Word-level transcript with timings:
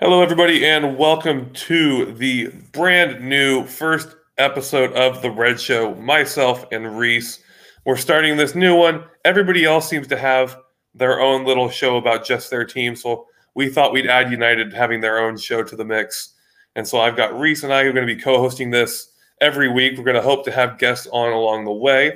Hello, 0.00 0.22
everybody, 0.22 0.64
and 0.64 0.96
welcome 0.96 1.52
to 1.54 2.12
the 2.12 2.52
brand 2.70 3.20
new 3.20 3.66
first 3.66 4.14
episode 4.36 4.92
of 4.92 5.22
The 5.22 5.30
Red 5.32 5.60
Show. 5.60 5.92
Myself 5.96 6.64
and 6.70 6.96
Reese. 6.96 7.42
We're 7.84 7.96
starting 7.96 8.36
this 8.36 8.54
new 8.54 8.76
one. 8.76 9.02
Everybody 9.24 9.64
else 9.64 9.88
seems 9.88 10.06
to 10.06 10.16
have 10.16 10.56
their 10.94 11.18
own 11.18 11.44
little 11.44 11.68
show 11.68 11.96
about 11.96 12.24
just 12.24 12.48
their 12.48 12.64
team. 12.64 12.94
So 12.94 13.26
we 13.56 13.68
thought 13.68 13.92
we'd 13.92 14.06
add 14.06 14.30
United 14.30 14.72
having 14.72 15.00
their 15.00 15.18
own 15.18 15.36
show 15.36 15.64
to 15.64 15.74
the 15.74 15.84
mix. 15.84 16.32
And 16.76 16.86
so 16.86 17.00
I've 17.00 17.16
got 17.16 17.36
Reese 17.36 17.64
and 17.64 17.72
I 17.72 17.82
who 17.82 17.90
are 17.90 17.92
going 17.92 18.06
to 18.06 18.14
be 18.14 18.22
co 18.22 18.38
hosting 18.38 18.70
this 18.70 19.10
every 19.40 19.68
week. 19.68 19.98
We're 19.98 20.04
going 20.04 20.14
to 20.14 20.22
hope 20.22 20.44
to 20.44 20.52
have 20.52 20.78
guests 20.78 21.08
on 21.10 21.32
along 21.32 21.64
the 21.64 21.72
way. 21.72 22.12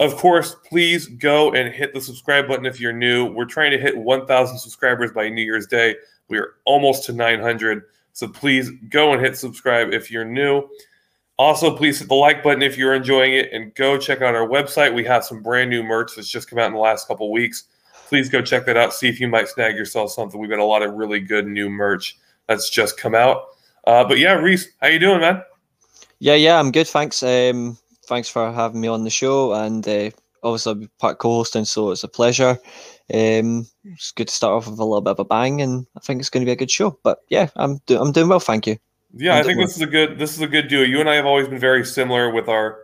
Of 0.00 0.16
course, 0.16 0.54
please 0.68 1.06
go 1.06 1.52
and 1.52 1.72
hit 1.72 1.94
the 1.94 2.00
subscribe 2.02 2.46
button 2.46 2.66
if 2.66 2.78
you're 2.78 2.92
new. 2.92 3.32
We're 3.32 3.46
trying 3.46 3.70
to 3.70 3.78
hit 3.78 3.96
1,000 3.96 4.58
subscribers 4.58 5.12
by 5.12 5.30
New 5.30 5.42
Year's 5.42 5.66
Day. 5.66 5.94
We 6.30 6.38
are 6.38 6.54
almost 6.64 7.04
to 7.04 7.12
900. 7.12 7.82
So 8.12 8.28
please 8.28 8.70
go 8.88 9.12
and 9.12 9.22
hit 9.22 9.36
subscribe 9.36 9.92
if 9.92 10.10
you're 10.10 10.24
new. 10.24 10.68
Also, 11.38 11.74
please 11.74 11.98
hit 11.98 12.08
the 12.08 12.14
like 12.14 12.42
button 12.42 12.62
if 12.62 12.76
you're 12.76 12.94
enjoying 12.94 13.34
it 13.34 13.50
and 13.52 13.74
go 13.74 13.98
check 13.98 14.22
out 14.22 14.34
our 14.34 14.46
website. 14.46 14.94
We 14.94 15.04
have 15.04 15.24
some 15.24 15.42
brand 15.42 15.70
new 15.70 15.82
merch 15.82 16.14
that's 16.14 16.28
just 16.28 16.48
come 16.48 16.58
out 16.58 16.66
in 16.66 16.74
the 16.74 16.78
last 16.78 17.08
couple 17.08 17.30
weeks. 17.30 17.64
Please 18.08 18.28
go 18.28 18.42
check 18.42 18.66
that 18.66 18.76
out. 18.76 18.92
See 18.92 19.08
if 19.08 19.20
you 19.20 19.28
might 19.28 19.48
snag 19.48 19.76
yourself 19.76 20.12
something. 20.12 20.40
We've 20.40 20.50
got 20.50 20.58
a 20.58 20.64
lot 20.64 20.82
of 20.82 20.94
really 20.94 21.20
good 21.20 21.46
new 21.46 21.70
merch 21.70 22.18
that's 22.46 22.68
just 22.68 22.98
come 22.98 23.14
out. 23.14 23.44
Uh, 23.86 24.04
but 24.04 24.18
yeah, 24.18 24.32
Reese, 24.32 24.68
how 24.80 24.88
you 24.88 24.98
doing, 24.98 25.20
man? 25.20 25.42
Yeah, 26.18 26.34
yeah, 26.34 26.58
I'm 26.58 26.70
good. 26.70 26.86
Thanks. 26.86 27.22
Um, 27.22 27.78
thanks 28.04 28.28
for 28.28 28.52
having 28.52 28.80
me 28.80 28.88
on 28.88 29.04
the 29.04 29.10
show, 29.10 29.54
and 29.54 29.86
uh, 29.88 30.10
obviously 30.42 30.84
i 30.84 30.88
part 30.98 31.18
co-hosting, 31.18 31.64
so 31.64 31.90
it's 31.90 32.04
a 32.04 32.08
pleasure. 32.08 32.58
Um, 33.12 33.66
it's 33.84 34.12
good 34.12 34.28
to 34.28 34.34
start 34.34 34.52
off 34.52 34.68
with 34.68 34.78
a 34.78 34.84
little 34.84 35.00
bit 35.00 35.12
of 35.12 35.18
a 35.18 35.24
bang, 35.24 35.60
and 35.60 35.86
I 35.96 36.00
think 36.00 36.20
it's 36.20 36.30
going 36.30 36.42
to 36.42 36.46
be 36.46 36.52
a 36.52 36.56
good 36.56 36.70
show. 36.70 36.98
But 37.02 37.20
yeah, 37.28 37.48
I'm 37.56 37.78
do- 37.86 38.00
I'm 38.00 38.12
doing 38.12 38.28
well, 38.28 38.40
thank 38.40 38.66
you. 38.66 38.76
Yeah, 39.14 39.34
I'm 39.34 39.40
i 39.40 39.42
think 39.42 39.58
this 39.58 39.76
well. 39.78 39.88
is 39.88 39.88
a 39.88 39.90
good 39.90 40.18
this 40.18 40.34
is 40.34 40.40
a 40.40 40.46
good 40.46 40.68
duo. 40.68 40.82
You 40.82 41.00
and 41.00 41.10
I 41.10 41.14
have 41.16 41.26
always 41.26 41.48
been 41.48 41.58
very 41.58 41.84
similar 41.84 42.30
with 42.30 42.48
our. 42.48 42.78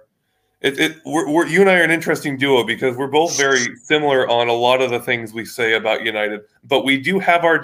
It, 0.63 0.81
it 0.81 0.97
we're, 1.05 1.31
we're, 1.31 1.47
you 1.47 1.61
and 1.61 1.71
I 1.71 1.79
are 1.79 1.83
an 1.83 1.91
interesting 1.91 2.39
duo 2.39 2.65
because 2.65 2.97
we're 2.97 3.09
both 3.09 3.37
very 3.37 3.77
similar 3.85 4.29
on 4.29 4.49
a 4.49 4.55
lot 4.55 4.81
of 4.81 4.91
the 4.91 4.99
things 4.99 5.33
we 5.33 5.45
say 5.45 5.75
about 5.75 6.03
United, 6.03 6.41
but 6.65 6.85
we 6.85 6.99
do 6.99 7.19
have 7.19 7.45
our 7.45 7.63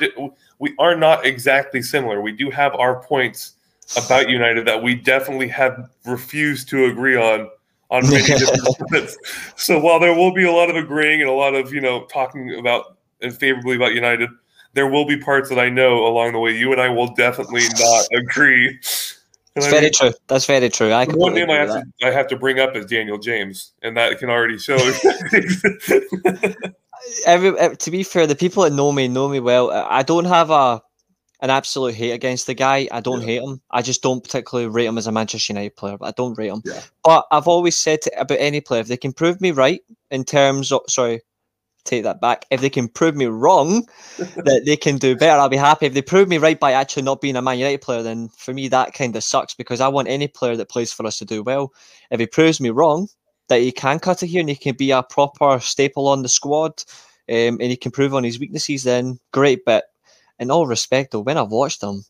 we 0.58 0.74
are 0.78 0.94
not 0.94 1.24
exactly 1.24 1.82
similar. 1.82 2.20
We 2.20 2.32
do 2.32 2.50
have 2.50 2.74
our 2.74 3.02
points 3.02 3.54
about 3.96 4.28
United 4.28 4.66
that 4.66 4.82
we 4.82 4.94
definitely 4.94 5.48
have 5.48 5.90
refused 6.04 6.68
to 6.68 6.86
agree 6.86 7.16
on 7.16 7.48
on 7.92 8.02
many 8.10 8.24
different 8.24 9.10
So 9.56 9.78
while 9.78 10.00
there 10.00 10.14
will 10.14 10.32
be 10.32 10.44
a 10.44 10.50
lot 10.50 10.70
of 10.70 10.76
agreeing 10.76 11.20
and 11.20 11.30
a 11.30 11.34
lot 11.34 11.54
of 11.54 11.72
you 11.72 11.80
know 11.80 12.06
talking 12.06 12.58
about 12.58 12.96
and 13.20 13.32
favorably 13.32 13.76
about 13.76 13.94
United, 13.94 14.30
there 14.72 14.88
will 14.88 15.06
be 15.06 15.16
parts 15.16 15.48
that 15.50 15.60
I 15.60 15.68
know 15.68 16.04
along 16.06 16.32
the 16.32 16.40
way 16.40 16.56
you 16.56 16.72
and 16.72 16.80
I 16.80 16.88
will 16.88 17.14
definitely 17.14 17.62
not 17.78 18.06
agree. 18.12 18.80
That's 19.54 19.68
very 19.68 19.82
mean, 19.82 19.92
true. 19.94 20.12
That's 20.28 20.46
very 20.46 20.70
true. 20.70 20.90
I 20.90 21.04
one 21.04 21.34
name 21.34 21.50
I 21.50 21.56
have, 21.56 21.68
to, 21.68 21.84
I 22.02 22.10
have 22.10 22.26
to 22.28 22.36
bring 22.36 22.58
up 22.58 22.74
is 22.74 22.86
Daniel 22.86 23.18
James, 23.18 23.72
and 23.82 23.94
that 23.98 24.18
can 24.18 24.30
already 24.30 24.58
show. 24.58 24.76
Every, 27.26 27.58
eh, 27.58 27.74
to 27.74 27.90
be 27.90 28.02
fair, 28.02 28.26
the 28.26 28.34
people 28.34 28.62
that 28.62 28.72
know 28.72 28.90
me 28.92 29.08
know 29.08 29.28
me 29.28 29.40
well. 29.40 29.70
I 29.70 30.02
don't 30.02 30.24
have 30.24 30.50
a 30.50 30.80
an 31.42 31.50
absolute 31.50 31.94
hate 31.94 32.12
against 32.12 32.46
the 32.46 32.54
guy. 32.54 32.88
I 32.92 33.00
don't 33.00 33.20
yeah. 33.20 33.26
hate 33.26 33.42
him. 33.42 33.60
I 33.72 33.82
just 33.82 34.00
don't 34.00 34.22
particularly 34.22 34.70
rate 34.70 34.86
him 34.86 34.96
as 34.96 35.08
a 35.08 35.12
Manchester 35.12 35.52
United 35.52 35.76
player. 35.76 35.98
But 35.98 36.06
I 36.06 36.12
don't 36.16 36.38
rate 36.38 36.52
him. 36.52 36.62
Yeah. 36.64 36.80
But 37.02 37.26
I've 37.32 37.48
always 37.48 37.76
said 37.76 38.00
to, 38.02 38.20
about 38.20 38.38
any 38.40 38.60
player, 38.60 38.80
if 38.80 38.86
they 38.86 38.96
can 38.96 39.12
prove 39.12 39.40
me 39.40 39.50
right 39.50 39.80
in 40.12 40.24
terms 40.24 40.70
of 40.70 40.82
sorry, 40.88 41.20
take 41.84 42.04
that 42.04 42.20
back. 42.20 42.46
If 42.52 42.60
they 42.60 42.70
can 42.70 42.86
prove 42.86 43.16
me 43.16 43.26
wrong 43.26 43.86
that 44.18 44.62
they 44.64 44.76
can 44.76 44.98
do 44.98 45.16
better, 45.16 45.40
I'll 45.40 45.48
be 45.48 45.56
happy. 45.56 45.86
If 45.86 45.94
they 45.94 46.02
prove 46.02 46.28
me 46.28 46.38
right 46.38 46.58
by 46.58 46.72
actually 46.72 47.02
not 47.02 47.20
being 47.20 47.34
a 47.34 47.42
Man 47.42 47.58
United 47.58 47.82
player, 47.82 48.04
then 48.04 48.28
for 48.28 48.54
me 48.54 48.68
that 48.68 48.94
kind 48.94 49.16
of 49.16 49.24
sucks 49.24 49.52
because 49.52 49.80
I 49.80 49.88
want 49.88 50.08
any 50.08 50.28
player 50.28 50.56
that 50.56 50.70
plays 50.70 50.92
for 50.92 51.04
us 51.04 51.18
to 51.18 51.24
do 51.24 51.42
well. 51.42 51.72
If 52.12 52.20
he 52.20 52.26
proves 52.26 52.60
me 52.60 52.70
wrong 52.70 53.08
that 53.48 53.60
he 53.60 53.72
can 53.72 53.98
cut 53.98 54.22
it 54.22 54.28
here 54.28 54.40
and 54.40 54.48
he 54.48 54.54
can 54.54 54.76
be 54.76 54.92
a 54.92 55.02
proper 55.02 55.58
staple 55.58 56.06
on 56.06 56.22
the 56.22 56.28
squad, 56.28 56.84
um, 57.28 57.58
and 57.60 57.62
he 57.62 57.76
can 57.76 57.90
prove 57.90 58.14
on 58.14 58.24
his 58.24 58.38
weaknesses, 58.38 58.84
then 58.84 59.18
great. 59.32 59.64
But 59.64 59.86
in 60.38 60.50
all 60.50 60.66
respect, 60.66 61.12
though, 61.12 61.20
when 61.20 61.38
I've 61.38 61.50
watched 61.50 61.82
him, 61.82 62.04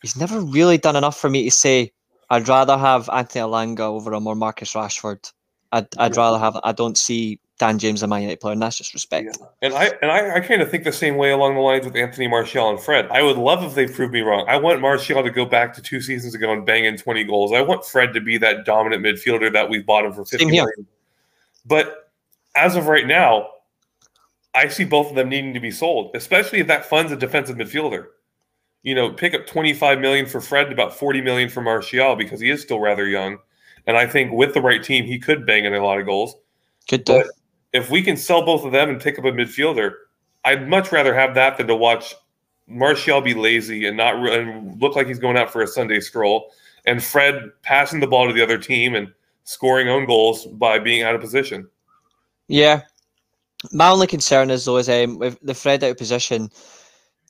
he's 0.00 0.16
never 0.16 0.40
really 0.40 0.78
done 0.78 0.96
enough 0.96 1.18
for 1.18 1.30
me 1.30 1.44
to 1.44 1.50
say 1.50 1.92
I'd 2.30 2.48
rather 2.48 2.78
have 2.78 3.08
Anthony 3.12 3.44
Elanga 3.44 3.80
over 3.80 4.12
him 4.12 4.26
or 4.26 4.34
Marcus 4.34 4.72
Rashford. 4.72 5.32
I'd, 5.72 5.86
I'd 5.98 6.16
rather 6.16 6.38
have. 6.38 6.58
I 6.64 6.72
don't 6.72 6.98
see 6.98 7.40
Dan 7.58 7.78
James 7.78 8.02
a 8.02 8.06
Man 8.06 8.22
United 8.22 8.40
player, 8.40 8.52
and 8.52 8.60
that's 8.60 8.76
just 8.76 8.92
respect. 8.92 9.38
Yeah. 9.38 9.46
And 9.62 9.74
I 9.74 9.90
and 10.02 10.10
I, 10.10 10.36
I 10.36 10.40
kind 10.40 10.60
of 10.60 10.70
think 10.70 10.84
the 10.84 10.92
same 10.92 11.16
way 11.16 11.30
along 11.30 11.54
the 11.54 11.60
lines 11.60 11.84
with 11.84 11.96
Anthony 11.96 12.26
Martial 12.26 12.68
and 12.68 12.80
Fred. 12.80 13.06
I 13.10 13.22
would 13.22 13.38
love 13.38 13.62
if 13.62 13.74
they 13.74 13.86
proved 13.86 14.12
me 14.12 14.20
wrong. 14.20 14.44
I 14.48 14.56
want 14.56 14.80
Martial 14.80 15.22
to 15.22 15.30
go 15.30 15.44
back 15.44 15.72
to 15.74 15.82
two 15.82 16.00
seasons 16.00 16.34
ago 16.34 16.52
and 16.52 16.66
bang 16.66 16.84
in 16.84 16.96
twenty 16.96 17.24
goals. 17.24 17.52
I 17.52 17.62
want 17.62 17.84
Fred 17.84 18.12
to 18.14 18.20
be 18.20 18.36
that 18.38 18.64
dominant 18.64 19.04
midfielder 19.04 19.52
that 19.52 19.70
we've 19.70 19.86
bought 19.86 20.04
him 20.04 20.12
for 20.12 20.24
fifty 20.24 20.46
million. 20.46 20.86
But 21.64 22.10
as 22.56 22.76
of 22.76 22.86
right 22.86 23.06
now, 23.06 23.48
I 24.54 24.68
see 24.68 24.84
both 24.84 25.08
of 25.08 25.16
them 25.16 25.28
needing 25.28 25.54
to 25.54 25.60
be 25.60 25.70
sold, 25.70 26.14
especially 26.14 26.60
if 26.60 26.66
that 26.66 26.84
funds 26.84 27.10
a 27.12 27.16
defensive 27.16 27.56
midfielder. 27.56 28.06
You 28.82 28.94
know, 28.94 29.12
pick 29.12 29.34
up 29.34 29.46
25 29.46 30.00
million 30.00 30.26
for 30.26 30.40
Fred 30.40 30.72
about 30.72 30.94
40 30.94 31.20
million 31.20 31.48
for 31.48 31.60
Martial 31.60 32.16
because 32.16 32.40
he 32.40 32.50
is 32.50 32.60
still 32.60 32.80
rather 32.80 33.06
young. 33.06 33.38
And 33.86 33.96
I 33.96 34.06
think 34.06 34.32
with 34.32 34.54
the 34.54 34.60
right 34.60 34.82
team, 34.82 35.04
he 35.04 35.18
could 35.18 35.46
bang 35.46 35.64
in 35.64 35.74
a 35.74 35.84
lot 35.84 36.00
of 36.00 36.06
goals. 36.06 36.36
Good 36.88 37.04
but 37.04 37.26
if 37.72 37.90
we 37.90 38.02
can 38.02 38.16
sell 38.16 38.44
both 38.44 38.64
of 38.64 38.72
them 38.72 38.90
and 38.90 39.00
pick 39.00 39.18
up 39.18 39.24
a 39.24 39.32
midfielder, 39.32 39.94
I'd 40.44 40.68
much 40.68 40.92
rather 40.92 41.14
have 41.14 41.34
that 41.34 41.56
than 41.56 41.68
to 41.68 41.76
watch 41.76 42.14
Martial 42.66 43.20
be 43.20 43.34
lazy 43.34 43.86
and 43.86 43.96
not 43.96 44.20
re- 44.20 44.38
and 44.38 44.80
look 44.80 44.96
like 44.96 45.06
he's 45.06 45.18
going 45.18 45.36
out 45.36 45.52
for 45.52 45.62
a 45.62 45.66
Sunday 45.66 46.00
stroll, 46.00 46.50
and 46.86 47.02
Fred 47.02 47.50
passing 47.62 48.00
the 48.00 48.06
ball 48.06 48.26
to 48.26 48.32
the 48.32 48.42
other 48.42 48.58
team 48.58 48.94
and 48.94 49.12
scoring 49.44 49.88
own 49.88 50.06
goals 50.06 50.46
by 50.46 50.78
being 50.78 51.02
out 51.02 51.14
of 51.14 51.20
position. 51.20 51.68
Yeah, 52.48 52.82
my 53.70 53.88
only 53.88 54.06
concern 54.06 54.50
is 54.50 54.64
though 54.64 54.78
is 54.78 54.88
um, 54.88 55.18
with 55.18 55.38
the 55.42 55.54
Fred 55.54 55.84
out 55.84 55.90
of 55.92 55.96
position, 55.98 56.50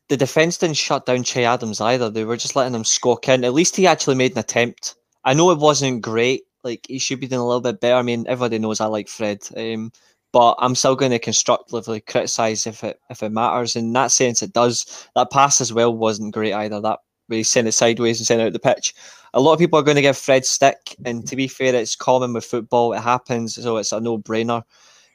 the 0.08 0.16
defence 0.16 0.58
didn't 0.58 0.76
shut 0.76 1.06
down 1.06 1.22
Che 1.22 1.44
Adams 1.44 1.80
either. 1.80 2.10
They 2.10 2.24
were 2.24 2.36
just 2.36 2.56
letting 2.56 2.74
him 2.74 2.84
squawk 2.84 3.28
in. 3.28 3.44
At 3.44 3.54
least 3.54 3.76
he 3.76 3.86
actually 3.86 4.16
made 4.16 4.32
an 4.32 4.38
attempt. 4.38 4.94
I 5.24 5.34
know 5.34 5.50
it 5.50 5.58
wasn't 5.58 6.02
great. 6.02 6.42
Like 6.64 6.86
he 6.88 6.98
should 6.98 7.20
be 7.20 7.26
doing 7.26 7.40
a 7.40 7.46
little 7.46 7.60
bit 7.60 7.80
better. 7.80 7.96
I 7.96 8.02
mean, 8.02 8.24
everybody 8.28 8.58
knows 8.58 8.80
I 8.80 8.86
like 8.86 9.08
Fred, 9.08 9.40
um, 9.56 9.90
but 10.32 10.54
I'm 10.58 10.74
still 10.74 10.96
going 10.96 11.10
to 11.10 11.18
constructively 11.18 12.00
criticise 12.00 12.66
if 12.66 12.84
it 12.84 13.00
if 13.10 13.22
it 13.22 13.32
matters. 13.32 13.76
In 13.76 13.92
that 13.94 14.12
sense, 14.12 14.42
it 14.42 14.52
does. 14.52 15.08
That 15.14 15.30
pass 15.30 15.60
as 15.60 15.72
well 15.72 15.94
wasn't 15.94 16.34
great 16.34 16.52
either. 16.52 16.80
That 16.80 17.00
he 17.28 17.42
sent 17.42 17.68
it 17.68 17.72
sideways 17.72 18.20
and 18.20 18.26
sent 18.26 18.40
it 18.40 18.46
out 18.46 18.52
the 18.52 18.58
pitch. 18.58 18.94
A 19.34 19.40
lot 19.40 19.54
of 19.54 19.58
people 19.58 19.78
are 19.78 19.82
going 19.82 19.96
to 19.96 20.02
give 20.02 20.18
Fred 20.18 20.44
stick, 20.44 20.94
and 21.04 21.26
to 21.26 21.36
be 21.36 21.48
fair, 21.48 21.74
it's 21.74 21.96
common 21.96 22.32
with 22.32 22.44
football. 22.44 22.92
It 22.92 23.00
happens, 23.00 23.54
so 23.54 23.78
it's 23.78 23.92
a 23.92 24.00
no 24.00 24.18
brainer. 24.18 24.62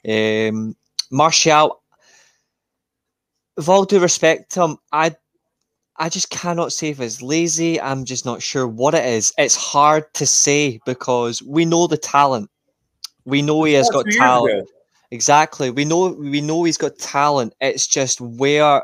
Um, 0.08 0.76
Martial, 1.12 1.82
with 3.56 3.70
all 3.70 3.86
due 3.86 4.00
respect 4.00 4.52
to 4.54 4.64
him, 4.64 4.78
I 4.92 5.16
I 5.98 6.10
just 6.10 6.30
cannot 6.30 6.74
say 6.74 6.90
if 6.90 7.00
it's 7.00 7.22
lazy. 7.22 7.82
I'm 7.82 8.06
just 8.06 8.26
not 8.26 8.42
sure 8.42 8.68
what 8.68 8.94
it 8.94 9.06
is. 9.06 9.34
It's 9.38 9.56
hard 9.56 10.14
to 10.14 10.28
say 10.28 10.80
because 10.86 11.42
we 11.42 11.66
know 11.66 11.88
the 11.88 11.98
talent. 11.98 12.50
We 13.26 13.42
know 13.42 13.64
he 13.64 13.74
has 13.74 13.90
got 13.90 14.06
talent. 14.12 14.70
Exactly. 15.12 15.72
We 15.72 15.86
know 15.86 16.10
we 16.12 16.42
know 16.42 16.64
he's 16.64 16.78
got 16.78 16.98
talent. 17.00 17.56
It's 17.62 17.88
just 17.88 18.22
where 18.22 18.84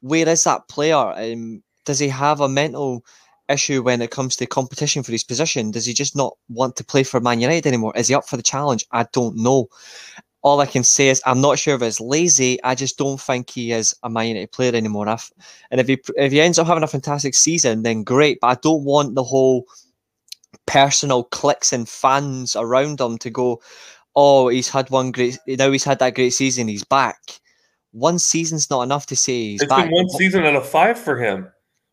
where 0.00 0.28
is 0.28 0.44
that 0.44 0.68
player? 0.68 0.96
Um, 0.96 1.62
does 1.84 1.98
he 1.98 2.08
have 2.08 2.40
a 2.40 2.48
mental 2.48 3.04
issue 3.48 3.82
when 3.82 4.02
it 4.02 4.10
comes 4.10 4.36
to 4.36 4.46
competition 4.46 5.02
for 5.02 5.12
his 5.12 5.24
position? 5.24 5.70
Does 5.70 5.86
he 5.86 5.94
just 5.94 6.16
not 6.16 6.34
want 6.48 6.76
to 6.76 6.84
play 6.84 7.02
for 7.02 7.20
Man 7.20 7.40
United 7.40 7.66
anymore? 7.66 7.92
Is 7.96 8.08
he 8.08 8.14
up 8.14 8.28
for 8.28 8.36
the 8.36 8.42
challenge? 8.42 8.84
I 8.92 9.06
don't 9.12 9.36
know 9.36 9.68
all 10.42 10.60
I 10.60 10.66
can 10.66 10.84
say 10.84 11.08
is 11.08 11.22
I'm 11.24 11.40
not 11.40 11.58
sure 11.58 11.76
if 11.76 11.82
it's 11.82 12.00
lazy. 12.00 12.62
I 12.64 12.74
just 12.74 12.98
don't 12.98 13.20
think 13.20 13.50
he 13.50 13.72
is 13.72 13.94
a 14.02 14.10
Man 14.10 14.28
United 14.28 14.52
player 14.52 14.74
anymore. 14.74 15.08
and 15.08 15.80
if 15.80 15.86
he 15.86 15.98
if 16.16 16.32
he 16.32 16.40
ends 16.40 16.58
up 16.58 16.66
having 16.66 16.82
a 16.82 16.88
fantastic 16.88 17.34
season, 17.34 17.82
then 17.82 18.02
great. 18.02 18.38
But 18.40 18.46
I 18.48 18.54
don't 18.60 18.84
want 18.84 19.14
the 19.14 19.22
whole 19.22 19.66
personal 20.66 21.24
clicks 21.24 21.72
and 21.72 21.88
fans 21.88 22.56
around 22.56 23.00
him 23.00 23.18
to 23.18 23.30
go, 23.30 23.62
oh, 24.16 24.48
he's 24.48 24.68
had 24.68 24.90
one 24.90 25.12
great. 25.12 25.38
Now 25.46 25.70
he's 25.70 25.84
had 25.84 26.00
that 26.00 26.14
great 26.14 26.30
season. 26.30 26.68
He's 26.68 26.84
back. 26.84 27.18
One 27.92 28.18
season's 28.18 28.70
not 28.70 28.82
enough 28.82 29.06
to 29.06 29.16
say 29.16 29.32
he's 29.32 29.62
it's 29.62 29.68
back. 29.68 29.84
been 29.84 29.94
one 29.94 30.08
season 30.08 30.44
out 30.44 30.56
of 30.56 30.68
five 30.68 30.98
for 30.98 31.18
him. 31.18 31.48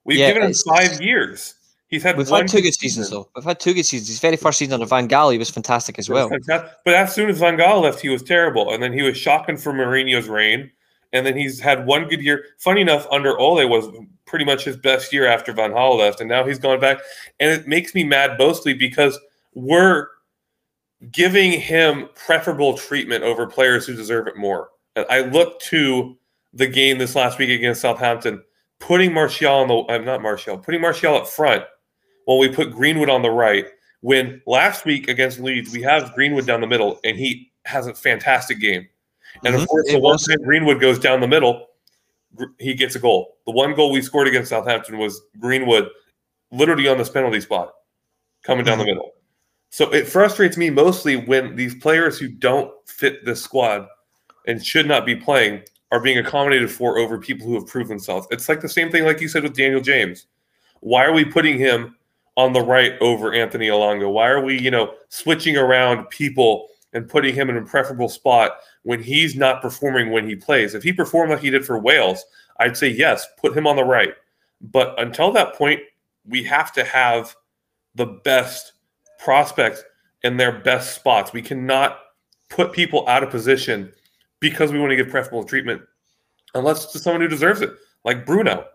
We've 0.06 0.18
yeah, 0.18 0.34
given 0.34 0.50
him 0.50 0.54
five 0.68 1.02
years. 1.02 1.54
He's 1.90 2.04
had 2.04 2.18
we've 2.18 2.28
had 2.30 2.48
two 2.48 2.62
good 2.62 2.76
seasons 2.76 3.08
season. 3.08 3.24
though. 3.24 3.30
We've 3.36 3.44
had 3.46 3.60
two 3.60 3.74
good 3.74 3.86
seasons. 3.86 4.10
His 4.10 4.20
very 4.20 4.38
first 4.38 4.60
season 4.60 4.76
under 4.76 4.86
Van 4.86 5.10
Gaal, 5.10 5.32
he 5.32 5.40
was 5.40 5.50
fantastic 5.50 5.98
as 5.98 6.08
well. 6.08 6.30
Fantastic. 6.30 6.72
But 6.86 6.94
as 6.94 7.14
soon 7.14 7.30
as 7.30 7.40
Van 7.40 7.58
Gaal 7.58 7.82
left, 7.82 8.00
he 8.00 8.10
was 8.10 8.22
terrible, 8.22 8.72
and 8.72 8.82
then 8.82 8.94
he 8.94 9.02
was 9.02 9.18
shocking 9.18 9.58
for 9.58 9.74
Mourinho's 9.74 10.30
reign. 10.30 10.72
And 11.12 11.26
then 11.26 11.36
he's 11.36 11.60
had 11.60 11.88
one 11.88 12.08
good 12.08 12.22
year. 12.22 12.46
Funny 12.60 12.82
enough, 12.82 13.08
under 13.12 13.36
Ole 13.40 13.68
was 13.68 13.88
pretty 14.28 14.46
much 14.46 14.64
his 14.64 14.78
best 14.78 15.12
year 15.12 15.26
after 15.26 15.52
Van 15.52 15.72
Gaal 15.72 15.98
left, 15.98 16.22
and 16.22 16.30
now 16.30 16.46
he's 16.46 16.60
gone 16.60 16.80
back. 16.80 17.00
And 17.40 17.50
it 17.50 17.68
makes 17.68 17.96
me 17.96 18.04
mad 18.04 18.38
mostly 18.38 18.76
because 18.76 19.20
we're 19.56 20.10
giving 21.12 21.60
him 21.60 22.10
preferable 22.14 22.78
treatment 22.78 23.24
over 23.24 23.48
players 23.48 23.88
who 23.88 23.96
deserve 23.96 24.28
it 24.28 24.38
more. 24.38 24.70
And 24.96 25.08
I 25.10 25.22
look 25.22 25.60
to 25.62 26.16
the 26.54 26.68
game 26.68 27.00
this 27.00 27.16
last 27.16 27.40
week 27.40 27.50
against 27.50 27.82
Southampton 27.82 28.44
putting 28.80 29.14
Martial 29.14 29.54
on 29.54 29.68
the 29.68 29.76
uh, 29.76 29.98
not 30.00 30.22
Martial, 30.22 30.58
putting 30.58 30.82
Martial 30.82 31.16
up 31.16 31.28
front 31.28 31.64
while 32.30 32.38
we 32.38 32.48
put 32.48 32.72
Greenwood 32.72 33.10
on 33.10 33.24
the 33.24 33.30
right. 33.32 33.66
When 34.02 34.40
last 34.46 34.86
week 34.86 35.08
against 35.08 35.40
Leeds, 35.40 35.74
we 35.74 35.82
have 35.82 36.14
Greenwood 36.14 36.46
down 36.46 36.62
the 36.62 36.68
middle, 36.68 37.00
and 37.04 37.18
he 37.18 37.52
has 37.66 37.88
a 37.88 37.94
fantastic 37.96 38.60
game. 38.60 38.88
And 39.44 39.56
Mhm. 39.56 39.64
of 39.64 39.68
course, 39.68 39.88
the 39.88 39.98
one 39.98 40.20
time 40.20 40.44
Greenwood 40.44 40.80
goes 40.80 41.00
down 41.00 41.22
the 41.22 41.28
middle, 41.28 41.70
he 42.60 42.76
gets 42.76 42.96
a 42.96 43.00
goal. 43.00 43.40
The 43.48 43.52
one 43.52 43.74
goal 43.74 43.92
we 43.92 44.04
scored 44.04 44.28
against 44.28 44.52
Southampton 44.52 45.00
was 45.00 45.20
Greenwood, 45.40 45.90
literally 46.52 46.88
on 46.88 47.00
this 47.00 47.10
penalty 47.10 47.42
spot, 47.42 47.74
coming 48.44 48.64
down 48.64 48.78
the 48.78 48.84
Mm-hmm. 48.84 48.92
middle. 48.92 49.14
So 49.72 49.92
it 49.92 50.08
frustrates 50.08 50.56
me 50.56 50.70
mostly 50.70 51.16
when 51.16 51.56
these 51.56 51.74
players 51.74 52.20
who 52.20 52.28
don't 52.28 52.72
fit 52.88 53.26
this 53.26 53.42
squad 53.42 53.88
and 54.46 54.64
should 54.64 54.86
not 54.88 55.04
be 55.04 55.16
playing 55.16 55.64
are 55.92 56.00
being 56.00 56.20
accommodated 56.20 56.70
for 56.70 57.00
over 57.00 57.18
people 57.18 57.48
who 57.48 57.56
have 57.56 57.66
proved 57.66 57.90
themselves. 57.90 58.28
It's 58.30 58.48
like 58.48 58.62
the 58.62 58.70
same 58.70 58.92
thing, 58.92 59.04
like 59.06 59.20
you 59.20 59.28
said 59.28 59.42
with 59.42 59.56
Daniel 59.56 59.82
James. 59.82 60.28
Why 60.82 61.04
are 61.06 61.12
we 61.12 61.26
putting 61.26 61.58
him 61.58 61.96
on 62.40 62.54
the 62.54 62.62
right 62.62 62.94
over 63.02 63.34
Anthony 63.34 63.68
Elanga? 63.68 64.10
Why 64.10 64.30
are 64.30 64.42
we, 64.42 64.58
you 64.58 64.72
know, 64.72 64.94
switching 65.10 65.58
around 65.58 66.10
people 66.10 66.70
and 66.94 67.10
putting 67.10 67.36
him 67.36 67.50
in 67.50 67.58
a 67.58 67.66
preferable 67.66 68.08
spot 68.08 68.60
when 68.84 69.04
he's 69.04 69.36
not 69.36 69.62
performing 69.62 70.10
when 70.10 70.26
he 70.26 70.38
plays? 70.38 70.74
If 70.74 70.82
he 70.82 70.94
performed 70.94 71.32
like 71.32 71.42
he 71.42 71.50
did 71.50 71.66
for 71.66 71.78
Wales, 71.78 72.24
I'd 72.58 72.78
say 72.78 72.88
yes, 72.88 73.28
put 73.38 73.58
him 73.58 73.68
on 73.68 73.76
the 73.76 73.84
right. 73.84 74.14
But 74.62 74.98
until 75.02 75.34
that 75.34 75.54
point, 75.56 75.82
we 76.26 76.42
have 76.46 76.72
to 76.74 76.86
have 76.86 77.36
the 77.96 78.06
best 78.06 78.72
prospects 79.22 79.84
in 80.24 80.38
their 80.38 80.60
best 80.62 80.96
spots. 80.96 81.34
We 81.34 81.42
cannot 81.42 82.00
put 82.50 82.72
people 82.72 83.06
out 83.10 83.22
of 83.22 83.32
position 83.32 83.92
because 84.40 84.72
we 84.72 84.80
want 84.80 84.92
to 84.92 84.96
give 84.96 85.10
preferable 85.10 85.44
treatment, 85.44 85.82
unless 86.56 86.86
it's 86.86 86.94
to 86.94 87.00
someone 87.00 87.20
who 87.20 87.28
deserves 87.28 87.60
it, 87.60 87.72
like 88.06 88.26
Bruno 88.26 88.66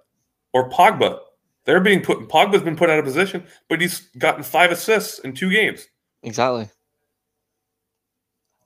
or 0.53 0.69
Pogba. 0.69 1.21
They're 1.65 1.81
being 1.81 2.03
put. 2.03 2.29
Pogba's 2.29 2.63
been 2.63 2.77
put 2.77 2.91
out 2.91 2.99
of 2.99 3.05
position, 3.05 3.45
but 3.69 3.81
he's 3.81 4.01
gotten 4.19 4.43
five 4.43 4.71
assists 4.71 5.19
in 5.21 5.35
two 5.35 5.51
games. 5.51 5.87
Exactly. 6.23 6.69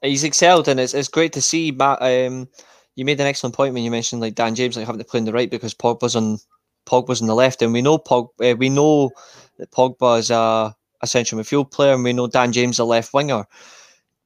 He's 0.02 0.24
excelled, 0.24 0.68
and 0.68 0.78
it's, 0.78 0.94
it's 0.94 1.08
great 1.08 1.32
to 1.32 1.42
see. 1.42 1.70
Matt, 1.72 2.00
um, 2.02 2.48
you 2.94 3.04
made 3.04 3.20
an 3.20 3.26
excellent 3.26 3.54
point 3.54 3.74
when 3.74 3.82
you 3.82 3.90
mentioned 3.90 4.20
like 4.20 4.34
Dan 4.34 4.54
James 4.54 4.76
like 4.76 4.86
having 4.86 4.98
to 4.98 5.04
play 5.04 5.20
on 5.20 5.26
the 5.26 5.32
right 5.32 5.50
because 5.50 5.74
Pogba's 5.74 6.16
on 6.16 6.38
Pogba's 6.86 7.20
on 7.20 7.28
the 7.28 7.34
left, 7.34 7.62
and 7.62 7.72
we 7.72 7.82
know 7.82 7.98
Pog 7.98 8.28
uh, 8.42 8.56
we 8.56 8.68
know 8.68 9.10
that 9.58 9.70
Pogba 9.70 10.18
is 10.18 10.30
a, 10.30 10.74
a 11.00 11.06
central 11.06 11.40
midfield 11.40 11.70
player, 11.70 11.94
and 11.94 12.04
we 12.04 12.12
know 12.12 12.26
Dan 12.26 12.52
James 12.52 12.78
a 12.78 12.84
left 12.84 13.14
winger. 13.14 13.44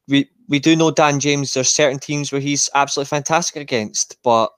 We 0.09 0.31
we 0.49 0.59
do 0.59 0.77
know 0.77 0.91
Dan 0.91 1.21
James. 1.21 1.53
There's 1.53 1.71
certain 1.71 1.99
teams 1.99 2.33
where 2.33 2.41
he's 2.41 2.71
absolutely 2.75 3.09
fantastic 3.09 3.61
against, 3.61 4.17
but 4.23 4.51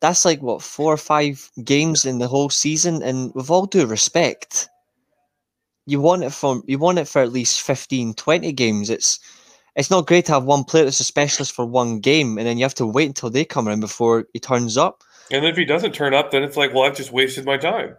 that's 0.00 0.24
like 0.24 0.40
what 0.40 0.62
four 0.62 0.92
or 0.92 0.96
five 0.98 1.50
games 1.64 2.04
in 2.04 2.18
the 2.18 2.28
whole 2.28 2.50
season, 2.50 3.02
and 3.02 3.32
with 3.34 3.50
all 3.50 3.66
due 3.66 3.86
respect, 3.86 4.68
you 5.86 6.00
want 6.00 6.24
it 6.24 6.32
from 6.32 6.62
you 6.66 6.78
want 6.78 6.98
it 6.98 7.08
for 7.08 7.20
at 7.22 7.32
least 7.32 7.62
15, 7.62 8.14
20 8.14 8.52
games. 8.52 8.90
It's 8.90 9.18
it's 9.76 9.90
not 9.90 10.06
great 10.06 10.26
to 10.26 10.32
have 10.32 10.44
one 10.44 10.64
player 10.64 10.84
that's 10.84 11.00
a 11.00 11.04
specialist 11.04 11.52
for 11.52 11.64
one 11.64 12.00
game, 12.00 12.38
and 12.38 12.46
then 12.46 12.58
you 12.58 12.64
have 12.64 12.74
to 12.76 12.86
wait 12.86 13.06
until 13.06 13.30
they 13.30 13.44
come 13.44 13.68
around 13.68 13.80
before 13.80 14.26
he 14.32 14.40
turns 14.40 14.76
up. 14.76 15.02
And 15.30 15.44
if 15.44 15.56
he 15.56 15.64
doesn't 15.64 15.92
turn 15.92 16.14
up, 16.14 16.30
then 16.30 16.42
it's 16.42 16.56
like, 16.56 16.72
well, 16.72 16.84
I've 16.84 16.96
just 16.96 17.12
wasted 17.12 17.44
my 17.44 17.58
time. 17.58 17.96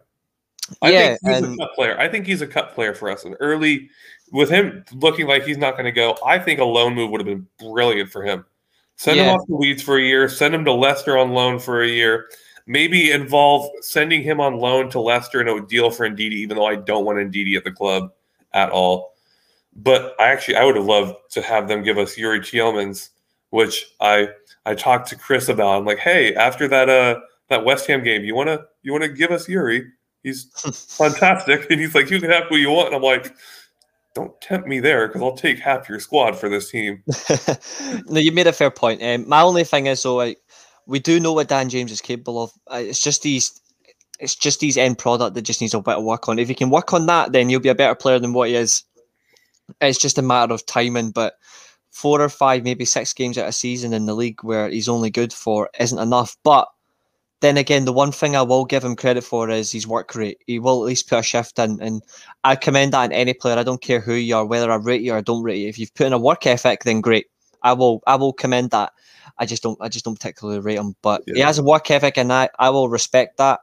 I 0.82 0.92
Yeah, 0.92 1.08
think 1.08 1.20
he's 1.24 1.38
and- 1.44 1.54
a 1.54 1.58
cut 1.58 1.76
player. 1.76 2.00
I 2.00 2.08
think 2.10 2.26
he's 2.28 2.42
a 2.42 2.48
cut 2.48 2.74
player 2.74 2.94
for 2.94 3.10
us. 3.10 3.24
And 3.24 3.36
early, 3.40 3.90
with 4.32 4.50
him 4.50 4.84
looking 4.94 5.26
like 5.28 5.44
he's 5.44 5.58
not 5.58 5.74
going 5.74 5.86
to 5.86 5.92
go, 5.92 6.18
I 6.26 6.38
think 6.40 6.60
a 6.60 6.64
loan 6.66 6.94
move 6.96 7.12
would 7.12 7.22
have 7.22 7.28
been 7.28 7.48
brilliant 7.60 8.12
for 8.12 8.24
him. 8.24 8.46
Send 9.00 9.18
him 9.18 9.30
off 9.30 9.48
to 9.48 9.56
Leeds 9.56 9.82
for 9.82 9.98
a 9.98 10.02
year. 10.02 10.28
Send 10.28 10.54
him 10.54 10.66
to 10.66 10.74
Leicester 10.74 11.18
on 11.18 11.32
loan 11.32 11.58
for 11.58 11.82
a 11.82 11.88
year. 11.88 12.28
Maybe 12.68 13.12
involve 13.12 13.72
sending 13.80 14.22
him 14.22 14.42
on 14.42 14.58
loan 14.58 14.90
to 14.90 15.00
Leicester 15.00 15.40
and 15.40 15.48
a 15.48 15.66
deal 15.66 15.90
for 15.90 16.06
Ndidi, 16.06 16.34
even 16.34 16.58
though 16.58 16.66
I 16.66 16.76
don't 16.76 17.06
want 17.06 17.18
Ndidi 17.18 17.56
at 17.56 17.64
the 17.64 17.72
club 17.72 18.12
at 18.52 18.72
all. 18.72 19.14
But 19.74 20.16
I 20.20 20.28
actually, 20.28 20.58
I 20.58 20.66
would 20.66 20.76
have 20.76 20.84
loved 20.84 21.16
to 21.30 21.42
have 21.42 21.70
them 21.70 21.82
give 21.82 21.98
us 21.98 22.18
Youri 22.18 22.40
Tielemans, 22.40 23.12
which 23.52 23.86
I 24.02 24.32
I 24.66 24.76
talked 24.76 25.08
to 25.10 25.16
Chris 25.16 25.48
about. 25.48 25.78
I'm 25.80 25.86
like, 25.86 26.00
hey, 26.00 26.36
after 26.36 26.68
that 26.68 26.90
uh 26.90 27.22
that 27.48 27.64
West 27.64 27.88
Ham 27.88 28.04
game, 28.04 28.26
you 28.26 28.36
wanna 28.36 28.66
you 28.84 28.92
wanna 28.92 29.08
give 29.08 29.32
us 29.32 29.48
Youri? 29.48 29.88
He's 30.24 30.44
fantastic. 30.98 31.72
And 31.72 31.80
he's 31.80 31.96
like, 31.96 32.12
you 32.12 32.20
can 32.20 32.32
have 32.32 32.48
who 32.50 32.58
you 32.58 32.72
want. 32.72 32.88
And 32.88 32.98
I'm 32.98 33.02
like, 33.02 33.34
don't 34.16 34.40
tempt 34.42 34.68
me 34.68 34.80
there 34.80 35.08
because 35.08 35.22
I'll 35.22 35.36
take 35.36 35.60
half 35.60 35.88
your 35.88 36.00
squad 36.00 36.36
for 36.38 36.50
this 36.50 36.72
team. 36.72 37.04
no, 38.08 38.20
you 38.20 38.32
made 38.32 38.48
a 38.48 38.54
fair 38.54 38.72
point. 38.72 39.04
Um, 39.04 39.28
my 39.28 39.42
only 39.42 39.64
thing 39.64 39.86
is 39.88 40.04
though, 40.04 40.16
like 40.16 40.40
we 40.86 41.00
do 41.00 41.20
know 41.20 41.34
what 41.34 41.48
Dan 41.48 41.70
James 41.70 41.92
is 41.92 42.02
capable 42.02 42.44
of. 42.44 42.52
It's 42.72 43.00
just 43.00 43.22
these, 43.22 43.62
it's 44.20 44.36
just 44.36 44.62
his 44.62 44.78
end 44.78 44.98
product 44.98 45.36
that 45.36 45.44
just 45.44 45.62
needs 45.62 45.74
a 45.74 45.82
bit 45.82 45.98
of 45.98 46.04
work 46.04 46.28
on. 46.28 46.40
If 46.40 46.48
he 46.48 46.56
can 46.56 46.72
work 46.72 46.94
on 46.94 47.06
that, 47.06 47.32
then 47.32 47.50
you'll 47.50 47.62
be 47.62 47.70
a 47.70 47.76
better 47.76 47.96
player 47.96 48.20
than 48.20 48.34
what 48.34 48.50
he 48.50 48.56
is. 48.56 48.84
It's 49.82 50.00
just 50.00 50.18
a 50.18 50.24
matter 50.24 50.54
of 50.54 50.66
timing. 50.66 51.12
But 51.12 51.36
four 51.92 52.22
or 52.22 52.30
five, 52.30 52.64
maybe 52.64 52.86
six 52.86 53.14
games 53.14 53.38
out 53.38 53.48
of 53.48 53.56
season 53.56 53.94
in 53.94 54.08
the 54.08 54.16
league 54.16 54.44
where 54.44 54.70
he's 54.70 54.90
only 54.90 55.12
good 55.12 55.32
for 55.32 55.70
isn't 55.80 56.00
enough. 56.00 56.36
But 56.44 56.68
then 57.42 57.58
again, 57.58 57.86
the 57.86 57.94
one 57.94 58.12
thing 58.12 58.36
I 58.36 58.42
will 58.42 58.66
give 58.66 58.84
him 58.84 58.96
credit 58.96 59.24
for 59.24 59.50
is 59.50 59.72
his 59.72 59.88
work 59.88 60.14
rate. 60.16 60.40
He 60.46 60.60
will 60.60 60.82
at 60.82 60.88
least 60.88 61.08
put 61.10 61.20
a 61.20 61.24
shift 61.24 61.58
in, 61.60 61.82
and 61.82 62.04
I 62.44 62.56
commend 62.56 62.94
that 62.94 63.06
in 63.06 63.12
any 63.14 63.34
player. 63.34 63.58
I 63.58 63.64
don't 63.64 63.82
care 63.82 64.00
who 64.02 64.14
you 64.14 64.36
are, 64.36 64.46
whether 64.46 64.72
I 64.72 64.76
rate 64.76 65.02
you 65.02 65.14
or 65.14 65.18
I 65.18 65.22
don't 65.22 65.44
rate 65.44 65.58
you. 65.60 65.70
If 65.70 65.80
you've 65.80 65.94
put 65.94 66.08
in 66.08 66.14
a 66.14 66.20
work 66.20 66.46
ethic, 66.46 66.84
then 66.84 67.02
great. 67.02 67.28
I 67.64 67.74
will, 67.74 68.02
I 68.08 68.16
will 68.16 68.34
commend 68.34 68.72
that. 68.72 68.92
I 69.38 69.46
just 69.46 69.64
don't, 69.64 69.78
I 69.82 69.88
just 69.88 70.04
don't 70.04 70.16
particularly 70.16 70.60
rate 70.60 70.78
him, 70.78 70.96
but 71.02 71.24
he 71.26 71.40
Yeah. 71.40 71.46
has 71.46 71.60
a 71.60 71.64
work 71.64 71.90
ethic, 71.92 72.18
and 72.18 72.32
I, 72.34 72.50
I 72.60 72.70
will 72.70 72.90
respect 72.90 73.38
that. 73.38 73.62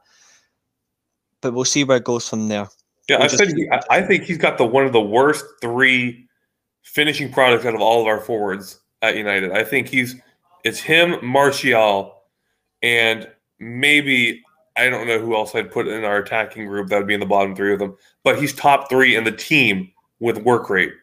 But 1.41 1.53
we'll 1.53 1.65
see 1.65 1.83
where 1.83 1.97
it 1.97 2.03
goes 2.03 2.27
from 2.27 2.47
there. 2.47 2.67
Yeah, 3.07 3.17
We'll 3.17 3.25
I 3.25 3.27
just 3.27 3.37
said 3.37 3.55
he, 3.55 3.69
I 3.89 4.01
think 4.01 4.23
he's 4.23 4.39
got 4.39 4.57
the 4.57 4.65
one 4.65 4.85
of 4.85 4.91
the 4.93 5.01
worst 5.01 5.45
three 5.61 6.27
finishing 6.81 7.31
products 7.31 7.65
out 7.65 7.75
of 7.75 7.81
all 7.81 8.01
of 8.01 8.07
our 8.07 8.19
forwards 8.19 8.79
at 9.03 9.15
United. 9.15 9.51
I 9.51 9.63
think 9.63 9.87
he's 9.87 10.15
it's 10.63 10.79
him, 10.79 11.23
Martial, 11.23 12.23
and 12.81 13.29
maybe 13.59 14.43
I 14.77 14.89
don't 14.89 15.07
know 15.07 15.19
who 15.19 15.35
else 15.35 15.55
I'd 15.55 15.71
put 15.71 15.87
in 15.87 16.03
our 16.03 16.17
attacking 16.17 16.67
group 16.67 16.89
that 16.89 16.97
would 16.97 17.07
be 17.07 17.13
in 17.13 17.19
the 17.19 17.25
bottom 17.25 17.55
three 17.55 17.73
of 17.73 17.79
them, 17.79 17.97
but 18.23 18.39
he's 18.39 18.53
top 18.53 18.89
three 18.89 19.15
in 19.15 19.23
the 19.23 19.31
team 19.31 19.91
with 20.19 20.37
work 20.37 20.69
rate. 20.69 20.93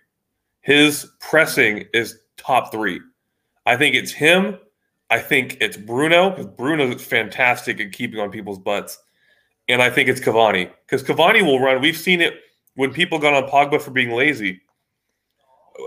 His 0.60 1.10
pressing 1.20 1.86
is 1.92 2.18
top 2.36 2.70
three. 2.70 3.00
I 3.66 3.76
think 3.76 3.94
it's 3.94 4.12
him. 4.12 4.58
I 5.10 5.18
think 5.18 5.58
it's 5.60 5.76
Bruno 5.76 6.30
because 6.30 6.46
Bruno 6.46 6.90
is 6.90 7.02
fantastic 7.02 7.80
at 7.80 7.92
keeping 7.92 8.20
on 8.20 8.30
people's 8.30 8.58
butts. 8.58 8.98
And 9.68 9.82
I 9.82 9.90
think 9.90 10.08
it's 10.08 10.20
Cavani 10.20 10.70
because 10.86 11.02
Cavani 11.02 11.42
will 11.42 11.60
run. 11.60 11.80
We've 11.80 11.96
seen 11.96 12.20
it 12.20 12.34
when 12.74 12.92
people 12.92 13.18
got 13.18 13.34
on 13.34 13.48
Pogba 13.48 13.80
for 13.80 13.90
being 13.90 14.10
lazy. 14.10 14.60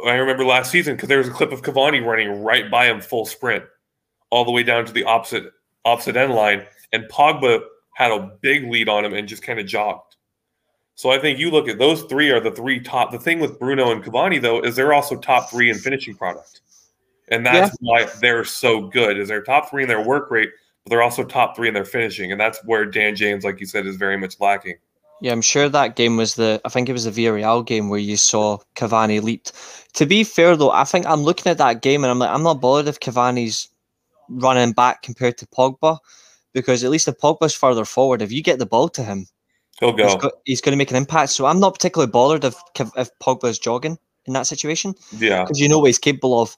I 0.05 0.15
remember 0.15 0.43
last 0.43 0.71
season 0.71 0.95
because 0.95 1.09
there 1.09 1.19
was 1.19 1.27
a 1.27 1.31
clip 1.31 1.51
of 1.51 1.61
Cavani 1.61 2.05
running 2.05 2.43
right 2.43 2.69
by 2.69 2.87
him 2.87 2.99
full 2.99 3.25
sprint, 3.25 3.63
all 4.29 4.43
the 4.43 4.51
way 4.51 4.63
down 4.63 4.85
to 4.85 4.91
the 4.91 5.05
opposite 5.05 5.51
opposite 5.87 6.15
end 6.15 6.33
line, 6.33 6.65
and 6.91 7.05
Pogba 7.09 7.61
had 7.95 8.11
a 8.11 8.31
big 8.41 8.69
lead 8.69 8.89
on 8.89 9.03
him 9.03 9.13
and 9.13 9.27
just 9.27 9.41
kind 9.41 9.59
of 9.59 9.65
jogged. 9.65 10.15
So 10.95 11.11
I 11.11 11.19
think 11.19 11.37
you 11.37 11.51
look 11.51 11.67
at 11.67 11.77
those 11.77 12.03
three 12.03 12.31
are 12.31 12.39
the 12.39 12.51
three 12.51 12.79
top. 12.79 13.11
The 13.11 13.19
thing 13.19 13.39
with 13.39 13.59
Bruno 13.59 13.91
and 13.91 14.03
Cavani 14.03 14.41
though 14.41 14.59
is 14.61 14.75
they're 14.75 14.93
also 14.93 15.15
top 15.15 15.49
three 15.49 15.69
in 15.69 15.77
finishing 15.77 16.15
product, 16.15 16.61
and 17.29 17.45
that's 17.45 17.75
why 17.79 18.07
they're 18.19 18.43
so 18.43 18.87
good. 18.87 19.17
Is 19.17 19.27
they're 19.27 19.43
top 19.43 19.69
three 19.69 19.83
in 19.83 19.89
their 19.89 20.03
work 20.03 20.31
rate, 20.31 20.49
but 20.83 20.89
they're 20.89 21.03
also 21.03 21.23
top 21.23 21.55
three 21.55 21.67
in 21.67 21.73
their 21.73 21.85
finishing, 21.85 22.31
and 22.31 22.41
that's 22.41 22.63
where 22.65 22.85
Dan 22.85 23.15
James, 23.15 23.43
like 23.43 23.59
you 23.59 23.67
said, 23.67 23.85
is 23.85 23.95
very 23.95 24.17
much 24.17 24.39
lacking. 24.39 24.75
Yeah, 25.21 25.31
I'm 25.31 25.41
sure 25.41 25.67
that 25.69 25.95
game 25.95 26.17
was 26.17 26.35
the. 26.35 26.61
I 26.65 26.69
think 26.69 26.89
it 26.89 26.93
was 26.93 27.05
the 27.05 27.11
Villarreal 27.11 27.65
game 27.65 27.89
where 27.89 27.99
you 27.99 28.17
saw 28.17 28.57
Cavani 28.75 29.21
leaped. 29.21 29.53
To 29.93 30.05
be 30.05 30.23
fair 30.23 30.55
though, 30.55 30.71
I 30.71 30.83
think 30.83 31.05
I'm 31.05 31.21
looking 31.21 31.49
at 31.49 31.57
that 31.57 31.81
game 31.81 32.03
and 32.03 32.11
I'm 32.11 32.19
like, 32.19 32.29
I'm 32.29 32.43
not 32.43 32.61
bothered 32.61 32.87
if 32.87 32.99
Cavani's 32.99 33.69
running 34.29 34.73
back 34.73 35.01
compared 35.01 35.37
to 35.39 35.47
Pogba, 35.47 35.97
because 36.53 36.83
at 36.83 36.89
least 36.91 37.07
if 37.07 37.17
Pogba's 37.17 37.53
further 37.53 37.85
forward, 37.85 38.21
if 38.21 38.31
you 38.31 38.41
get 38.41 38.59
the 38.59 38.65
ball 38.65 38.89
to 38.89 39.03
him, 39.03 39.27
He'll 39.79 39.95
he's, 39.95 40.15
go. 40.15 40.17
got, 40.17 40.31
he's 40.45 40.61
going 40.61 40.71
to 40.73 40.77
make 40.77 40.89
an 40.89 40.97
impact. 40.97 41.29
So 41.31 41.45
I'm 41.45 41.59
not 41.59 41.73
particularly 41.75 42.11
bothered 42.11 42.43
if 42.43 42.55
if 42.95 43.09
Pogba's 43.19 43.59
jogging 43.59 43.97
in 44.25 44.33
that 44.33 44.47
situation 44.47 44.95
Yeah. 45.17 45.43
because 45.43 45.59
you 45.59 45.69
know 45.69 45.79
what 45.79 45.87
he's 45.87 45.99
capable 45.99 46.41
of. 46.41 46.55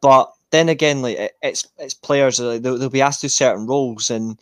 But 0.00 0.32
then 0.50 0.68
again, 0.68 1.02
like 1.02 1.18
it, 1.18 1.32
it's 1.42 1.68
it's 1.78 1.94
players 1.94 2.38
they'll, 2.38 2.58
they'll 2.60 2.88
be 2.88 3.02
asked 3.02 3.20
to 3.20 3.26
do 3.26 3.30
certain 3.30 3.66
roles, 3.66 4.10
and 4.10 4.40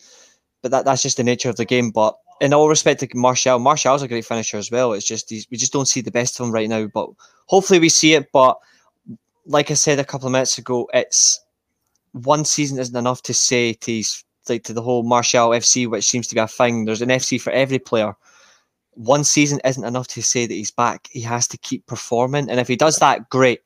but 0.61 0.71
that, 0.71 0.85
that's 0.85 1.01
just 1.03 1.17
the 1.17 1.23
nature 1.23 1.49
of 1.49 1.57
the 1.57 1.65
game. 1.65 1.91
But 1.91 2.15
in 2.39 2.53
all 2.53 2.69
respect 2.69 3.01
to 3.01 3.09
Martial, 3.13 3.59
Martial's 3.59 4.01
a 4.01 4.07
great 4.07 4.25
finisher 4.25 4.57
as 4.57 4.71
well. 4.71 4.93
It's 4.93 5.05
just 5.05 5.29
he's, 5.29 5.45
we 5.51 5.57
just 5.57 5.73
don't 5.73 5.87
see 5.87 6.01
the 6.01 6.09
best 6.11 6.39
of 6.39 6.45
him 6.45 6.53
right 6.53 6.69
now. 6.69 6.87
But 6.87 7.09
hopefully 7.47 7.79
we 7.79 7.89
see 7.89 8.13
it. 8.13 8.31
But 8.31 8.57
like 9.45 9.71
I 9.71 9.73
said 9.75 9.99
a 9.99 10.05
couple 10.05 10.27
of 10.27 10.31
minutes 10.31 10.57
ago, 10.57 10.87
it's 10.93 11.39
one 12.13 12.45
season 12.45 12.79
isn't 12.79 12.95
enough 12.95 13.21
to 13.23 13.33
say 13.33 13.73
to 13.73 14.03
like 14.49 14.63
to 14.63 14.73
the 14.73 14.81
whole 14.81 15.03
Martial 15.03 15.49
FC, 15.49 15.87
which 15.87 16.09
seems 16.09 16.27
to 16.27 16.35
be 16.35 16.41
a 16.41 16.47
thing. 16.47 16.85
There's 16.85 17.01
an 17.01 17.09
FC 17.09 17.39
for 17.39 17.51
every 17.51 17.79
player. 17.79 18.15
One 18.91 19.23
season 19.23 19.61
isn't 19.63 19.85
enough 19.85 20.07
to 20.09 20.21
say 20.21 20.45
that 20.45 20.53
he's 20.53 20.71
back. 20.71 21.07
He 21.11 21.21
has 21.21 21.47
to 21.49 21.57
keep 21.57 21.85
performing, 21.85 22.49
and 22.49 22.59
if 22.59 22.67
he 22.67 22.75
does 22.75 22.97
that, 22.97 23.29
great. 23.29 23.61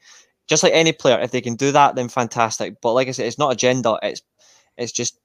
Just 0.47 0.61
like 0.61 0.73
any 0.73 0.91
player, 0.91 1.19
if 1.19 1.31
they 1.31 1.41
can 1.41 1.55
do 1.55 1.71
that, 1.71 1.95
then 1.95 2.07
fantastic. 2.07 2.75
But 2.81 2.93
like 2.93 3.07
I 3.07 3.11
said, 3.11 3.25
it's 3.25 3.39
not 3.39 3.51
agenda. 3.51 3.97
It's 4.03 4.21
it's 4.77 4.91
just 4.91 5.19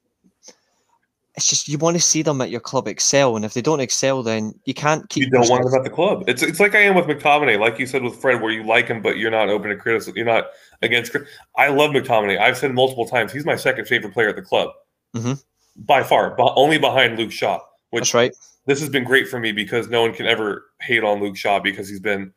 it's 1.35 1.47
just 1.47 1.69
you 1.69 1.77
want 1.77 1.95
to 1.95 2.01
see 2.01 2.21
them 2.21 2.41
at 2.41 2.49
your 2.49 2.59
club 2.59 2.87
excel, 2.87 3.35
and 3.35 3.45
if 3.45 3.53
they 3.53 3.61
don't 3.61 3.79
excel, 3.79 4.21
then 4.21 4.53
you 4.65 4.73
can't 4.73 5.07
keep. 5.09 5.23
You 5.23 5.29
don't 5.29 5.49
want 5.49 5.63
them 5.63 5.73
at 5.73 5.83
the 5.83 5.89
club. 5.89 6.25
It's 6.27 6.43
it's 6.43 6.59
like 6.59 6.75
I 6.75 6.79
am 6.81 6.95
with 6.95 7.05
McTominay, 7.05 7.57
like 7.57 7.79
you 7.79 7.85
said 7.85 8.03
with 8.03 8.15
Fred, 8.15 8.41
where 8.41 8.51
you 8.51 8.63
like 8.63 8.87
him, 8.87 9.01
but 9.01 9.17
you're 9.17 9.31
not 9.31 9.47
open 9.47 9.69
to 9.69 9.77
criticism. 9.77 10.17
You're 10.17 10.25
not 10.25 10.47
against. 10.81 11.15
I 11.57 11.69
love 11.69 11.91
McTominay. 11.91 12.37
I've 12.39 12.57
said 12.57 12.73
multiple 12.73 13.07
times 13.07 13.31
he's 13.31 13.45
my 13.45 13.55
second 13.55 13.87
favorite 13.87 14.13
player 14.13 14.29
at 14.29 14.35
the 14.35 14.41
club, 14.41 14.71
mm-hmm. 15.15 15.33
by 15.77 16.03
far, 16.03 16.35
but 16.35 16.53
only 16.57 16.77
behind 16.77 17.17
Luke 17.17 17.31
Shaw. 17.31 17.59
Which 17.91 18.01
That's 18.01 18.13
right. 18.13 18.35
This 18.65 18.81
has 18.81 18.89
been 18.89 19.05
great 19.05 19.27
for 19.27 19.39
me 19.39 19.53
because 19.53 19.87
no 19.87 20.01
one 20.01 20.13
can 20.13 20.25
ever 20.25 20.65
hate 20.81 21.03
on 21.03 21.21
Luke 21.21 21.37
Shaw 21.37 21.59
because 21.59 21.87
he's 21.87 21.99
been 22.01 22.33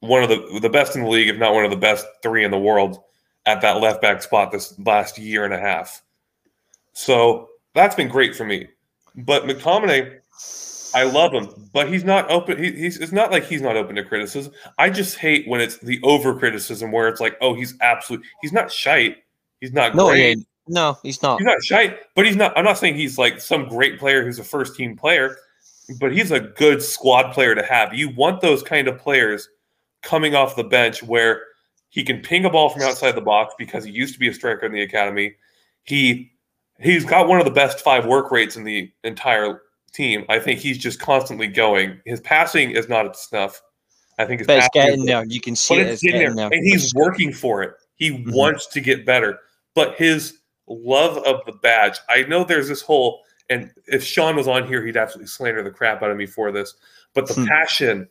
one 0.00 0.22
of 0.22 0.28
the 0.28 0.58
the 0.60 0.68
best 0.68 0.96
in 0.96 1.04
the 1.04 1.08
league, 1.08 1.28
if 1.28 1.38
not 1.38 1.54
one 1.54 1.64
of 1.64 1.70
the 1.70 1.78
best 1.78 2.04
three 2.22 2.44
in 2.44 2.50
the 2.50 2.58
world, 2.58 3.02
at 3.46 3.62
that 3.62 3.80
left 3.80 4.02
back 4.02 4.20
spot 4.20 4.52
this 4.52 4.78
last 4.80 5.18
year 5.18 5.46
and 5.46 5.54
a 5.54 5.58
half. 5.58 6.02
So 6.92 7.48
that's 7.74 7.94
been 7.94 8.08
great 8.08 8.34
for 8.34 8.44
me. 8.44 8.68
But 9.16 9.44
McTominay, 9.44 10.18
I 10.94 11.04
love 11.04 11.32
him, 11.32 11.48
but 11.72 11.88
he's 11.88 12.04
not 12.04 12.30
open. 12.30 12.62
He, 12.62 12.72
he's 12.72 12.98
it's 12.98 13.12
not 13.12 13.30
like 13.30 13.44
he's 13.44 13.62
not 13.62 13.76
open 13.76 13.96
to 13.96 14.04
criticism. 14.04 14.52
I 14.78 14.90
just 14.90 15.16
hate 15.16 15.46
when 15.48 15.60
it's 15.60 15.78
the 15.78 16.00
over 16.02 16.34
criticism 16.38 16.92
where 16.92 17.08
it's 17.08 17.20
like, 17.20 17.36
oh, 17.40 17.54
he's 17.54 17.74
absolute. 17.80 18.22
He's 18.40 18.52
not 18.52 18.70
shite. 18.70 19.18
He's 19.60 19.72
not 19.72 19.94
No, 19.94 20.08
great. 20.08 20.38
he- 20.38 20.46
no, 20.68 20.96
he's 21.02 21.20
not. 21.22 21.38
He's 21.38 21.46
not 21.46 21.62
shite, 21.64 21.98
but 22.14 22.24
he's 22.24 22.36
not. 22.36 22.56
I'm 22.56 22.64
not 22.64 22.78
saying 22.78 22.94
he's 22.94 23.18
like 23.18 23.40
some 23.40 23.68
great 23.68 23.98
player 23.98 24.24
who's 24.24 24.38
a 24.38 24.44
first 24.44 24.76
team 24.76 24.96
player, 24.96 25.36
but 25.98 26.12
he's 26.12 26.30
a 26.30 26.38
good 26.40 26.80
squad 26.82 27.32
player 27.32 27.54
to 27.56 27.62
have. 27.64 27.92
You 27.94 28.10
want 28.10 28.40
those 28.40 28.62
kind 28.62 28.86
of 28.86 28.96
players 28.98 29.48
coming 30.02 30.34
off 30.36 30.54
the 30.56 30.62
bench 30.64 31.02
where 31.02 31.42
he 31.88 32.04
can 32.04 32.20
ping 32.20 32.44
a 32.44 32.50
ball 32.50 32.68
from 32.68 32.82
outside 32.82 33.12
the 33.16 33.20
box 33.20 33.54
because 33.58 33.84
he 33.84 33.90
used 33.90 34.14
to 34.14 34.20
be 34.20 34.28
a 34.28 34.34
striker 34.34 34.64
in 34.66 34.72
the 34.72 34.82
academy. 34.82 35.34
He 35.82 36.31
he's 36.82 37.04
got 37.04 37.28
one 37.28 37.38
of 37.38 37.44
the 37.44 37.50
best 37.50 37.80
five 37.80 38.06
work 38.06 38.30
rates 38.30 38.56
in 38.56 38.64
the 38.64 38.90
entire 39.04 39.62
team. 39.92 40.24
I 40.28 40.38
think 40.38 40.58
he's 40.60 40.78
just 40.78 41.00
constantly 41.00 41.46
going. 41.48 42.00
His 42.04 42.20
passing 42.20 42.70
is 42.72 42.88
not 42.88 43.06
at 43.06 43.16
snuff. 43.16 43.60
I 44.18 44.24
think 44.24 44.40
his 44.40 44.46
But 44.46 44.58
it's 44.58 44.68
getting 44.72 45.04
there. 45.04 45.24
You 45.24 45.40
can 45.40 45.56
see 45.56 45.76
it. 45.76 45.86
it's 45.86 46.02
there, 46.02 46.12
getting 46.12 46.36
there. 46.36 46.48
and 46.52 46.66
he's 46.66 46.94
working 46.94 47.32
for 47.32 47.62
it. 47.62 47.72
He 47.96 48.10
Mhm. 48.10 48.32
wants 48.34 48.66
to 48.68 48.80
get 48.80 49.04
better, 49.06 49.38
but 49.74 49.96
his 49.96 50.38
love 50.66 51.18
of 51.18 51.40
the 51.46 51.52
badge. 51.52 51.98
I 52.08 52.22
know 52.24 52.44
there's 52.44 52.68
this 52.68 52.82
whole, 52.82 53.22
and 53.50 53.70
if 53.86 54.02
Sean 54.02 54.36
was 54.36 54.48
on 54.48 54.66
here, 54.66 54.84
he'd 54.84 54.96
absolutely 54.96 55.28
slander 55.28 55.62
the 55.62 55.70
crap 55.70 56.02
out 56.02 56.10
of 56.10 56.16
me 56.16 56.26
for 56.26 56.52
this. 56.52 56.74
But 57.14 57.26
the 57.26 57.34
Hmm. 57.34 57.46
passion 57.46 58.08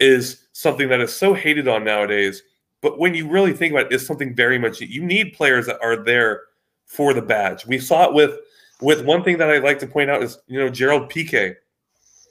is 0.00 0.46
something 0.52 0.88
that 0.88 1.00
is 1.00 1.14
so 1.14 1.34
hated 1.34 1.66
on 1.68 1.84
nowadays. 1.84 2.42
But 2.80 2.98
when 2.98 3.14
you 3.14 3.28
really 3.28 3.52
think 3.52 3.72
about 3.72 3.86
it, 3.86 3.94
it's 3.94 4.06
something 4.06 4.34
very 4.34 4.58
much 4.58 4.80
you 4.80 5.02
need 5.04 5.32
players 5.34 5.66
that 5.66 5.78
are 5.82 5.96
there 5.96 6.42
for 6.88 7.14
the 7.14 7.22
badge. 7.22 7.66
We 7.66 7.78
saw 7.78 8.08
it 8.08 8.14
with 8.14 8.40
with 8.80 9.04
one 9.04 9.22
thing 9.22 9.38
that 9.38 9.50
I'd 9.50 9.62
like 9.62 9.78
to 9.80 9.86
point 9.86 10.10
out 10.10 10.22
is 10.22 10.38
you 10.48 10.58
know 10.58 10.68
Gerard 10.68 11.08
Piqué. 11.08 11.54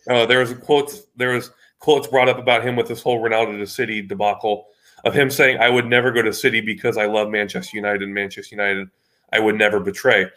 Uh, 0.10 0.26
there 0.26 0.40
was 0.40 0.52
a 0.52 0.56
quote. 0.56 0.94
There 1.16 1.34
was 1.34 1.52
quotes 1.80 2.08
brought 2.08 2.28
up 2.28 2.38
about 2.38 2.64
him 2.64 2.76
with 2.76 2.88
this 2.88 3.02
whole 3.02 3.22
Ronaldo 3.22 3.58
to 3.58 3.68
City 3.68 4.02
debacle 4.02 4.68
of 5.06 5.14
him 5.14 5.30
saying, 5.30 5.60
"I 5.60 5.70
would 5.70 5.86
never 5.86 6.12
go 6.12 6.22
to 6.22 6.34
City 6.34 6.60
because 6.60 6.98
I 6.98 7.06
love 7.06 7.30
Manchester 7.30 7.78
United 7.78 8.02
and 8.02 8.14
Manchester 8.14 8.56
United. 8.56 8.90
I 9.32 9.40
would 9.40 9.56
never 9.56 9.80
betray." 9.80 10.30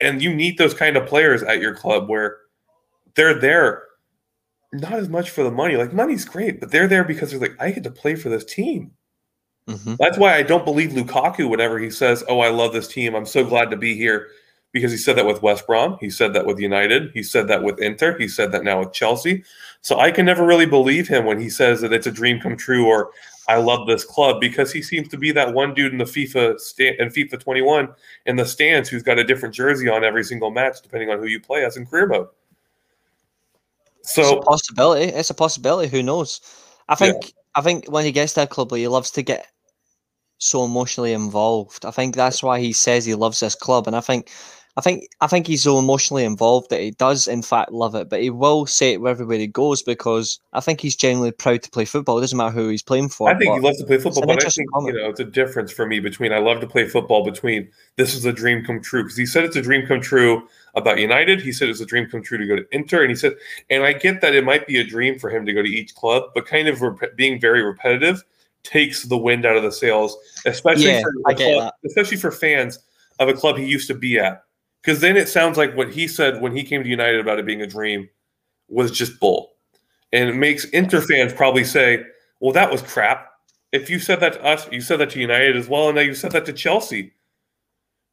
And 0.00 0.20
you 0.20 0.34
need 0.34 0.58
those 0.58 0.74
kind 0.74 0.96
of 0.96 1.06
players 1.06 1.42
at 1.42 1.60
your 1.60 1.74
club 1.74 2.08
where 2.08 2.38
they're 3.14 3.38
there 3.38 3.84
not 4.72 4.94
as 4.94 5.08
much 5.08 5.30
for 5.30 5.44
the 5.44 5.50
money. 5.50 5.76
Like 5.76 5.92
money's 5.92 6.24
great, 6.24 6.58
but 6.58 6.70
they're 6.70 6.88
there 6.88 7.04
because 7.04 7.30
they're 7.30 7.40
like, 7.40 7.56
I 7.60 7.70
get 7.70 7.84
to 7.84 7.90
play 7.90 8.14
for 8.14 8.28
this 8.30 8.44
team. 8.44 8.92
Mhm. 9.68 9.96
That's 9.98 10.18
why 10.18 10.34
I 10.34 10.42
don't 10.42 10.64
believe 10.64 10.90
Lukaku 10.90 11.48
whenever 11.48 11.78
he 11.78 11.90
says, 11.90 12.24
"Oh, 12.28 12.40
I 12.40 12.48
love 12.48 12.72
this 12.72 12.88
team. 12.88 13.14
I'm 13.14 13.26
so 13.26 13.44
glad 13.44 13.70
to 13.70 13.76
be 13.76 13.94
here." 13.94 14.28
Because 14.72 14.90
he 14.90 14.96
said 14.96 15.16
that 15.16 15.26
with 15.26 15.42
West 15.42 15.66
Brom, 15.66 15.98
he 16.00 16.08
said 16.08 16.32
that 16.32 16.46
with 16.46 16.58
United, 16.58 17.10
he 17.12 17.22
said 17.22 17.46
that 17.48 17.62
with 17.62 17.78
Inter, 17.78 18.16
he 18.18 18.26
said 18.26 18.52
that 18.52 18.64
now 18.64 18.80
with 18.80 18.94
Chelsea. 18.94 19.44
So 19.82 20.00
I 20.00 20.10
can 20.10 20.24
never 20.24 20.46
really 20.46 20.64
believe 20.64 21.06
him 21.06 21.26
when 21.26 21.38
he 21.38 21.50
says 21.50 21.82
that 21.82 21.92
it's 21.92 22.06
a 22.06 22.10
dream 22.10 22.40
come 22.40 22.56
true 22.56 22.86
or 22.86 23.10
I 23.48 23.56
love 23.56 23.86
this 23.86 24.04
club 24.04 24.40
because 24.40 24.72
he 24.72 24.80
seems 24.80 25.08
to 25.08 25.18
be 25.18 25.30
that 25.32 25.52
one 25.52 25.74
dude 25.74 25.92
in 25.92 25.98
the 25.98 26.04
FIFA 26.04 26.58
stand 26.58 26.96
in 27.00 27.08
FIFA 27.08 27.38
21 27.38 27.88
in 28.24 28.36
the 28.36 28.46
stands 28.46 28.88
who's 28.88 29.02
got 29.02 29.18
a 29.18 29.24
different 29.24 29.54
jersey 29.54 29.88
on 29.90 30.04
every 30.04 30.24
single 30.24 30.50
match 30.50 30.80
depending 30.80 31.10
on 31.10 31.18
who 31.18 31.26
you 31.26 31.40
play 31.40 31.64
as 31.64 31.76
in 31.76 31.84
career 31.84 32.06
mode. 32.06 32.28
So 34.02 34.38
It's 34.38 34.46
possibility. 34.46 35.04
It's 35.04 35.30
a 35.30 35.34
possibility. 35.34 35.88
Who 35.90 36.02
knows? 36.02 36.40
I 36.88 36.94
think. 36.94 37.34
I 37.54 37.60
think 37.60 37.90
when 37.90 38.04
he 38.04 38.12
gets 38.12 38.34
to 38.34 38.42
a 38.42 38.46
club, 38.46 38.72
he 38.74 38.88
loves 38.88 39.10
to 39.12 39.22
get 39.22 39.46
so 40.38 40.64
emotionally 40.64 41.12
involved. 41.12 41.84
I 41.84 41.90
think 41.90 42.14
that's 42.14 42.42
why 42.42 42.60
he 42.60 42.72
says 42.72 43.04
he 43.04 43.14
loves 43.14 43.40
this 43.40 43.54
club, 43.54 43.86
and 43.86 43.96
I 43.96 44.00
think. 44.00 44.30
I 44.74 44.80
think 44.80 45.04
I 45.20 45.26
think 45.26 45.46
he's 45.46 45.64
so 45.64 45.78
emotionally 45.78 46.24
involved 46.24 46.70
that 46.70 46.80
he 46.80 46.92
does 46.92 47.28
in 47.28 47.42
fact 47.42 47.72
love 47.72 47.94
it, 47.94 48.08
but 48.08 48.22
he 48.22 48.30
will 48.30 48.64
say 48.64 48.94
it 48.94 49.02
wherever 49.02 49.30
he 49.30 49.46
goes 49.46 49.82
because 49.82 50.40
I 50.54 50.60
think 50.60 50.80
he's 50.80 50.96
genuinely 50.96 51.32
proud 51.32 51.62
to 51.62 51.70
play 51.70 51.84
football. 51.84 52.16
It 52.16 52.22
doesn't 52.22 52.38
matter 52.38 52.52
who 52.52 52.68
he's 52.70 52.82
playing 52.82 53.10
for. 53.10 53.28
I 53.28 53.36
think 53.36 53.52
he 53.52 53.60
loves 53.60 53.80
to 53.80 53.86
play 53.86 53.98
football, 53.98 54.24
but 54.24 54.42
I 54.42 54.48
think 54.48 54.72
comment. 54.72 54.96
you 54.96 55.02
know 55.02 55.10
it's 55.10 55.20
a 55.20 55.24
difference 55.24 55.72
for 55.72 55.86
me 55.86 56.00
between 56.00 56.32
I 56.32 56.38
love 56.38 56.60
to 56.62 56.66
play 56.66 56.88
football 56.88 57.22
between 57.22 57.68
this 57.98 58.14
is 58.14 58.24
a 58.24 58.32
dream 58.32 58.64
come 58.64 58.80
true 58.80 59.02
because 59.02 59.18
he 59.18 59.26
said 59.26 59.44
it's 59.44 59.56
a 59.56 59.60
dream 59.60 59.86
come 59.86 60.00
true 60.00 60.48
about 60.74 60.98
United. 60.98 61.40
He 61.40 61.52
said 61.52 61.68
it's 61.68 61.80
a 61.80 61.86
dream 61.86 62.08
come 62.08 62.22
true 62.22 62.38
to 62.38 62.46
go 62.46 62.56
to 62.56 62.66
Inter, 62.72 63.02
and 63.02 63.10
he 63.10 63.16
said, 63.16 63.34
and 63.70 63.82
I 63.82 63.92
get 63.92 64.20
that 64.20 64.34
it 64.34 64.44
might 64.44 64.66
be 64.66 64.78
a 64.78 64.84
dream 64.84 65.18
for 65.18 65.30
him 65.30 65.44
to 65.46 65.52
go 65.52 65.62
to 65.62 65.68
each 65.68 65.94
club, 65.94 66.30
but 66.34 66.46
kind 66.46 66.68
of 66.68 66.80
rep- 66.80 67.16
being 67.16 67.40
very 67.40 67.62
repetitive 67.62 68.22
takes 68.62 69.02
the 69.02 69.18
wind 69.18 69.44
out 69.44 69.56
of 69.56 69.62
the 69.62 69.72
sails, 69.72 70.16
especially 70.46 70.92
Yeah, 70.92 71.02
for 71.02 71.12
I 71.26 71.32
a 71.32 71.34
get 71.34 71.54
club, 71.54 71.74
especially 71.84 72.16
for 72.16 72.30
fans 72.30 72.78
of 73.18 73.28
a 73.28 73.34
club 73.34 73.56
he 73.56 73.66
used 73.66 73.88
to 73.88 73.94
be 73.94 74.18
at. 74.18 74.44
Because 74.82 75.00
then 75.00 75.16
it 75.16 75.28
sounds 75.28 75.56
like 75.56 75.76
what 75.76 75.92
he 75.92 76.08
said 76.08 76.40
when 76.40 76.56
he 76.56 76.64
came 76.64 76.82
to 76.82 76.88
United 76.88 77.20
about 77.20 77.38
it 77.38 77.46
being 77.46 77.62
a 77.62 77.66
dream 77.66 78.08
was 78.68 78.90
just 78.90 79.20
bull. 79.20 79.52
And 80.12 80.28
it 80.28 80.34
makes 80.34 80.64
Inter 80.66 81.00
fans 81.00 81.32
probably 81.32 81.64
say, 81.64 82.04
well, 82.40 82.52
that 82.52 82.70
was 82.70 82.82
crap. 82.82 83.30
If 83.70 83.88
you 83.88 83.98
said 83.98 84.20
that 84.20 84.34
to 84.34 84.44
us, 84.44 84.70
you 84.70 84.80
said 84.80 84.98
that 84.98 85.10
to 85.10 85.20
United 85.20 85.56
as 85.56 85.68
well, 85.68 85.88
and 85.88 85.96
now 85.96 86.02
you 86.02 86.14
said 86.14 86.32
that 86.32 86.44
to 86.46 86.52
Chelsea. 86.52 87.12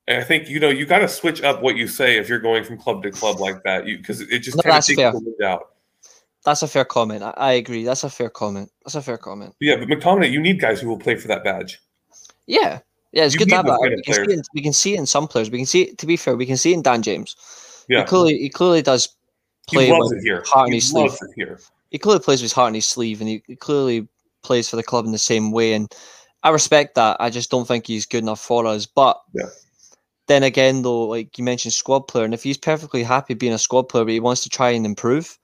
And 0.10 0.18
I 0.18 0.24
think, 0.24 0.50
you 0.50 0.60
know, 0.60 0.70
you 0.70 0.88
got 0.88 1.00
to 1.00 1.08
switch 1.08 1.44
up 1.44 1.62
what 1.62 1.78
you 1.78 1.88
say 1.88 2.18
if 2.18 2.28
you're 2.28 2.40
going 2.40 2.64
from 2.64 2.80
club 2.80 3.04
to 3.04 3.12
club 3.12 3.40
like 3.40 3.62
that, 3.64 3.86
because 3.86 4.22
it 4.22 4.40
just 4.40 4.58
No, 4.58 4.64
kind 4.64 4.72
of 4.72 4.76
that's 4.78 4.88
takes 4.88 4.98
fair. 4.98 5.12
the 5.12 5.20
wind 5.20 5.42
out. 5.44 5.70
That's 6.44 6.64
a 6.64 6.68
fair 6.68 6.84
comment. 6.84 7.22
I, 7.22 7.32
I 7.38 7.52
agree. 7.54 7.84
That's 7.84 8.04
a 8.04 8.10
fair 8.10 8.30
comment. 8.32 8.72
That's 8.84 8.96
a 8.96 9.04
fair 9.04 9.20
comment. 9.20 9.54
Yeah, 9.60 9.76
but 9.78 9.88
McTominay, 9.88 10.32
you 10.32 10.40
need 10.42 10.60
guys 10.60 10.82
who 10.82 10.90
will 10.90 10.98
play 10.98 11.16
for 11.16 11.28
that 11.28 11.44
badge. 11.44 11.80
Yeah, 12.48 12.80
yeah, 13.12 13.26
it's 13.26 13.36
You 13.36 13.40
good 13.40 13.50
to 13.50 13.56
have 13.58 13.66
that. 13.68 13.80
We 13.82 14.02
can, 14.02 14.26
see 14.26 14.34
it, 14.34 14.48
we 14.56 14.62
can 14.64 14.74
see 14.74 14.96
in 14.96 15.06
some 15.06 15.28
players. 15.28 15.52
We 15.52 15.60
can 15.60 15.68
see 15.68 15.84
it. 15.84 16.00
To 16.00 16.08
be 16.08 16.18
fair, 16.18 16.36
we 16.36 16.48
can 16.48 16.58
see 16.58 16.74
in 16.74 16.82
Dan 16.82 17.04
James. 17.04 17.36
Yeah, 17.88 18.00
He 18.00 18.06
clearly, 18.08 18.38
he 18.40 18.50
clearly 18.50 18.82
does 18.82 19.10
play 19.68 19.86
he 19.86 19.92
with 19.92 20.14
it 20.14 20.24
here. 20.24 20.44
heart 20.48 20.70
in 20.70 20.74
his 20.74 20.90
sleeve. 20.90 21.12
here. 21.36 21.60
he 21.92 22.00
clearly 22.00 22.24
plays 22.24 22.40
with 22.40 22.46
his 22.46 22.54
heart 22.54 22.70
in 22.70 22.74
his 22.74 22.88
sleeve, 22.88 23.20
and 23.22 23.30
he, 23.30 23.44
he 23.46 23.56
clearly 23.56 24.08
plays 24.42 24.68
for 24.70 24.76
the 24.76 24.84
club 24.84 25.06
in 25.06 25.12
the 25.12 25.20
same 25.20 25.52
way. 25.52 25.74
And 25.74 25.94
I 26.42 26.50
respect 26.50 26.96
that. 26.96 27.18
I 27.20 27.30
just 27.30 27.52
don't 27.52 27.68
think 27.68 27.86
he's 27.86 28.08
good 28.08 28.24
enough 28.24 28.40
for 28.42 28.66
us. 28.66 28.88
But 28.88 29.22
Yeah. 29.34 29.50
Then 30.30 30.44
again, 30.44 30.84
though, 30.84 31.08
like 31.08 31.38
you 31.40 31.44
mentioned, 31.44 31.74
squad 31.74 32.02
player, 32.02 32.24
and 32.24 32.36
if 32.36 32.44
he's 32.44 32.58
perfectly 32.58 33.02
happy 33.02 33.34
being 33.34 33.52
a 33.52 33.58
squad 33.58 33.90
player, 33.90 34.06
but 34.06 34.14
he 34.14 34.20
wants 34.20 34.44
to 34.44 34.50
try 34.50 34.70
and 34.70 34.86
improve, 34.86 35.40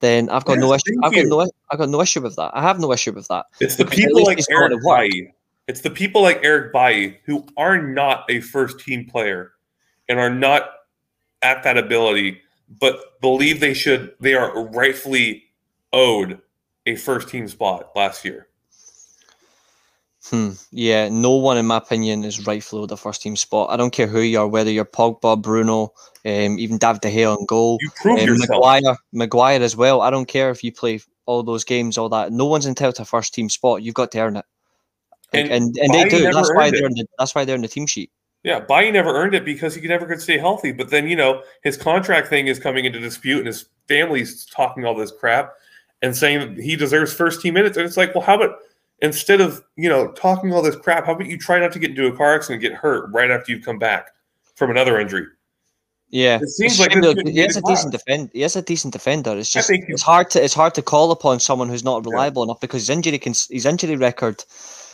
then 0.00 0.28
I've 0.28 0.44
got 0.44 0.58
no 0.58 0.74
issue. 0.74 0.94
I've 1.02 1.14
got 1.14 1.24
no. 1.26 1.40
I've 1.70 1.78
got 1.78 1.88
no 1.88 2.02
issue 2.02 2.20
with 2.20 2.36
that. 2.36 2.50
I 2.54 2.60
have 2.60 2.78
no 2.78 2.92
issue 2.92 3.12
with 3.12 3.26
that. 3.28 3.46
It's 3.60 3.76
the 3.76 3.86
people 3.86 4.24
like 4.24 4.38
Eric. 4.50 4.74
Bailly. 4.84 5.32
It's 5.68 5.80
the 5.80 5.90
people 5.90 6.20
like 6.20 6.40
Eric 6.42 6.70
Bailly 6.72 7.18
who 7.24 7.46
are 7.56 7.80
not 7.80 8.24
a 8.28 8.40
first 8.40 8.78
team 8.78 9.06
player 9.06 9.52
and 10.08 10.20
are 10.20 10.30
not 10.30 10.68
at 11.40 11.62
that 11.64 11.78
ability, 11.78 12.42
but 12.78 13.18
believe 13.22 13.58
they 13.58 13.72
should. 13.72 14.14
They 14.20 14.34
are 14.34 14.66
rightfully 14.66 15.44
owed 15.94 16.40
a 16.84 16.94
first 16.94 17.28
team 17.30 17.48
spot 17.48 17.90
last 17.96 18.22
year. 18.22 18.48
Hmm. 20.30 20.50
Yeah, 20.72 21.08
no 21.08 21.36
one, 21.36 21.56
in 21.56 21.66
my 21.66 21.76
opinion, 21.76 22.24
is 22.24 22.46
rightfully 22.46 22.80
with 22.80 22.90
the 22.90 22.96
first 22.96 23.22
team 23.22 23.36
spot. 23.36 23.70
I 23.70 23.76
don't 23.76 23.92
care 23.92 24.08
who 24.08 24.20
you 24.20 24.40
are, 24.40 24.48
whether 24.48 24.70
you're 24.70 24.84
Pogba, 24.84 25.40
Bruno, 25.40 25.92
um, 26.24 26.58
even 26.58 26.78
David 26.78 27.00
De 27.02 27.10
Gea 27.10 27.36
on 27.36 27.46
goal, 27.46 27.78
You 27.80 27.90
prove 27.94 28.18
um, 28.18 28.26
yourself. 28.26 28.48
Maguire, 28.50 28.96
Maguire 29.12 29.62
as 29.62 29.76
well. 29.76 30.00
I 30.00 30.10
don't 30.10 30.26
care 30.26 30.50
if 30.50 30.64
you 30.64 30.72
play 30.72 31.00
all 31.26 31.44
those 31.44 31.62
games, 31.62 31.96
all 31.96 32.08
that. 32.08 32.32
No 32.32 32.46
one's 32.46 32.66
entitled 32.66 32.96
to 32.96 33.04
first 33.04 33.34
team 33.34 33.48
spot. 33.48 33.82
You've 33.82 33.94
got 33.94 34.10
to 34.12 34.18
earn 34.18 34.36
it, 34.36 34.44
And 35.32 35.48
and 35.48 35.76
and, 35.78 35.94
they 35.94 36.08
do. 36.08 36.22
That's 36.32 36.52
why 36.54 36.70
they're 36.70 36.86
in 36.86 36.94
the, 36.94 37.06
that's 37.18 37.34
why 37.34 37.44
they're 37.44 37.56
in 37.56 37.62
the 37.62 37.68
team 37.68 37.86
sheet. 37.86 38.10
Yeah, 38.42 38.60
Bailly 38.60 38.92
never 38.92 39.10
earned 39.10 39.34
it 39.34 39.44
because 39.44 39.74
he 39.74 39.86
never 39.86 40.06
could 40.06 40.20
stay 40.20 40.38
healthy. 40.38 40.70
But 40.70 40.90
then, 40.90 41.08
you 41.08 41.16
know, 41.16 41.42
his 41.64 41.76
contract 41.76 42.28
thing 42.28 42.46
is 42.46 42.60
coming 42.60 42.84
into 42.84 43.00
dispute 43.00 43.38
and 43.38 43.48
his 43.48 43.66
family's 43.88 44.44
talking 44.44 44.84
all 44.84 44.94
this 44.94 45.10
crap 45.10 45.52
and 46.02 46.16
saying 46.16 46.54
that 46.54 46.62
he 46.62 46.76
deserves 46.76 47.12
first 47.12 47.40
team 47.40 47.54
minutes. 47.54 47.76
And 47.76 47.84
it's 47.84 47.96
like, 47.96 48.14
well, 48.14 48.22
how 48.22 48.36
about 48.36 48.58
instead 49.00 49.40
of, 49.40 49.62
you 49.76 49.88
know, 49.88 50.12
talking 50.12 50.52
all 50.52 50.62
this 50.62 50.76
crap, 50.76 51.06
how 51.06 51.12
about 51.14 51.26
you 51.26 51.38
try 51.38 51.58
not 51.58 51.72
to 51.72 51.78
get 51.78 51.90
into 51.90 52.06
a 52.06 52.16
car 52.16 52.34
accident 52.34 52.62
and 52.62 52.70
get 52.72 52.78
hurt 52.78 53.10
right 53.12 53.30
after 53.30 53.52
you 53.52 53.60
come 53.60 53.78
back 53.78 54.08
from 54.54 54.70
another 54.70 54.98
injury? 54.98 55.26
Yeah, 56.08 56.38
It 56.40 56.48
seems 56.48 56.78
like 56.78 56.92
though, 56.92 57.14
he 57.24 57.40
is 57.40 57.56
a 57.56 57.62
decent 57.62 57.64
class. 57.66 57.84
defend. 57.90 58.30
He 58.32 58.44
is 58.44 58.54
a 58.54 58.62
decent 58.62 58.92
defender. 58.92 59.36
It's 59.36 59.50
just 59.50 59.70
it's 59.70 60.02
hard 60.02 60.30
to 60.30 60.42
it's 60.42 60.54
hard 60.54 60.72
to 60.76 60.82
call 60.82 61.10
upon 61.10 61.40
someone 61.40 61.68
who's 61.68 61.82
not 61.82 62.04
Yeah. 62.04 62.10
reliable 62.12 62.44
enough 62.44 62.60
because 62.60 62.82
his 62.82 62.90
injury 62.90 63.18
can 63.18 63.32
his 63.50 63.66
injury 63.66 63.96
record 63.96 64.44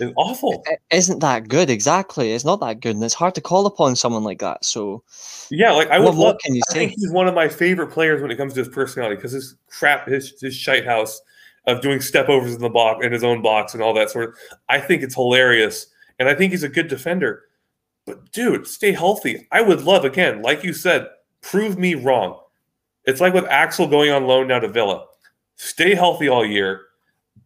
It's 0.01 0.13
awful. 0.17 0.65
isn't 0.91 1.19
that 1.21 1.49
good. 1.49 1.69
Exactly, 1.69 2.33
it's 2.33 2.47
not 2.47 2.61
that 2.61 2.81
good, 2.81 2.95
and 2.97 3.05
it's 3.05 3.13
hard 3.15 3.35
to 3.35 3.43
call 3.43 3.67
upon 3.67 3.95
someone 3.95 4.25
like 4.25 4.39
that. 4.41 4.65
So 4.65 5.05
Yeah, 5.51 5.73
like 5.73 5.91
I 5.91 5.99
would 5.99 6.15
love. 6.15 6.39
can 6.43 6.55
you 6.55 6.63
I 6.71 6.73
think 6.73 6.93
say? 6.93 6.97
he's 6.99 7.13
one 7.13 7.29
of 7.29 7.35
my 7.35 7.47
favorite 7.47 7.89
players 7.89 8.23
when 8.23 8.31
it 8.31 8.37
comes 8.37 8.55
to 8.55 8.61
his 8.61 8.69
personality 8.71 9.17
because 9.17 9.33
his 9.33 9.55
crap, 9.69 10.09
his 10.09 10.41
his 10.41 10.57
shite 10.57 10.87
house 10.87 11.21
of 11.67 11.81
doing 11.81 12.01
step 12.01 12.29
overs 12.29 12.55
in 12.55 12.61
the 12.61 12.69
box 12.69 13.05
in 13.05 13.13
his 13.13 13.25
own 13.25 13.43
box 13.43 13.75
and 13.75 13.83
all 13.83 13.95
that 13.95 14.11
sort 14.11 14.31
of. 14.31 14.35
I 14.69 14.81
think 14.81 15.03
it's 15.03 15.15
hilarious, 15.15 15.87
and 16.19 16.29
I 16.29 16.35
think 16.35 16.53
he's 16.53 16.63
a 16.63 16.69
good 16.69 16.89
defender. 16.89 17.45
But 18.07 18.33
dude, 18.33 18.67
stay 18.67 18.93
healthy. 18.93 19.47
I 19.53 19.63
would 19.63 19.83
love 19.83 20.05
again, 20.05 20.43
like 20.43 20.65
you 20.65 20.73
said, 20.73 21.09
prove 21.41 21.79
me 21.79 21.95
wrong. 21.95 22.39
It's 23.05 23.21
like 23.21 23.35
with 23.35 23.45
Axel 23.47 23.87
going 23.87 24.11
on 24.11 24.27
loan 24.27 24.49
now 24.49 24.59
to 24.61 24.69
Villa. 24.69 25.07
Stay 25.57 25.95
healthy 25.95 26.29
all 26.29 26.45
year. 26.45 26.83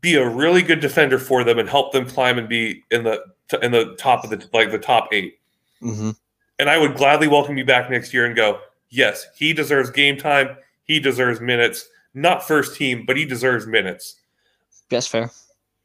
Be 0.00 0.14
a 0.16 0.28
really 0.28 0.62
good 0.62 0.80
defender 0.80 1.18
for 1.18 1.44
them 1.44 1.58
and 1.58 1.68
help 1.68 1.92
them 1.92 2.06
climb 2.06 2.38
and 2.38 2.48
be 2.48 2.82
in 2.90 3.04
the 3.04 3.22
in 3.62 3.72
the 3.72 3.94
top 3.98 4.24
of 4.24 4.30
the 4.30 4.48
like 4.52 4.70
the 4.70 4.78
top 4.78 5.08
eight 5.12 5.38
hmm 5.80 6.10
and 6.58 6.70
I 6.70 6.78
would 6.78 6.96
gladly 6.96 7.28
welcome 7.28 7.58
you 7.58 7.64
back 7.64 7.90
next 7.90 8.14
year 8.14 8.24
and 8.24 8.34
go, 8.34 8.60
yes, 8.88 9.26
he 9.36 9.52
deserves 9.52 9.90
game 9.90 10.16
time. 10.16 10.56
He 10.84 11.00
deserves 11.00 11.40
minutes. 11.40 11.88
Not 12.16 12.42
first 12.42 12.74
team, 12.74 13.04
but 13.06 13.18
he 13.18 13.26
deserves 13.26 13.66
minutes. 13.66 14.16
That's 14.88 15.06
fair. 15.06 15.30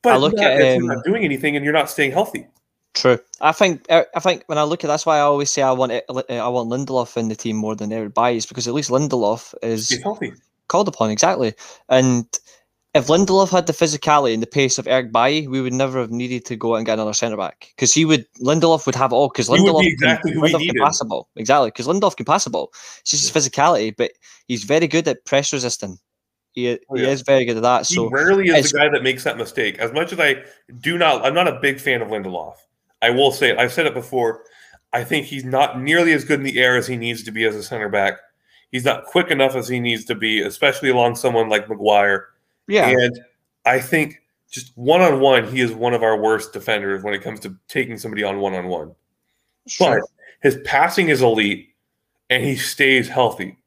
But 0.01 0.13
I 0.13 0.15
look 0.15 0.33
not 0.33 0.45
at, 0.45 0.61
if 0.61 0.81
you're 0.81 0.91
um, 0.91 0.97
not 0.97 1.05
doing 1.05 1.25
anything 1.25 1.57
and 1.57 1.65
you're 1.65 1.73
not 1.73 1.89
staying 1.89 2.13
healthy. 2.13 2.47
True. 2.93 3.19
I 3.41 3.51
think 3.51 3.85
I 3.89 4.05
think 4.21 4.43
when 4.47 4.57
I 4.57 4.63
look 4.63 4.83
at 4.83 4.87
that's 4.87 5.05
why 5.05 5.17
I 5.17 5.21
always 5.21 5.49
say 5.49 5.61
I 5.61 5.71
want 5.73 5.91
it, 5.91 6.05
I 6.09 6.47
want 6.47 6.69
Lindelof 6.69 7.17
in 7.17 7.27
the 7.27 7.35
team 7.35 7.57
more 7.57 7.75
than 7.75 7.91
Eric 7.91 8.13
Bailly 8.13 8.41
because 8.47 8.67
at 8.67 8.73
least 8.73 8.89
Lindelof 8.89 9.53
is 9.61 9.97
called 10.67 10.87
upon 10.87 11.11
exactly. 11.11 11.53
And 11.89 12.25
if 12.93 13.07
Lindelof 13.07 13.49
had 13.49 13.67
the 13.67 13.73
physicality 13.73 14.33
and 14.33 14.43
the 14.43 14.47
pace 14.47 14.77
of 14.77 14.87
Eric 14.87 15.11
Bailly, 15.11 15.47
we 15.47 15.61
would 15.61 15.73
never 15.73 15.99
have 15.99 16.11
needed 16.11 16.45
to 16.45 16.55
go 16.55 16.73
out 16.73 16.77
and 16.77 16.85
get 16.85 16.93
another 16.93 17.13
centre 17.13 17.37
back 17.37 17.71
because 17.75 17.93
he 17.93 18.05
would 18.05 18.25
Lindelof 18.41 18.85
would 18.85 18.95
have 18.95 19.11
it 19.11 19.15
all 19.15 19.29
because 19.29 19.49
would 19.49 19.57
be 19.57 19.63
Lindelof 19.63 19.85
exactly 19.85 20.31
can, 20.31 20.41
Lindelof 20.41 20.65
can 20.65 20.83
pass 20.83 20.99
the 20.99 21.05
ball 21.05 21.27
exactly 21.35 21.69
because 21.69 21.87
Lindelof 21.87 22.15
can 22.15 22.25
pass 22.25 22.45
the 22.45 22.49
ball. 22.49 22.71
It's 23.01 23.11
just 23.11 23.33
his 23.33 23.47
physicality, 23.49 23.93
but 23.95 24.11
he's 24.47 24.63
very 24.63 24.87
good 24.87 25.07
at 25.07 25.25
press 25.25 25.51
resisting. 25.53 25.97
He, 26.53 26.77
Oh, 26.89 26.95
he 26.95 27.03
is 27.03 27.21
very 27.21 27.45
good 27.45 27.57
at 27.57 27.63
that. 27.63 27.87
He 27.87 27.95
So 27.95 28.09
rarely 28.09 28.47
is 28.49 28.71
the 28.71 28.77
guy 28.77 28.89
that 28.89 29.03
makes 29.03 29.23
that 29.23 29.37
mistake. 29.37 29.77
As 29.79 29.93
much 29.93 30.11
as 30.11 30.19
I 30.19 30.43
do 30.79 30.97
not, 30.97 31.25
I'm 31.25 31.33
not 31.33 31.47
a 31.47 31.59
big 31.61 31.79
fan 31.79 32.01
of 32.01 32.09
Lindelof. 32.09 32.55
I 33.01 33.09
will 33.09 33.31
say 33.31 33.51
it. 33.51 33.57
I've 33.57 33.71
said 33.71 33.85
it 33.87 33.93
before. 33.93 34.43
I 34.93 35.03
think 35.05 35.25
he's 35.25 35.45
not 35.45 35.79
nearly 35.81 36.11
as 36.11 36.25
good 36.25 36.39
in 36.39 36.43
the 36.45 36.59
air 36.59 36.75
as 36.75 36.85
he 36.87 36.97
needs 36.97 37.23
to 37.23 37.31
be 37.31 37.45
as 37.45 37.55
a 37.55 37.63
center 37.63 37.87
back. 37.87 38.15
He's 38.71 38.83
not 38.85 39.05
quick 39.05 39.31
enough 39.31 39.55
as 39.55 39.67
he 39.67 39.79
needs 39.79 40.05
to 40.05 40.15
be, 40.15 40.41
especially 40.41 40.89
along 40.89 41.15
someone 41.15 41.47
like 41.49 41.69
Maguire. 41.69 42.27
yeah, 42.67 42.87
And 42.87 43.19
I 43.65 43.79
think 43.79 44.21
just 44.49 44.71
one 44.77 45.01
on 45.01 45.19
one, 45.21 45.47
he 45.47 45.61
is 45.61 45.71
one 45.71 45.93
of 45.93 46.03
our 46.03 46.17
worst 46.17 46.51
defenders 46.51 47.03
when 47.03 47.13
it 47.13 47.21
comes 47.21 47.39
to 47.41 47.55
taking 47.69 47.97
somebody 47.97 48.23
on 48.23 48.39
one 48.39 48.53
on 48.53 48.67
one. 48.67 48.93
sure. 49.67 50.01
But 50.01 50.09
his 50.41 50.59
passing 50.65 51.07
is 51.09 51.21
elite 51.21 51.69
and 52.29 52.43
he 52.43 52.55
stays 52.55 53.07
healthy. 53.07 53.57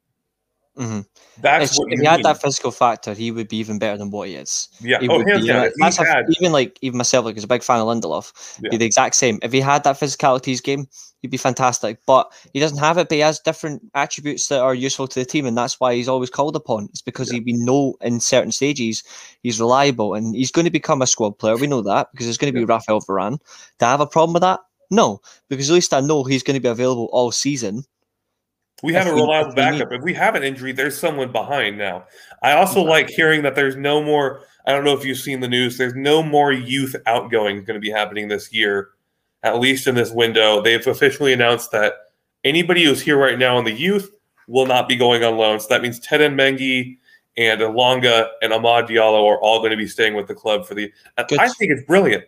Mhm. 0.76 1.06
That's 1.40 1.64
It's- 1.64 1.78
what 1.78 1.92
if 1.92 2.00
he 2.00 2.06
had 2.06 2.16
need. 2.18 2.24
that 2.26 2.40
physical 2.40 2.70
factor, 2.70 3.12
he 3.14 3.30
would 3.30 3.48
be 3.48 3.56
even 3.56 3.78
better 3.78 3.98
than 3.98 4.10
what 4.10 4.28
he 4.28 4.34
is. 4.36 4.68
yeah. 4.80 5.00
He 5.00 5.08
Oh, 5.08 5.16
would 5.18 5.26
be, 5.26 5.32
down. 5.32 5.56
like, 5.62 5.68
If 5.70 5.74
he 5.76 5.82
that's 5.82 5.98
a- 5.98 6.04
had, 6.04 6.26
even 6.38 6.52
like 6.52 6.78
even 6.82 6.98
myself, 6.98 7.24
like, 7.24 7.36
is 7.36 7.44
a 7.44 7.48
big 7.48 7.62
fan 7.62 7.80
of 7.80 7.86
Lindelof. 7.88 8.32
Yeah. 8.62 8.70
Be 8.70 8.76
the 8.76 8.84
exact 8.86 9.16
same. 9.16 9.38
If 9.42 9.52
he 9.52 9.60
had 9.60 9.82
that 9.84 9.98
physicality 9.98 10.46
his 10.46 10.60
game, 10.60 10.86
he'd 11.22 11.30
be 11.30 11.36
fantastic. 11.36 11.98
But 12.06 12.30
he 12.52 12.60
doesn't 12.60 12.78
have 12.78 12.98
it. 12.98 13.08
But 13.08 13.14
he 13.16 13.20
has 13.20 13.40
different 13.40 13.82
attributes 13.94 14.46
that 14.48 14.60
are 14.60 14.74
useful 14.74 15.08
to 15.08 15.18
the 15.18 15.24
team, 15.24 15.46
and 15.46 15.56
that's 15.58 15.80
why 15.80 15.94
he's 15.94 16.08
always 16.08 16.30
called 16.30 16.54
upon. 16.54 16.86
It's 16.90 17.02
because 17.02 17.30
he, 17.30 17.40
we 17.40 17.54
know 17.54 17.94
in 18.00 18.20
certain 18.20 18.52
stages 18.52 19.02
he's 19.42 19.58
reliable, 19.58 20.14
and 20.14 20.34
he's 20.36 20.52
going 20.52 20.66
to 20.66 20.70
become 20.70 21.02
a 21.02 21.06
squad 21.06 21.38
player. 21.38 21.56
We 21.56 21.66
know 21.66 21.82
that 21.82 22.08
because 22.12 22.28
it's 22.28 22.38
going 22.38 22.52
to 22.52 22.58
be 22.58 22.64
Raphaël 22.66 23.04
Varane. 23.06 23.38
Do 23.80 23.86
I 23.86 23.90
have 23.90 24.00
a 24.00 24.06
problem 24.06 24.34
with 24.34 24.42
that? 24.42 24.60
No, 24.90 25.20
because 25.48 25.70
at 25.70 25.74
least 25.74 25.94
I 25.94 26.00
know 26.00 26.22
he's 26.24 26.42
going 26.42 26.54
to 26.54 26.60
be 26.60 26.68
available 26.68 27.08
all 27.10 27.32
season. 27.32 27.84
We 28.84 28.92
have 28.92 29.06
if 29.06 29.14
a 29.14 29.16
reliable 29.16 29.54
backup. 29.54 29.92
If 29.92 30.02
we 30.02 30.12
have 30.12 30.34
an 30.34 30.42
injury, 30.42 30.72
there's 30.72 30.98
someone 30.98 31.32
behind 31.32 31.78
now. 31.78 32.04
I 32.42 32.52
also 32.52 32.82
like 32.82 33.08
hearing 33.08 33.40
that 33.42 33.54
there's 33.54 33.76
no 33.76 34.02
more. 34.02 34.42
I 34.66 34.72
don't 34.72 34.84
know 34.84 34.92
if 34.92 35.06
you've 35.06 35.18
seen 35.18 35.40
the 35.40 35.48
news. 35.48 35.78
There's 35.78 35.94
no 35.94 36.22
more 36.22 36.52
youth 36.52 36.94
outgoing 37.06 37.64
going 37.64 37.74
to 37.76 37.80
be 37.80 37.90
happening 37.90 38.28
this 38.28 38.52
year, 38.52 38.90
at 39.42 39.58
least 39.58 39.86
in 39.86 39.94
this 39.94 40.10
window. 40.10 40.60
They've 40.60 40.86
officially 40.86 41.32
announced 41.32 41.72
that 41.72 41.94
anybody 42.44 42.84
who's 42.84 43.00
here 43.00 43.16
right 43.16 43.38
now 43.38 43.58
in 43.58 43.64
the 43.64 43.72
youth 43.72 44.10
will 44.48 44.66
not 44.66 44.86
be 44.86 44.96
going 44.96 45.24
on 45.24 45.38
loan. 45.38 45.60
So 45.60 45.68
that 45.70 45.80
means 45.80 45.98
Teden 45.98 46.34
Mengi 46.34 46.98
and 47.38 47.62
Elanga 47.62 48.28
and 48.42 48.52
Amad 48.52 48.86
Diallo 48.86 49.26
are 49.26 49.40
all 49.40 49.60
going 49.60 49.70
to 49.70 49.78
be 49.78 49.88
staying 49.88 50.12
with 50.12 50.28
the 50.28 50.34
club 50.34 50.66
for 50.66 50.74
the. 50.74 50.92
Good. 51.28 51.38
I 51.38 51.48
think 51.48 51.72
it's 51.72 51.84
brilliant. 51.84 52.24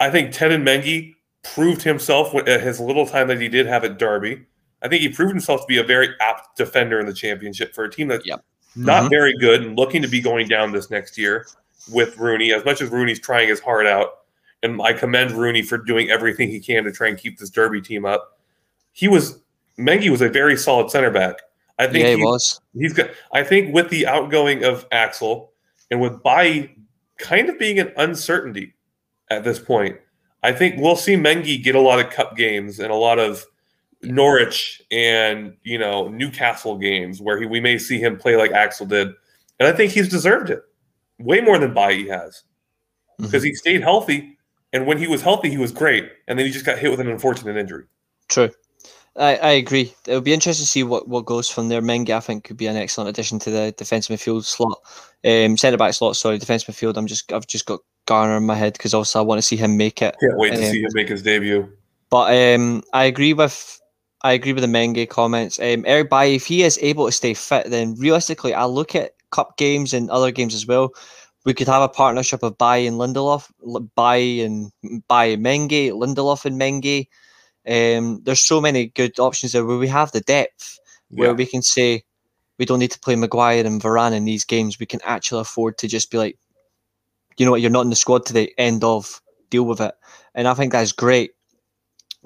I 0.00 0.10
think 0.10 0.34
Teden 0.34 0.64
Mengi 0.64 1.14
proved 1.42 1.80
himself 1.80 2.34
with- 2.34 2.46
at 2.46 2.60
his 2.60 2.78
little 2.78 3.06
time 3.06 3.28
that 3.28 3.40
he 3.40 3.48
did 3.48 3.64
have 3.64 3.84
at 3.84 3.98
Derby. 3.98 4.42
I 4.82 4.88
think 4.88 5.02
he 5.02 5.08
proved 5.08 5.30
himself 5.30 5.60
to 5.62 5.66
be 5.66 5.78
a 5.78 5.84
very 5.84 6.08
apt 6.20 6.56
defender 6.56 6.98
in 7.00 7.06
the 7.06 7.14
championship 7.14 7.74
for 7.74 7.84
a 7.84 7.90
team 7.90 8.08
that's 8.08 8.26
Yep. 8.26 8.44
not 8.76 9.04
Mhm. 9.04 9.10
very 9.10 9.36
good 9.38 9.62
and 9.62 9.76
looking 9.78 10.02
to 10.02 10.08
be 10.08 10.20
going 10.20 10.48
down 10.48 10.72
this 10.72 10.90
next 10.90 11.16
year 11.16 11.46
with 11.90 12.16
Rooney. 12.18 12.52
As 12.52 12.64
much 12.64 12.80
as 12.80 12.88
Rooney's 12.90 13.20
trying 13.20 13.48
his 13.48 13.60
heart 13.60 13.86
out, 13.86 14.10
and 14.62 14.80
I 14.82 14.92
commend 14.92 15.32
Rooney 15.32 15.62
for 15.62 15.78
doing 15.78 16.10
everything 16.10 16.48
he 16.48 16.60
can 16.60 16.84
to 16.84 16.92
try 16.92 17.08
and 17.08 17.18
keep 17.18 17.38
this 17.38 17.50
Derby 17.50 17.80
team 17.80 18.04
up. 18.04 18.38
He 18.92 19.08
was 19.08 19.38
Mengi 19.78 20.10
was 20.10 20.20
a 20.20 20.28
very 20.28 20.56
solid 20.56 20.90
center 20.90 21.10
back. 21.10 21.36
I 21.78 21.86
think 21.86 22.04
Yeah, 22.04 22.10
he 22.10 22.16
he- 22.18 22.24
was. 22.24 22.60
he's 22.78 22.92
got. 22.92 23.10
I 23.32 23.42
think 23.42 23.74
with 23.74 23.88
the 23.88 24.06
outgoing 24.06 24.64
of 24.64 24.86
Axel 24.92 25.52
and 25.90 26.00
with 26.00 26.22
Bai 26.22 26.70
kind 27.18 27.48
of 27.48 27.58
being 27.58 27.78
an 27.78 27.92
uncertainty 27.96 28.74
at 29.30 29.44
this 29.44 29.58
point, 29.58 29.96
I 30.42 30.52
think 30.52 30.76
we'll 30.78 30.96
see 30.96 31.14
Mengi 31.16 31.62
get 31.62 31.74
a 31.74 31.80
lot 31.80 31.98
of 32.00 32.10
cup 32.10 32.36
games 32.36 32.78
and 32.80 32.92
a 32.92 32.96
lot 32.96 33.18
of 33.18 33.44
Norwich 34.02 34.82
and 34.90 35.54
you 35.62 35.78
know 35.78 36.08
Newcastle 36.08 36.76
games 36.76 37.20
where 37.20 37.40
he, 37.40 37.46
we 37.46 37.60
may 37.60 37.78
see 37.78 37.98
him 37.98 38.18
play 38.18 38.36
like 38.36 38.52
Axel 38.52 38.86
did, 38.86 39.08
and 39.60 39.68
I 39.68 39.72
think 39.72 39.92
he's 39.92 40.08
deserved 40.08 40.50
it 40.50 40.62
way 41.18 41.40
more 41.40 41.58
than 41.58 41.74
Bai 41.74 42.04
has 42.08 42.42
Mm-hmm. 43.12 43.24
because 43.26 43.42
he 43.42 43.54
stayed 43.54 43.82
healthy, 43.82 44.38
and 44.72 44.86
when 44.86 44.96
he 44.96 45.06
was 45.06 45.20
healthy, 45.20 45.50
he 45.50 45.58
was 45.58 45.70
great, 45.70 46.10
and 46.26 46.38
then 46.38 46.46
he 46.46 46.52
just 46.52 46.64
got 46.64 46.78
hit 46.78 46.90
with 46.90 46.98
an 46.98 47.08
unfortunate 47.08 47.56
injury. 47.58 47.84
True. 48.28 48.50
I, 49.14 49.36
I 49.36 49.50
agree. 49.50 49.94
It'll 50.06 50.22
be 50.22 50.32
interesting 50.32 50.64
to 50.64 50.68
see 50.68 50.82
what, 50.82 51.06
what 51.06 51.26
goes 51.26 51.48
from 51.48 51.68
there. 51.68 51.82
Mengi, 51.82 52.10
I 52.10 52.20
think, 52.20 52.44
could 52.44 52.56
be 52.56 52.66
an 52.66 52.76
excellent 52.76 53.10
addition 53.10 53.38
to 53.40 53.50
the 53.50 53.74
defence 53.76 54.08
midfield 54.08 54.44
slot, 54.44 54.78
um, 55.26 55.58
centre 55.58 55.76
back 55.76 55.92
slot. 55.92 56.16
Sorry, 56.16 56.38
defence 56.38 56.64
midfield. 56.64 56.96
I'm 56.96 57.06
just 57.06 57.30
I've 57.32 57.46
just 57.46 57.66
got 57.66 57.80
Garner 58.06 58.38
in 58.38 58.44
my 58.44 58.54
head 58.54 58.72
because 58.72 58.94
also 58.94 59.18
I 59.18 59.22
want 59.22 59.38
to 59.38 59.42
see 59.42 59.56
him 59.56 59.76
make 59.76 60.00
it. 60.00 60.16
Can't 60.18 60.38
wait 60.38 60.54
to 60.54 60.64
Um, 60.64 60.72
see 60.72 60.80
him 60.82 60.90
make 60.94 61.10
his 61.10 61.22
debut. 61.22 61.70
But 62.08 62.34
um, 62.34 62.82
I 62.94 63.04
agree 63.04 63.34
with 63.34 63.78
I 64.24 64.32
agree 64.32 64.52
with 64.52 64.62
the 64.62 64.68
Mengi 64.68 65.08
comments. 65.08 65.58
Um, 65.58 65.84
Eric 65.86 66.10
Bailly, 66.10 66.36
if 66.36 66.46
he 66.46 66.62
is 66.62 66.78
able 66.80 67.06
to 67.06 67.12
stay 67.12 67.34
fit, 67.34 67.70
then 67.70 67.94
realistically, 67.98 68.54
I 68.54 68.66
look 68.66 68.94
at 68.94 69.14
cup 69.30 69.56
games 69.56 69.92
and 69.92 70.10
other 70.10 70.30
games 70.30 70.54
as 70.54 70.66
well. 70.66 70.92
We 71.44 71.54
could 71.54 71.66
have 71.66 71.82
a 71.82 71.88
partnership 71.88 72.42
of 72.44 72.56
Bailly 72.56 72.86
and 72.86 72.98
Lindelof, 72.98 73.50
Bailly 73.96 74.42
and 74.42 74.70
Bailly 75.08 75.34
and 75.34 75.44
Mengi, 75.44 75.90
Lindelof 75.90 76.44
and 76.44 76.60
Mengi. 76.60 77.08
Um, 77.66 78.22
there's 78.22 78.44
so 78.44 78.60
many 78.60 78.86
good 78.88 79.18
options 79.18 79.52
there 79.52 79.64
where 79.64 79.78
we 79.78 79.88
have 79.88 80.12
the 80.12 80.20
depth 80.20 80.78
where 81.10 81.30
Yeah. 81.30 81.34
we 81.34 81.46
can 81.46 81.62
say 81.62 82.04
we 82.58 82.64
don't 82.64 82.78
need 82.78 82.92
to 82.92 83.00
play 83.00 83.16
Maguire 83.16 83.66
and 83.66 83.80
Varane 83.82 84.12
in 84.14 84.24
these 84.24 84.44
games. 84.44 84.78
We 84.78 84.86
can 84.86 85.00
actually 85.02 85.40
afford 85.40 85.78
to 85.78 85.88
just 85.88 86.10
be 86.10 86.18
like, 86.18 86.38
you 87.38 87.44
know 87.44 87.50
what, 87.52 87.60
you're 87.60 87.70
not 87.70 87.82
in 87.84 87.90
the 87.90 87.96
squad 87.96 88.24
today. 88.24 88.52
End 88.56 88.84
of. 88.84 89.20
Deal 89.50 89.64
with 89.64 89.80
it. 89.80 89.94
And 90.34 90.46
I 90.46 90.54
think 90.54 90.72
that's 90.72 90.92
great. 90.92 91.32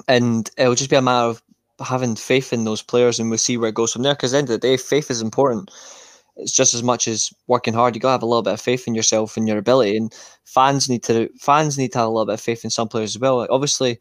And 0.08 0.48
it'll 0.58 0.74
just 0.74 0.90
be 0.90 0.96
a 0.96 1.02
matter 1.02 1.28
of 1.30 1.42
having 1.80 2.16
faith 2.16 2.52
in 2.52 2.64
those 2.64 2.82
players, 2.82 3.18
and 3.18 3.30
we'll 3.30 3.38
see 3.38 3.56
where 3.56 3.68
it 3.68 3.74
goes 3.74 3.92
from 3.92 4.02
there. 4.02 4.14
Because 4.14 4.32
at 4.32 4.36
the 4.36 4.38
end 4.38 4.50
of 4.50 4.60
the 4.60 4.68
day, 4.68 4.76
faith 4.76 5.10
is 5.10 5.20
important. 5.20 5.70
It's 6.36 6.52
just 6.52 6.74
as 6.74 6.82
much 6.82 7.08
as 7.08 7.32
working 7.46 7.74
hard. 7.74 7.94
You 7.94 8.00
gotta 8.00 8.12
have 8.12 8.22
a 8.22 8.26
little 8.26 8.42
bit 8.42 8.52
of 8.54 8.60
faith 8.60 8.86
in 8.86 8.94
yourself 8.94 9.36
and 9.36 9.48
your 9.48 9.58
ability. 9.58 9.96
And 9.96 10.14
fans 10.44 10.88
need 10.88 11.02
to 11.04 11.28
fans 11.40 11.78
need 11.78 11.92
to 11.92 11.98
have 11.98 12.08
a 12.08 12.10
little 12.10 12.26
bit 12.26 12.34
of 12.34 12.40
faith 12.40 12.64
in 12.64 12.70
some 12.70 12.88
players 12.88 13.16
as 13.16 13.20
well. 13.20 13.46
Obviously, 13.50 13.98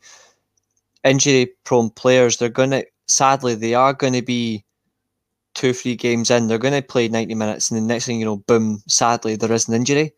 injury 1.03 1.53
prone 1.63 1.89
players, 1.91 2.37
they're 2.37 2.49
gonna 2.49 2.83
sadly 3.07 3.55
they 3.55 3.73
are 3.73 3.93
gonna 3.93 4.21
be 4.21 4.65
two, 5.53 5.71
three 5.71 5.95
games 5.95 6.29
in, 6.29 6.47
they're 6.47 6.57
gonna 6.57 6.81
play 6.81 7.07
ninety 7.07 7.35
minutes, 7.35 7.71
and 7.71 7.81
the 7.81 7.85
next 7.85 8.05
thing 8.05 8.19
you 8.19 8.25
know, 8.25 8.37
boom, 8.37 8.83
sadly 8.87 9.35
there 9.37 9.51
is 9.53 9.67
an 9.67 9.73
injury. 9.73 10.13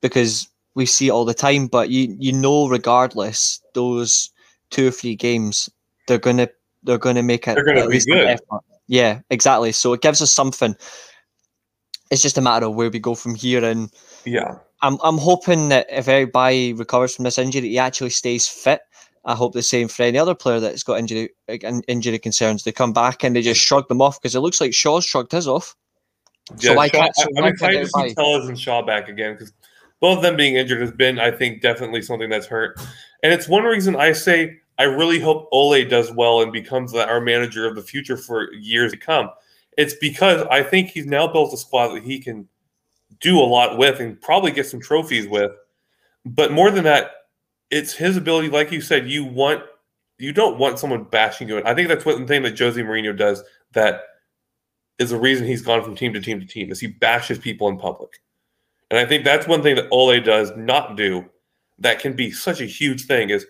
Because 0.00 0.48
we 0.74 0.86
see 0.86 1.08
it 1.08 1.10
all 1.10 1.26
the 1.26 1.34
time, 1.34 1.66
but 1.66 1.90
you 1.90 2.16
you 2.18 2.32
know 2.32 2.68
regardless, 2.68 3.60
those 3.74 4.30
two 4.70 4.88
or 4.88 4.90
three 4.90 5.14
games, 5.14 5.68
they're 6.08 6.18
gonna 6.18 6.48
they're 6.82 6.98
gonna 6.98 7.22
make 7.22 7.46
it 7.48 7.54
They're 7.54 7.64
gonna 7.64 7.88
be 7.88 8.00
good. 8.00 8.38
Yeah, 8.88 9.20
exactly. 9.30 9.72
So 9.72 9.92
it 9.92 10.02
gives 10.02 10.20
us 10.20 10.32
something. 10.32 10.74
It's 12.10 12.22
just 12.22 12.38
a 12.38 12.42
matter 12.42 12.66
of 12.66 12.74
where 12.74 12.90
we 12.90 12.98
go 12.98 13.14
from 13.14 13.34
here 13.34 13.64
and 13.64 13.90
Yeah. 14.24 14.56
I'm 14.82 14.98
I'm 15.02 15.18
hoping 15.18 15.68
that 15.68 15.86
if 15.90 16.08
everybody 16.08 16.72
recovers 16.72 17.14
from 17.14 17.24
this 17.24 17.38
injury, 17.38 17.68
he 17.68 17.78
actually 17.78 18.10
stays 18.10 18.48
fit 18.48 18.80
I 19.24 19.34
hope 19.34 19.52
the 19.52 19.62
same 19.62 19.88
for 19.88 20.02
any 20.02 20.18
other 20.18 20.34
player 20.34 20.58
that's 20.58 20.82
got 20.82 20.98
injury 20.98 21.30
injury 21.86 22.18
concerns. 22.18 22.64
They 22.64 22.72
come 22.72 22.92
back 22.92 23.22
and 23.22 23.36
they 23.36 23.42
just 23.42 23.60
shrug 23.60 23.88
them 23.88 24.02
off 24.02 24.20
because 24.20 24.34
it 24.34 24.40
looks 24.40 24.60
like 24.60 24.74
Shaw's 24.74 25.04
shrugged 25.04 25.32
his 25.32 25.46
off. 25.46 25.76
Yeah, 26.58 26.70
so 26.70 26.74
why 26.74 26.88
Shaw, 26.88 26.98
can't, 27.02 27.16
so 27.16 27.28
I'm 27.38 27.44
excited 27.44 27.84
to 27.84 27.88
see 27.88 28.14
Telles 28.14 28.48
and 28.48 28.58
Shaw 28.58 28.82
back 28.82 29.08
again 29.08 29.34
because 29.34 29.52
both 30.00 30.16
of 30.16 30.22
them 30.24 30.36
being 30.36 30.56
injured 30.56 30.80
has 30.80 30.90
been, 30.90 31.20
I 31.20 31.30
think, 31.30 31.62
definitely 31.62 32.02
something 32.02 32.28
that's 32.28 32.46
hurt. 32.46 32.80
And 33.22 33.32
it's 33.32 33.48
one 33.48 33.62
reason 33.62 33.94
I 33.94 34.10
say 34.10 34.58
I 34.82 34.86
really 34.86 35.20
hope 35.20 35.48
Ole 35.52 35.84
does 35.84 36.10
well 36.10 36.40
and 36.40 36.52
becomes 36.52 36.92
our 36.92 37.20
manager 37.20 37.68
of 37.68 37.76
the 37.76 37.82
future 37.82 38.16
for 38.16 38.52
years 38.52 38.90
to 38.90 38.96
come. 38.98 39.30
It's 39.78 39.94
because 39.94 40.44
I 40.50 40.64
think 40.64 40.88
he's 40.88 41.06
now 41.06 41.28
built 41.28 41.54
a 41.54 41.56
squad 41.56 41.94
that 41.94 42.02
he 42.02 42.18
can 42.18 42.48
do 43.20 43.38
a 43.38 43.46
lot 43.46 43.78
with 43.78 44.00
and 44.00 44.20
probably 44.20 44.50
get 44.50 44.66
some 44.66 44.80
trophies 44.80 45.28
with. 45.28 45.52
But 46.24 46.50
more 46.50 46.72
than 46.72 46.82
that, 46.82 47.12
it's 47.70 47.92
his 47.92 48.16
ability, 48.16 48.50
like 48.50 48.72
you 48.72 48.80
said, 48.80 49.08
you 49.08 49.24
want 49.24 49.62
you 50.18 50.32
don't 50.32 50.58
want 50.58 50.80
someone 50.80 51.04
bashing 51.04 51.46
you. 51.46 51.58
And 51.58 51.68
I 51.68 51.74
think 51.76 51.86
that's 51.86 52.04
one 52.04 52.26
thing 52.26 52.42
that 52.42 52.56
José 52.56 52.84
Mourinho 52.84 53.16
does 53.16 53.40
that 53.74 54.02
is 54.98 55.10
the 55.10 55.16
reason 55.16 55.46
he's 55.46 55.62
gone 55.62 55.84
from 55.84 55.94
team 55.94 56.12
to 56.12 56.20
team 56.20 56.40
to 56.40 56.46
team 56.46 56.72
is 56.72 56.80
he 56.80 56.88
bashes 56.88 57.38
people 57.38 57.68
in 57.68 57.78
public. 57.78 58.20
And 58.90 58.98
I 58.98 59.04
think 59.04 59.22
that's 59.22 59.46
one 59.46 59.62
thing 59.62 59.76
that 59.76 59.88
Ole 59.92 60.18
does 60.20 60.50
not 60.56 60.96
do 60.96 61.24
that 61.78 62.00
can 62.00 62.14
be 62.14 62.32
such 62.32 62.60
a 62.60 62.66
huge 62.66 63.06
thing 63.06 63.30
is 63.30 63.46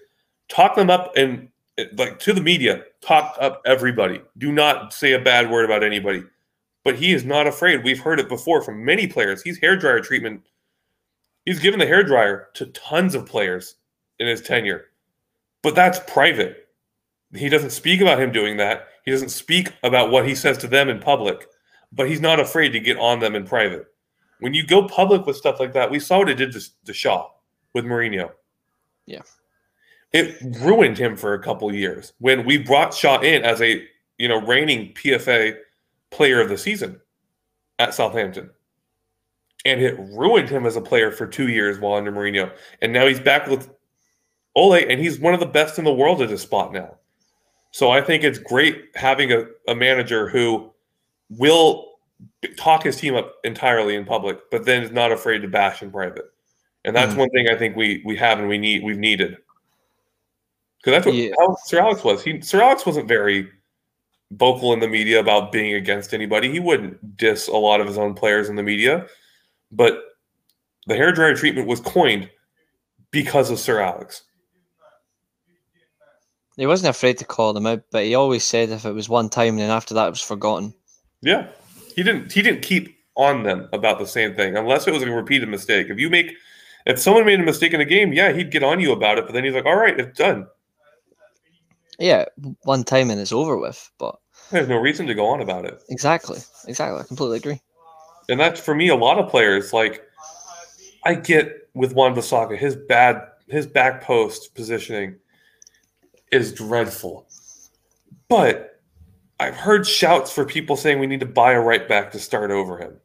talk 0.53 0.77
them 0.77 0.91
up 0.91 1.17
and 1.17 1.49
like 1.95 2.19
to 2.21 2.33
the 2.33 2.41
media, 2.41 2.85
talk 3.01 3.37
up 3.41 3.63
everybody. 3.65 4.21
Do 4.39 4.53
not 4.53 4.93
say 4.93 5.13
a 5.13 5.19
bad 5.19 5.51
word 5.51 5.65
about 5.65 5.83
anybody. 5.83 6.23
But 6.85 6.97
he 6.97 7.13
is 7.13 7.25
not 7.25 7.47
afraid. 7.47 7.85
We've 7.85 8.01
heard 8.01 8.21
it 8.21 8.29
before 8.29 8.61
from 8.63 8.85
many 8.85 9.07
players. 9.07 9.41
He's 9.43 9.59
hair 9.59 9.77
dryer 9.77 10.01
treatment. 10.01 10.43
He's 11.47 11.61
given 11.61 11.81
the 11.81 11.87
hair 11.87 12.03
dryer 12.03 12.49
to 12.55 12.67
tons 12.67 13.15
of 13.15 13.27
players 13.27 13.77
in 14.19 14.27
his 14.27 14.43
tenure. 14.43 14.87
But 15.63 15.75
that's 15.75 16.01
private. 16.07 16.69
He 17.35 17.49
doesn't 17.49 17.71
speak 17.71 18.01
about 18.01 18.21
him 18.21 18.33
doing 18.33 18.57
that. 18.59 18.89
He 19.05 19.11
doesn't 19.11 19.31
speak 19.31 19.73
about 19.83 20.11
what 20.11 20.29
he 20.29 20.35
says 20.35 20.59
to 20.59 20.67
them 20.67 20.89
in 20.89 20.99
public, 20.99 21.47
but 21.93 22.09
he's 22.09 22.21
not 22.21 22.41
afraid 22.41 22.71
to 22.71 22.81
get 22.81 22.99
on 22.99 23.21
them 23.21 23.35
in 23.35 23.45
private. 23.47 23.87
When 24.41 24.55
you 24.55 24.67
go 24.67 24.87
public 24.87 25.25
with 25.25 25.37
stuff 25.37 25.61
like 25.61 25.73
that, 25.73 25.91
we 25.91 25.99
saw 25.99 26.19
what 26.19 26.29
it 26.29 26.35
did 26.35 26.53
to, 26.53 26.61
to 26.85 26.93
Shaw 26.93 27.31
with 27.75 27.85
Mourinho. 27.85 28.31
Yeah. 29.07 29.23
It 30.13 30.37
ruined 30.61 30.99
him 30.99 31.17
for 31.17 31.35
a 31.35 31.43
couple 31.43 31.73
years 31.75 32.13
when 32.19 32.45
we 32.45 32.59
brought 32.59 32.93
Shaw 32.95 33.21
in 33.21 33.43
as 33.45 33.61
a 33.63 33.87
you 34.19 34.29
know 34.29 34.41
reigning 34.41 34.93
PFA 34.95 35.57
player 36.11 36.41
of 36.41 36.49
the 36.49 36.59
season 36.59 37.01
at 37.79 37.95
Southampton. 37.95 38.51
And 39.65 39.81
it 39.81 39.97
ruined 39.99 40.49
him 40.49 40.67
as 40.67 40.77
a 40.77 40.81
player 40.81 41.11
for 41.13 41.27
two 41.27 41.49
years 41.49 41.79
while 41.79 41.95
under 41.95 42.11
Mourinho. 42.13 42.53
And 42.83 42.93
now 42.93 43.07
he's 43.07 43.21
back 43.21 43.47
with 43.47 43.71
Ole, 44.57 44.75
and 44.75 45.01
he's 45.01 45.21
one 45.21 45.35
of 45.35 45.41
the 45.41 45.47
best 45.47 45.79
in 45.79 45.85
the 45.85 45.93
world 45.95 46.21
at 46.21 46.31
his 46.31 46.43
spot 46.43 46.73
now. 46.73 46.97
So 47.71 47.91
I 47.91 48.03
think 48.03 48.23
it's 48.25 48.39
great 48.39 48.87
having 48.97 49.33
a, 49.33 49.47
a 49.69 49.75
manager 49.75 50.29
who 50.29 50.73
will 51.31 51.93
talk 52.59 52.83
his 52.83 52.97
team 52.97 53.15
up 53.15 53.37
entirely 53.45 53.95
in 53.95 54.05
public, 54.05 54.39
but 54.51 54.65
then 54.67 54.83
is 54.83 54.91
not 54.91 55.11
afraid 55.13 55.41
to 55.43 55.49
bash 55.49 55.81
in 55.81 55.91
private. 55.91 56.31
And 56.85 56.95
that's 56.95 57.15
Mhm. 57.15 57.19
one 57.19 57.31
thing 57.31 57.49
I 57.49 57.55
think 57.57 57.77
we 57.77 58.03
we 58.05 58.17
have 58.17 58.41
and 58.41 58.49
we 58.49 58.59
need 58.59 58.83
we've 58.83 58.99
needed. 58.99 59.39
Because 60.83 60.97
that's 60.97 61.07
what 61.07 61.15
Yeah. 61.15 61.33
Sir 61.65 61.81
Alex 61.81 62.03
was. 62.03 62.23
He 62.23 62.41
Sir 62.41 62.61
Alex 62.61 62.85
wasn't 62.85 63.07
very 63.07 63.49
vocal 64.33 64.73
in 64.73 64.81
the 64.81 64.89
media 64.89 65.21
about 65.21 65.53
being 65.53 65.75
against 65.75 66.13
anybody. 66.13 66.51
He 66.51 66.59
wouldn't 66.59 67.17
diss 67.17 67.49
a 67.49 67.57
lot 67.57 67.81
of 67.81 67.87
his 67.87 67.99
own 67.99 68.15
players 68.15 68.49
in 68.49 68.57
the 68.57 68.63
media, 68.63 69.07
but 69.71 70.03
the 70.87 70.97
hair 70.97 71.13
dryer 71.13 71.37
treatment 71.37 71.69
was 71.69 71.81
coined 71.81 72.29
because 73.11 73.51
of 73.51 73.61
Sir 73.61 73.81
Alex. 73.81 74.23
He 76.57 76.67
wasn't 76.67 76.91
afraid 76.91 77.19
to 77.19 77.25
call 77.25 77.53
them 77.53 77.67
out, 77.67 77.83
but 77.91 78.05
he 78.05 78.15
always 78.15 78.45
said 78.45 78.71
if 78.71 78.85
it 78.85 78.93
was 78.93 79.09
one 79.09 79.29
time 79.29 79.57
then 79.57 79.71
after 79.71 79.95
that 79.95 80.09
it 80.09 80.11
was 80.11 80.21
forgotten. 80.21 80.75
Yeah, 81.21 81.47
he 81.95 82.03
didn't. 82.03 82.33
He 82.33 82.43
didn't 82.43 82.63
keep 82.63 82.99
on 83.15 83.43
them 83.43 83.69
about 83.73 83.99
the 83.99 84.07
same 84.07 84.35
thing 84.35 84.57
unless 84.57 84.87
it 84.87 84.93
was 84.93 85.03
a 85.03 85.11
repeated 85.11 85.49
mistake. 85.49 85.89
If 85.91 85.99
you 85.99 86.11
make, 86.11 86.35
if 86.87 86.99
someone 86.99 87.25
made 87.25 87.39
a 87.41 87.45
mistake 87.45 87.73
in 87.73 87.81
a 87.81 87.85
game, 87.85 88.13
yeah, 88.13 88.33
he'd 88.33 88.51
get 88.51 88.65
on 88.65 88.81
you 88.81 88.93
about 88.93 89.19
it. 89.19 89.27
But 89.27 89.35
then 89.35 89.45
he's 89.45 89.55
like, 89.55 89.67
"All 89.67 89.77
right, 89.77 89.99
it's 89.99 90.19
done. 90.19 90.47
Yeah, 92.03 92.25
one 92.65 92.83
time 92.83 93.11
and 93.11 93.21
it's 93.21 93.33
over 93.33 93.57
with. 93.57 93.91
But 93.99 94.17
There's 94.51 94.69
no 94.69 94.77
reason 94.77 95.07
to 95.07 95.15
go 95.15 95.27
on 95.27 95.41
about 95.41 95.65
it." 95.65 95.83
exactly, 95.89 96.41
exactly, 96.67 97.01
I 97.01 97.05
completely 97.05 97.39
agree. 97.39 97.61
And 98.29 98.41
that's 98.41 98.61
for 98.61 98.75
me. 98.75 98.89
A 98.89 98.97
lot 98.97 99.19
of 99.19 99.31
players 99.31 99.73
like 99.73 100.03
I 101.05 101.15
get 101.15 101.69
with 101.75 101.95
Wan-Bissaka, 101.95 102.59
his 102.59 102.77
bad, 102.77 103.23
his 103.47 103.67
back 103.67 104.03
post 104.03 104.55
positioning 104.55 105.17
is 106.33 106.53
dreadful. 106.53 107.29
But 108.29 108.81
I've 109.39 109.57
heard 109.57 109.87
shouts 109.87 110.33
for 110.33 110.45
people 110.45 110.77
saying 110.77 110.99
we 110.99 111.07
need 111.07 111.21
to 111.21 111.27
buy 111.27 111.53
a 111.53 111.61
right 111.61 111.89
back 111.89 112.11
to 112.13 112.19
start 112.19 112.51
over 112.51 112.79
him. 112.79 112.99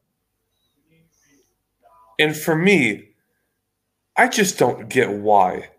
And 2.20 2.36
for 2.36 2.56
me, 2.56 3.10
I 4.16 4.28
just 4.28 4.58
don't 4.58 4.90
get 4.90 5.12
why. 5.12 5.70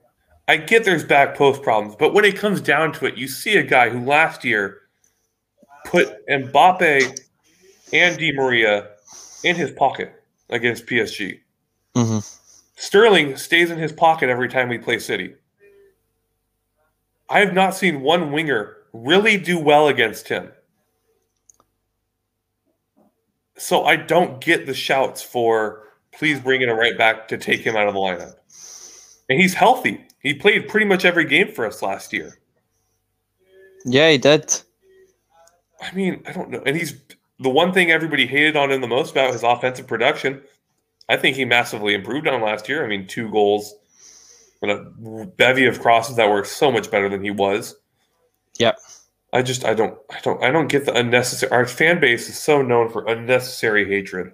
I 0.49 0.57
get 0.57 0.85
there's 0.85 1.05
back 1.05 1.37
post 1.37 1.63
problems, 1.63 1.95
but 1.99 2.15
when 2.15 2.25
it 2.25 2.37
comes 2.37 2.63
down 2.63 2.93
to 2.95 3.07
it, 3.07 3.19
you 3.19 3.29
see 3.29 3.59
a 3.59 3.63
guy 3.63 3.91
who 3.91 4.03
last 4.05 4.45
year 4.45 4.81
put 5.85 6.27
Mbappe 6.27 7.21
and 7.93 8.19
Di 8.19 8.33
Maria 8.33 8.89
in 9.45 9.55
his 9.55 9.71
pocket 9.73 10.23
against 10.51 10.87
PSG. 10.87 11.41
hmm 11.95 12.19
Sterling 12.77 13.37
stays 13.37 13.73
in 13.73 13.79
his 13.79 13.93
pocket 13.93 14.29
every 14.29 14.49
time 14.49 14.69
we 14.69 14.79
play 14.79 15.01
City. 15.01 15.35
I 17.29 17.41
have 17.41 17.53
not 17.53 17.75
seen 17.75 18.01
one 18.01 18.31
winger 18.31 18.77
really 18.93 19.37
do 19.37 19.59
well 19.59 19.89
against 19.89 20.29
him. 20.29 20.51
So 23.57 23.85
I 23.85 23.97
don't 23.97 24.41
get 24.41 24.65
the 24.65 24.75
shouts 24.75 25.21
for 25.21 25.89
please 26.13 26.41
bring 26.41 26.63
in 26.63 26.69
a 26.69 26.75
right 26.75 26.97
back 26.97 27.29
to 27.29 27.37
take 27.37 27.61
him 27.61 27.77
out 27.77 27.89
of 27.89 27.95
the 27.95 28.01
lineup. 28.01 28.35
And 29.29 29.41
he's 29.41 29.55
healthy. 29.55 30.08
He 30.21 30.35
played 30.35 30.69
pretty 30.69 30.87
much 30.87 31.05
every 31.05 31.25
game 31.25 31.53
for 31.53 31.67
us 31.67 31.83
last 31.83 32.13
year. 32.13 32.39
Yeah, 33.85 34.11
he 34.11 34.19
did. 34.19 34.61
I 35.81 35.93
mean, 35.93 36.23
I 36.27 36.33
don't 36.33 36.51
know. 36.51 36.63
And 36.67 36.77
he's 36.77 37.01
the 37.39 37.49
one 37.49 37.73
thing 37.73 37.91
everybody 37.91 38.27
hated 38.27 38.57
on 38.57 38.71
him 38.71 38.81
the 38.81 38.89
most 38.89 39.13
about 39.13 39.33
his 39.33 39.43
offensive 39.43 39.87
production. 39.87 40.43
I 41.09 41.17
think 41.17 41.37
he 41.37 41.45
massively 41.45 41.95
improved 41.95 42.27
on 42.27 42.43
last 42.43 42.69
year. 42.69 42.85
I 42.85 42.89
mean, 42.89 43.07
two 43.07 43.31
goals 43.31 43.75
and 44.61 44.71
a 44.71 45.27
bevy 45.37 45.67
of 45.67 45.81
crosses 45.81 46.17
that 46.17 46.29
were 46.29 46.45
so 46.45 46.71
much 46.71 46.91
better 46.91 47.09
than 47.09 47.23
he 47.23 47.31
was. 47.31 47.77
Yep. 48.59 48.79
I 49.33 49.43
just 49.43 49.65
I 49.65 49.75
don't 49.75 49.99
I 50.11 50.21
don't 50.21 50.43
I 50.43 50.51
don't 50.51 50.69
get 50.69 50.87
the 50.87 50.95
unnecessary 50.95 51.53
our 51.53 51.67
fan 51.67 52.01
base 52.01 52.29
is 52.29 52.39
so 52.39 52.63
known 52.63 52.89
for 52.89 53.07
unnecessary 53.07 53.87
hatred. 53.87 54.33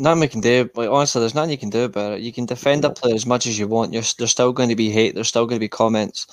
Nothing 0.00 0.20
we 0.20 0.28
can 0.28 0.40
do. 0.40 0.70
Like 0.74 0.88
honestly, 0.88 1.20
there's 1.20 1.34
nothing 1.34 1.50
you 1.50 1.58
can 1.58 1.70
do 1.70 1.84
about 1.84 2.14
it. 2.14 2.20
You 2.22 2.32
can 2.32 2.46
defend 2.46 2.84
a 2.84 2.90
player 2.90 3.14
as 3.14 3.26
much 3.26 3.46
as 3.46 3.58
you 3.58 3.68
want. 3.68 3.92
You're, 3.92 4.02
there's 4.18 4.30
still 4.30 4.52
going 4.52 4.70
to 4.70 4.76
be 4.76 4.90
hate. 4.90 5.14
There's 5.14 5.28
still 5.28 5.46
going 5.46 5.56
to 5.56 5.64
be 5.64 5.68
comments. 5.68 6.26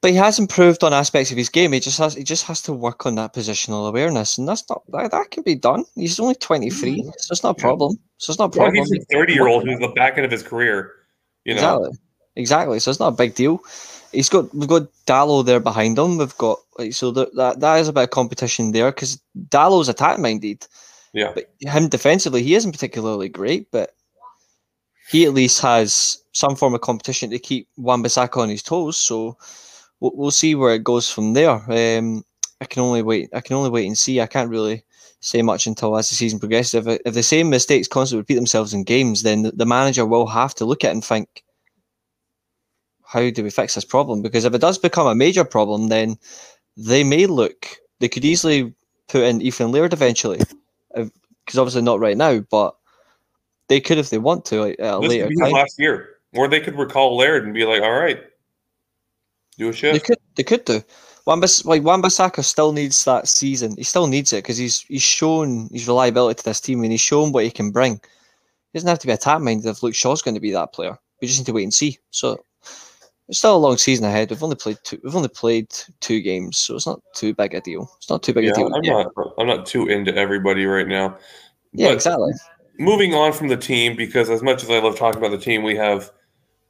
But 0.00 0.10
he 0.10 0.16
has 0.16 0.40
improved 0.40 0.82
on 0.82 0.92
aspects 0.92 1.30
of 1.30 1.36
his 1.36 1.48
game. 1.48 1.72
He 1.72 1.78
just 1.78 1.98
has 1.98 2.14
he 2.14 2.24
just 2.24 2.44
has 2.46 2.60
to 2.62 2.72
work 2.72 3.06
on 3.06 3.14
that 3.14 3.32
positional 3.32 3.88
awareness, 3.88 4.36
and 4.36 4.48
that's 4.48 4.68
not 4.68 4.82
that, 4.90 5.12
that 5.12 5.30
can 5.30 5.44
be 5.44 5.54
done. 5.54 5.84
He's 5.94 6.18
only 6.18 6.34
23, 6.34 7.04
so 7.18 7.32
it's 7.32 7.44
not 7.44 7.56
a 7.56 7.60
problem. 7.60 7.96
So 8.18 8.32
it's 8.32 8.38
not 8.40 8.52
a 8.52 8.58
Well, 8.58 8.68
problem. 8.68 8.84
he's 8.84 9.00
a 9.00 9.04
30 9.12 9.32
year 9.32 9.46
old 9.46 9.62
who's 9.64 9.78
the 9.78 9.88
back 9.94 10.16
end 10.16 10.24
of 10.24 10.32
his 10.32 10.42
career. 10.42 10.90
You 11.44 11.54
know, 11.54 11.84
Exactly. 11.84 11.98
Exactly. 12.34 12.78
So 12.80 12.90
it's 12.90 13.00
not 13.00 13.12
a 13.12 13.16
big 13.16 13.36
deal. 13.36 13.60
He's 14.10 14.28
got 14.28 14.52
we've 14.52 14.68
got 14.68 14.88
Dalot 15.06 15.46
there 15.46 15.60
behind 15.60 15.96
him. 15.98 16.18
We've 16.18 16.36
got 16.36 16.58
like 16.78 16.94
so 16.94 17.12
that 17.12 17.34
that, 17.36 17.60
that 17.60 17.76
is 17.76 17.86
a 17.86 17.92
bit 17.92 18.04
of 18.04 18.10
competition 18.10 18.72
there 18.72 18.90
because 18.90 19.20
Dalot's 19.50 19.88
attack 19.88 20.18
minded. 20.18 20.66
Yeah. 21.12 21.32
But 21.34 21.52
him 21.60 21.88
defensively, 21.88 22.42
he 22.42 22.54
isn't 22.54 22.72
particularly 22.72 23.28
great, 23.28 23.70
but 23.70 23.94
he 25.10 25.24
at 25.26 25.34
least 25.34 25.60
has 25.60 26.22
some 26.32 26.56
form 26.56 26.74
of 26.74 26.80
competition 26.80 27.30
to 27.30 27.38
keep 27.38 27.68
Wan-Bissaka 27.76 28.38
on 28.38 28.48
his 28.48 28.62
toes. 28.62 28.96
So 28.96 29.36
we'll, 30.00 30.12
we'll 30.14 30.30
see 30.30 30.54
where 30.54 30.74
it 30.74 30.84
goes 30.84 31.10
from 31.10 31.34
there. 31.34 31.60
Um, 31.70 32.24
I 32.60 32.64
can 32.64 32.82
only 32.82 33.02
wait. 33.02 33.28
I 33.34 33.40
can 33.40 33.56
only 33.56 33.70
wait 33.70 33.86
and 33.86 33.98
see. 33.98 34.20
I 34.20 34.26
can't 34.26 34.48
really 34.48 34.84
say 35.20 35.42
much 35.42 35.66
until 35.66 35.96
as 35.96 36.08
the 36.08 36.14
season 36.14 36.38
progresses. 36.38 36.86
If, 36.86 37.00
if 37.04 37.14
the 37.14 37.22
same 37.22 37.50
mistakes 37.50 37.88
constantly 37.88 38.22
repeat 38.22 38.36
themselves 38.36 38.72
in 38.72 38.84
games, 38.84 39.22
then 39.22 39.42
the, 39.42 39.52
the 39.52 39.66
manager 39.66 40.06
will 40.06 40.26
have 40.26 40.54
to 40.56 40.64
look 40.64 40.84
at 40.84 40.88
it 40.88 40.92
and 40.92 41.04
think, 41.04 41.44
how 43.04 43.28
do 43.28 43.44
we 43.44 43.50
fix 43.50 43.74
this 43.74 43.84
problem? 43.84 44.22
Because 44.22 44.46
if 44.46 44.54
it 44.54 44.60
does 44.60 44.78
become 44.78 45.06
a 45.06 45.14
major 45.14 45.44
problem, 45.44 45.88
then 45.88 46.16
they 46.76 47.04
may 47.04 47.26
look. 47.26 47.68
They 48.00 48.08
could 48.08 48.24
easily 48.24 48.72
put 49.08 49.24
in 49.24 49.42
Ethan 49.42 49.70
Laird 49.70 49.92
eventually, 49.92 50.40
because 50.94 51.58
obviously 51.58 51.82
not 51.82 52.00
right 52.00 52.16
now, 52.16 52.40
but 52.50 52.76
they 53.68 53.80
could 53.80 53.98
if 53.98 54.10
they 54.10 54.18
want 54.18 54.44
to 54.46 54.60
like, 54.60 54.80
at 54.80 54.94
a 54.94 55.00
this 55.00 55.08
later 55.08 55.30
time. 55.40 55.52
last 55.52 55.78
year. 55.78 56.08
Or 56.34 56.48
they 56.48 56.60
could 56.60 56.78
recall 56.78 57.16
Laird 57.16 57.44
and 57.44 57.52
be 57.52 57.66
like, 57.66 57.82
all 57.82 57.92
right, 57.92 58.22
do 59.58 59.68
a 59.68 59.72
They 59.72 59.98
could. 59.98 60.18
They 60.34 60.42
could 60.42 60.64
do. 60.64 60.82
Wambas, 61.26 61.64
like 61.64 61.84
Wan-Bissaka 61.84 62.42
still 62.42 62.72
needs 62.72 63.04
that 63.04 63.28
season. 63.28 63.76
He 63.76 63.84
still 63.84 64.06
needs 64.06 64.32
it 64.32 64.42
because 64.42 64.56
he's 64.56 64.80
he's 64.80 65.02
shown 65.02 65.68
his 65.70 65.86
reliability 65.86 66.38
to 66.38 66.44
this 66.44 66.60
team 66.60 66.82
and 66.82 66.90
he's 66.90 67.00
shown 67.00 67.32
what 67.32 67.44
he 67.44 67.50
can 67.50 67.70
bring. 67.70 67.94
He 67.94 68.78
doesn't 68.78 68.88
have 68.88 68.98
to 69.00 69.06
be 69.06 69.12
attack 69.12 69.40
minded 69.40 69.68
if 69.68 69.82
Luke 69.82 69.94
Shaw's 69.94 70.22
going 70.22 70.34
to 70.34 70.40
be 70.40 70.50
that 70.52 70.72
player. 70.72 70.98
We 71.20 71.28
just 71.28 71.38
need 71.38 71.46
to 71.46 71.52
wait 71.52 71.64
and 71.64 71.74
see. 71.74 71.98
So 72.10 72.44
it's 73.28 73.38
still 73.38 73.56
a 73.56 73.58
long 73.58 73.76
season 73.76 74.06
ahead. 74.06 74.30
We've 74.30 74.42
only 74.42 74.56
played 74.56 74.78
two. 74.82 75.00
We've 75.04 75.14
only 75.14 75.28
played 75.28 75.68
two 76.00 76.20
games, 76.20 76.58
so 76.58 76.74
it's 76.74 76.86
not 76.86 77.00
too 77.14 77.34
big 77.34 77.54
a 77.54 77.60
deal. 77.60 77.90
It's 77.98 78.10
not 78.10 78.22
too 78.22 78.32
big 78.32 78.44
Yeah, 78.44 78.50
a 78.50 78.54
deal. 78.54 78.74
I'm 78.74 78.82
yet. 78.82 79.06
not. 79.16 79.31
I'm 79.42 79.48
not 79.48 79.66
too 79.66 79.88
into 79.88 80.14
everybody 80.16 80.64
right 80.64 80.86
now. 80.86 81.18
yeah, 81.72 81.88
but- 81.88 81.94
exactly. 81.94 82.32
moving 82.78 83.14
on 83.14 83.32
from 83.32 83.48
the 83.48 83.56
team 83.56 83.96
because 83.96 84.30
as 84.30 84.42
much 84.42 84.62
as 84.62 84.70
I 84.70 84.78
love 84.78 84.96
talking 84.96 85.18
about 85.18 85.32
the 85.32 85.44
team, 85.44 85.62
we 85.62 85.76
have 85.76 86.10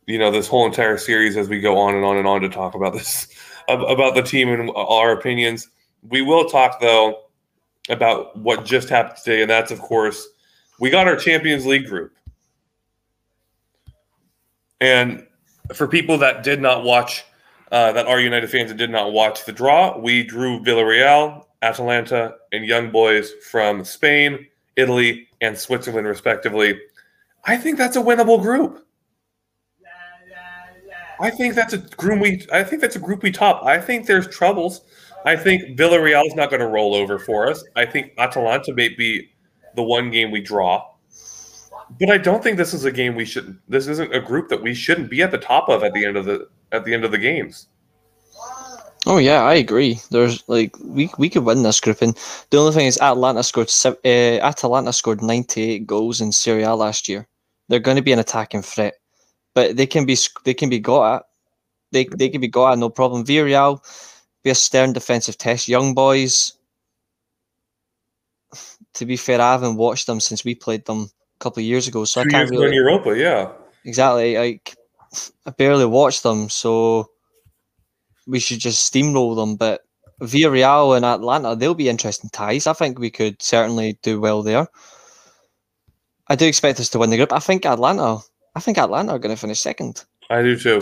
you 0.06 0.18
know 0.18 0.30
this 0.30 0.48
whole 0.48 0.66
entire 0.66 0.98
series 0.98 1.36
as 1.36 1.48
we 1.48 1.60
go 1.60 1.78
on 1.78 1.94
and 1.94 2.04
on 2.04 2.16
and 2.16 2.26
on 2.26 2.40
to 2.40 2.48
talk 2.48 2.74
about 2.74 2.92
this 2.92 3.28
about 3.68 4.14
the 4.14 4.22
team 4.22 4.48
and 4.48 4.70
our 4.74 5.12
opinions. 5.12 5.68
We 6.08 6.22
will 6.22 6.48
talk 6.48 6.80
though 6.80 7.24
about 7.88 8.36
what 8.36 8.64
just 8.64 8.88
happened 8.88 9.18
today, 9.22 9.42
and 9.42 9.50
that's 9.50 9.70
of 9.70 9.80
course 9.80 10.26
we 10.80 10.90
got 10.90 11.06
our 11.06 11.16
Champions 11.16 11.66
League 11.66 11.86
group. 11.86 12.12
And 14.80 15.24
for 15.74 15.86
people 15.86 16.18
that 16.18 16.42
did 16.42 16.60
not 16.60 16.82
watch, 16.82 17.24
uh, 17.70 17.92
that 17.92 18.06
are 18.06 18.18
United 18.20 18.50
fans 18.50 18.68
that 18.68 18.76
did 18.76 18.90
not 18.90 19.12
watch 19.12 19.44
the 19.44 19.52
draw, 19.52 19.96
we 19.96 20.24
drew 20.24 20.58
Villarreal, 20.58 21.44
Atalanta, 21.62 22.34
and 22.52 22.64
Young 22.64 22.90
Boys 22.90 23.32
from 23.50 23.84
Spain, 23.84 24.46
Italy, 24.76 25.28
and 25.40 25.56
Switzerland, 25.56 26.06
respectively. 26.06 26.80
I 27.44 27.56
think 27.56 27.78
that's 27.78 27.96
a 27.96 28.02
winnable 28.02 28.40
group. 28.40 28.86
I 31.20 31.30
think 31.30 31.54
that's 31.54 31.72
a 31.72 31.78
group 31.78 32.20
we. 32.20 32.44
I 32.52 32.64
think 32.64 32.82
that's 32.82 32.96
a 32.96 32.98
group 32.98 33.22
we 33.22 33.30
top. 33.30 33.64
I 33.64 33.78
think 33.78 34.06
there's 34.06 34.26
troubles. 34.26 34.82
I 35.24 35.36
think 35.36 35.78
Villarreal 35.78 36.26
is 36.26 36.34
not 36.34 36.50
going 36.50 36.60
to 36.60 36.66
roll 36.66 36.96
over 36.96 37.16
for 37.16 37.48
us. 37.48 37.62
I 37.76 37.86
think 37.86 38.12
Atalanta 38.18 38.74
may 38.74 38.88
be 38.88 39.30
the 39.76 39.84
one 39.84 40.10
game 40.10 40.32
we 40.32 40.40
draw, 40.40 40.84
but 42.00 42.10
I 42.10 42.18
don't 42.18 42.42
think 42.42 42.56
this 42.56 42.74
is 42.74 42.84
a 42.84 42.90
game 42.90 43.14
we 43.14 43.24
should. 43.24 43.56
This 43.68 43.86
isn't 43.86 44.12
a 44.12 44.20
group 44.20 44.48
that 44.48 44.60
we 44.60 44.74
shouldn't 44.74 45.10
be 45.10 45.22
at 45.22 45.30
the 45.30 45.38
top 45.38 45.68
of 45.68 45.84
at 45.84 45.94
the 45.94 46.04
end 46.04 46.16
of 46.16 46.24
the 46.24 46.48
at 46.72 46.84
the 46.84 46.92
end 46.92 47.04
of 47.04 47.12
the 47.12 47.18
games. 47.18 47.68
Oh 49.06 49.18
yeah, 49.18 49.42
I 49.42 49.54
agree. 49.54 50.00
There's 50.10 50.44
like 50.48 50.76
we 50.84 51.10
we 51.18 51.28
could 51.28 51.44
win 51.44 51.62
this 51.62 51.80
group, 51.80 52.02
and 52.02 52.16
the 52.50 52.58
only 52.58 52.72
thing 52.72 52.86
is 52.86 52.98
Atlanta 53.00 53.42
scored 53.42 53.72
uh, 53.84 54.38
Atalanta 54.40 54.92
scored 54.92 55.22
98 55.22 55.86
goals 55.86 56.20
in 56.20 56.30
Serie 56.30 56.62
A 56.62 56.74
last 56.74 57.08
year. 57.08 57.26
They're 57.68 57.80
going 57.80 57.96
to 57.96 58.02
be 58.02 58.12
an 58.12 58.20
attacking 58.20 58.62
threat, 58.62 58.94
but 59.54 59.76
they 59.76 59.86
can 59.86 60.06
be 60.06 60.16
they 60.44 60.54
can 60.54 60.70
be 60.70 60.78
got 60.78 61.16
at. 61.16 61.22
They 61.90 62.04
they 62.04 62.28
can 62.28 62.40
be 62.40 62.48
got 62.48 62.72
at 62.72 62.78
no 62.78 62.90
problem. 62.90 63.24
Villarreal 63.24 63.80
be 64.44 64.50
a 64.50 64.54
stern 64.54 64.92
defensive 64.92 65.36
test. 65.36 65.68
Young 65.68 65.94
boys. 65.94 66.52
To 68.94 69.06
be 69.06 69.16
fair, 69.16 69.40
I 69.40 69.52
haven't 69.52 69.76
watched 69.76 70.06
them 70.06 70.20
since 70.20 70.44
we 70.44 70.54
played 70.54 70.84
them 70.84 71.10
a 71.36 71.38
couple 71.38 71.60
of 71.60 71.64
years 71.64 71.88
ago, 71.88 72.04
so 72.04 72.20
I 72.20 72.24
Two 72.24 72.30
can't 72.30 72.42
years 72.42 72.50
ago 72.50 72.66
in 72.68 72.74
Europa, 72.74 73.18
yeah. 73.18 73.50
exactly 73.84 74.36
like 74.36 74.76
I 75.46 75.50
barely 75.50 75.86
watched 75.86 76.22
them, 76.22 76.50
so 76.50 77.11
we 78.26 78.38
should 78.38 78.58
just 78.58 78.92
steamroll 78.92 79.36
them. 79.36 79.56
But 79.56 79.82
Villarreal 80.20 80.96
and 80.96 81.04
Atlanta, 81.04 81.56
they'll 81.56 81.74
be 81.74 81.88
interesting 81.88 82.30
ties. 82.30 82.66
I 82.66 82.72
think 82.72 82.98
we 82.98 83.10
could 83.10 83.40
certainly 83.42 83.98
do 84.02 84.20
well 84.20 84.42
there. 84.42 84.66
I 86.28 86.36
do 86.36 86.46
expect 86.46 86.80
us 86.80 86.88
to 86.90 86.98
win 86.98 87.10
the 87.10 87.16
group. 87.16 87.32
I 87.32 87.40
think 87.40 87.66
Atlanta. 87.66 88.18
I 88.54 88.60
think 88.60 88.78
Atlanta 88.78 89.12
are 89.12 89.18
going 89.18 89.34
to 89.34 89.40
finish 89.40 89.60
second. 89.60 90.04
I 90.30 90.42
do 90.42 90.56
too. 90.58 90.80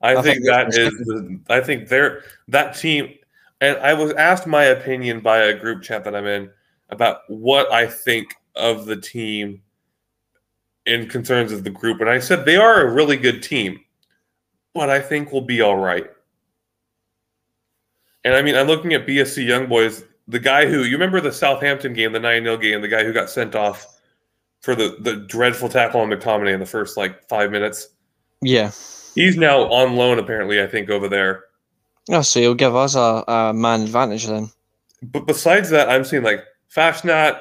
I, 0.00 0.16
I 0.16 0.22
think, 0.22 0.36
think 0.36 0.46
that's. 0.46 0.76
The, 0.76 1.40
I 1.48 1.60
think 1.60 1.88
they're 1.88 2.22
that 2.48 2.76
team. 2.76 3.14
And 3.60 3.78
I 3.78 3.94
was 3.94 4.12
asked 4.14 4.46
my 4.46 4.64
opinion 4.64 5.20
by 5.20 5.38
a 5.38 5.56
group 5.56 5.82
chat 5.82 6.02
that 6.04 6.16
I'm 6.16 6.26
in 6.26 6.50
about 6.90 7.20
what 7.28 7.72
I 7.72 7.86
think 7.86 8.34
of 8.56 8.86
the 8.86 8.96
team 8.96 9.62
in 10.84 11.08
concerns 11.08 11.52
of 11.52 11.64
the 11.64 11.70
group, 11.70 12.00
and 12.00 12.10
I 12.10 12.18
said 12.18 12.44
they 12.44 12.56
are 12.56 12.82
a 12.82 12.92
really 12.92 13.16
good 13.16 13.42
team, 13.42 13.80
but 14.74 14.90
I 14.90 15.00
think 15.00 15.30
we'll 15.30 15.42
be 15.42 15.60
all 15.60 15.76
right. 15.76 16.10
And 18.24 18.34
I 18.34 18.42
mean, 18.42 18.54
I'm 18.54 18.66
looking 18.66 18.92
at 18.94 19.06
BSC 19.06 19.46
Young 19.46 19.68
Boys. 19.68 20.04
The 20.28 20.38
guy 20.38 20.66
who 20.66 20.84
you 20.84 20.92
remember 20.92 21.20
the 21.20 21.32
Southampton 21.32 21.92
game, 21.92 22.12
the 22.12 22.20
9 22.20 22.44
0 22.44 22.56
game, 22.56 22.80
the 22.80 22.88
guy 22.88 23.04
who 23.04 23.12
got 23.12 23.28
sent 23.28 23.54
off 23.54 23.86
for 24.60 24.74
the, 24.74 24.96
the 25.00 25.16
dreadful 25.16 25.68
tackle 25.68 26.00
on 26.00 26.10
McTominay 26.10 26.54
in 26.54 26.60
the 26.60 26.66
first 26.66 26.96
like 26.96 27.28
five 27.28 27.50
minutes. 27.50 27.88
Yeah. 28.40 28.70
He's 29.14 29.36
now 29.36 29.62
on 29.64 29.96
loan, 29.96 30.18
apparently. 30.18 30.62
I 30.62 30.66
think 30.66 30.88
over 30.88 31.08
there. 31.08 31.44
Oh, 32.10 32.22
so 32.22 32.40
you'll 32.40 32.54
give 32.54 32.74
us 32.74 32.94
a, 32.94 33.24
a 33.28 33.52
man 33.52 33.82
advantage 33.82 34.26
then. 34.26 34.50
But 35.02 35.26
besides 35.26 35.70
that, 35.70 35.90
I'm 35.90 36.04
seeing 36.04 36.22
like 36.22 36.44
Fassnacht, 36.74 37.40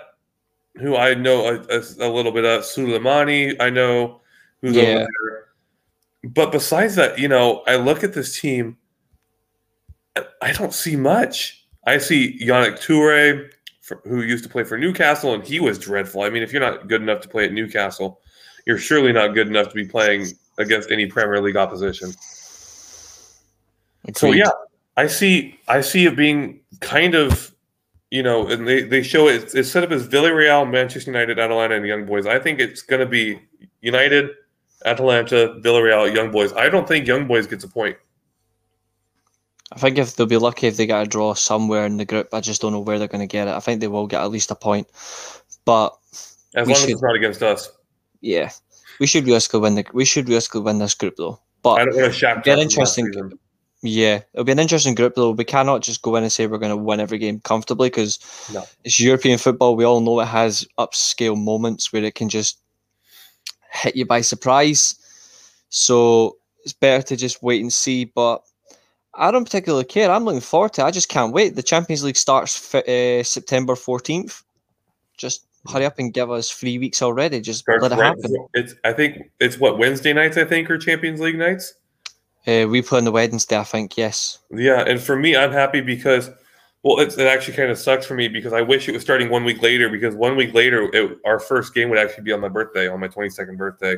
who 0.75 0.95
I 0.95 1.13
know 1.13 1.45
a, 1.47 1.77
a, 1.77 1.79
a 1.99 2.09
little 2.09 2.31
bit 2.31 2.45
of 2.45 2.61
Suleimani. 2.61 3.55
I 3.59 3.69
know 3.69 4.21
who's 4.61 4.77
over 4.77 4.85
there. 4.85 5.07
But 6.23 6.51
besides 6.51 6.95
that, 6.95 7.17
you 7.17 7.27
know, 7.27 7.63
I 7.67 7.77
look 7.77 8.03
at 8.03 8.13
this 8.13 8.39
team. 8.39 8.77
I- 10.41 10.53
don't 10.53 10.73
see 10.73 10.95
much. 10.95 11.65
I 11.85 11.97
see 11.97 12.39
Yannick 12.39 12.79
Toure, 12.79 13.49
for, 13.81 14.01
who 14.05 14.21
used 14.21 14.43
to 14.43 14.49
play 14.49 14.63
for 14.63 14.77
Newcastle, 14.77 15.33
and 15.33 15.43
he 15.43 15.59
was 15.59 15.79
dreadful. 15.79 16.21
I 16.21 16.29
mean, 16.29 16.43
if 16.43 16.51
you're 16.51 16.61
not 16.61 16.87
good 16.87 17.01
enough 17.01 17.21
to 17.21 17.27
play 17.27 17.45
at 17.45 17.53
Newcastle, 17.53 18.21
you're 18.65 18.77
surely 18.77 19.11
not 19.11 19.33
good 19.33 19.47
enough 19.47 19.69
to 19.69 19.75
be 19.75 19.85
playing 19.85 20.27
against 20.57 20.91
any 20.91 21.07
Premier 21.07 21.41
League 21.41 21.57
opposition. 21.57 22.11
So 24.15 24.31
yeah, 24.31 24.49
I 24.97 25.07
see. 25.07 25.59
I 25.67 25.81
see 25.81 26.05
it 26.05 26.15
being 26.15 26.61
kind 26.79 27.15
of, 27.15 27.53
you 28.09 28.23
know, 28.23 28.47
and 28.47 28.67
they, 28.67 28.83
they 28.83 29.03
show 29.03 29.27
it. 29.27 29.53
It's 29.53 29.69
set 29.69 29.83
up 29.83 29.91
as 29.91 30.07
Villarreal, 30.07 30.69
Manchester 30.69 31.11
United, 31.11 31.39
Atalanta, 31.39 31.75
and 31.75 31.85
Young 31.85 32.05
Boys. 32.05 32.25
I 32.25 32.39
think 32.39 32.59
it's 32.59 32.81
going 32.81 32.99
to 32.99 33.05
be 33.05 33.39
United, 33.81 34.31
Atalanta, 34.85 35.59
Villarreal, 35.63 36.13
Young 36.13 36.31
Boys. 36.31 36.53
I 36.53 36.69
don't 36.69 36.87
think 36.87 37.07
Young 37.07 37.27
Boys 37.27 37.47
gets 37.47 37.63
a 37.63 37.67
point. 37.67 37.97
I 39.71 39.79
think 39.79 39.97
if 39.97 40.15
they'll 40.15 40.25
be 40.27 40.37
lucky 40.37 40.67
if 40.67 40.77
they 40.77 40.85
get 40.85 41.01
a 41.01 41.05
draw 41.07 41.33
somewhere 41.33 41.85
in 41.85 41.97
the 41.97 42.05
group. 42.05 42.33
I 42.33 42.41
just 42.41 42.61
don't 42.61 42.73
know 42.73 42.79
where 42.81 42.99
they're 42.99 43.07
going 43.07 43.21
to 43.27 43.27
get 43.27 43.47
it. 43.47 43.53
I 43.53 43.59
think 43.59 43.79
they 43.79 43.87
will 43.87 44.07
get 44.07 44.21
at 44.21 44.29
least 44.31 44.51
a 44.51 44.55
point. 44.55 44.87
But 45.65 45.95
As 46.55 46.67
long 46.67 46.75
as 46.77 46.89
it's 46.89 47.01
not 47.01 47.15
against 47.15 47.41
us. 47.41 47.71
yeah, 48.19 48.51
we 48.99 49.07
should 49.07 49.25
realistically 49.25 49.61
win 49.61 49.75
the 49.75 49.85
we 49.93 50.03
should 50.05 50.27
realistically 50.27 50.61
win 50.61 50.79
this 50.79 50.93
group 50.93 51.15
though. 51.17 51.33
I 51.33 51.39
But 51.61 51.77
don't 51.85 51.95
want 51.95 52.05
to 52.07 52.11
shack. 52.11 52.43
Get 52.43 52.59
interesting. 52.59 53.11
yeah, 53.83 54.21
it'll 54.33 54.43
be 54.43 54.51
an 54.51 54.59
interesting 54.59 54.95
group 54.95 55.15
though. 55.15 55.31
We 55.31 55.45
cannot 55.45 55.81
just 55.83 56.01
go 56.01 56.15
in 56.17 56.23
and 56.23 56.31
say 56.31 56.47
we're 56.47 56.57
going 56.57 56.71
to 56.71 56.75
win 56.77 56.99
every 56.99 57.17
game 57.19 57.39
comfortably 57.39 57.89
because 57.89 58.19
No. 58.53 58.63
it's 58.83 58.99
European 58.99 59.37
football. 59.37 59.75
We 59.75 59.85
all 59.85 60.01
know 60.01 60.19
it 60.19 60.25
has 60.25 60.67
upscale 60.77 61.41
moments 61.41 61.93
where 61.93 62.03
it 62.03 62.15
can 62.15 62.27
just 62.29 62.59
hit 63.71 63.95
you 63.95 64.05
by 64.05 64.19
surprise. 64.21 64.95
So 65.69 66.37
it's 66.65 66.73
better 66.73 67.01
to 67.03 67.15
just 67.15 67.41
wait 67.41 67.61
and 67.61 67.71
see. 67.71 68.05
But 68.05 68.43
I 69.15 69.31
don't 69.31 69.43
particularly 69.43 69.85
care. 69.85 70.09
I'm 70.09 70.23
looking 70.23 70.41
forward 70.41 70.73
to. 70.73 70.81
it. 70.81 70.85
I 70.85 70.91
just 70.91 71.09
can't 71.09 71.33
wait. 71.33 71.55
The 71.55 71.63
Champions 71.63 72.03
League 72.03 72.15
starts 72.15 72.73
uh, 72.73 73.23
September 73.23 73.75
14th. 73.75 74.43
Just 75.17 75.45
hurry 75.71 75.85
up 75.85 75.99
and 75.99 76.13
give 76.13 76.31
us 76.31 76.49
three 76.49 76.77
weeks 76.79 77.01
already. 77.01 77.41
Just 77.41 77.61
Starts 77.61 77.83
let 77.83 77.91
it 77.91 77.99
happen. 77.99 78.47
It's. 78.53 78.73
I 78.83 78.93
think 78.93 79.29
it's 79.39 79.59
what 79.59 79.77
Wednesday 79.77 80.13
nights. 80.13 80.37
I 80.37 80.45
think 80.45 80.69
are 80.69 80.77
Champions 80.77 81.19
League 81.19 81.37
nights. 81.37 81.73
Uh, 82.47 82.65
we 82.67 82.81
play 82.81 82.97
on 82.97 83.05
the 83.05 83.11
Wednesday, 83.11 83.57
I 83.57 83.63
think. 83.63 83.97
Yes. 83.97 84.39
Yeah, 84.51 84.83
and 84.87 84.99
for 84.99 85.15
me, 85.15 85.35
I'm 85.35 85.51
happy 85.51 85.79
because, 85.79 86.31
well, 86.81 86.99
it's, 86.99 87.15
it 87.17 87.27
actually 87.27 87.55
kind 87.55 87.69
of 87.69 87.77
sucks 87.77 88.05
for 88.05 88.15
me 88.15 88.27
because 88.27 88.51
I 88.51 88.61
wish 88.61 88.89
it 88.89 88.93
was 88.93 89.03
starting 89.03 89.29
one 89.29 89.43
week 89.43 89.61
later 89.61 89.89
because 89.89 90.15
one 90.15 90.35
week 90.35 90.53
later, 90.53 90.89
it, 90.93 91.19
our 91.23 91.39
first 91.39 91.75
game 91.75 91.89
would 91.89 91.99
actually 91.99 92.23
be 92.23 92.31
on 92.31 92.41
my 92.41 92.49
birthday, 92.49 92.87
on 92.87 92.99
my 92.99 93.07
22nd 93.07 93.57
birthday. 93.57 93.95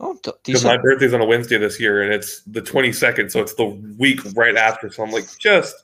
Oh, 0.00 0.18
Because 0.44 0.64
my 0.64 0.76
birthday's 0.76 1.12
on 1.12 1.20
a 1.20 1.24
Wednesday 1.24 1.58
this 1.58 1.80
year, 1.80 2.02
and 2.02 2.12
it's 2.12 2.42
the 2.42 2.62
22nd, 2.62 3.30
so 3.32 3.40
it's 3.40 3.54
the 3.54 3.66
week 3.98 4.20
right 4.36 4.56
after. 4.56 4.90
So 4.90 5.02
I'm 5.02 5.10
like, 5.10 5.26
just, 5.38 5.74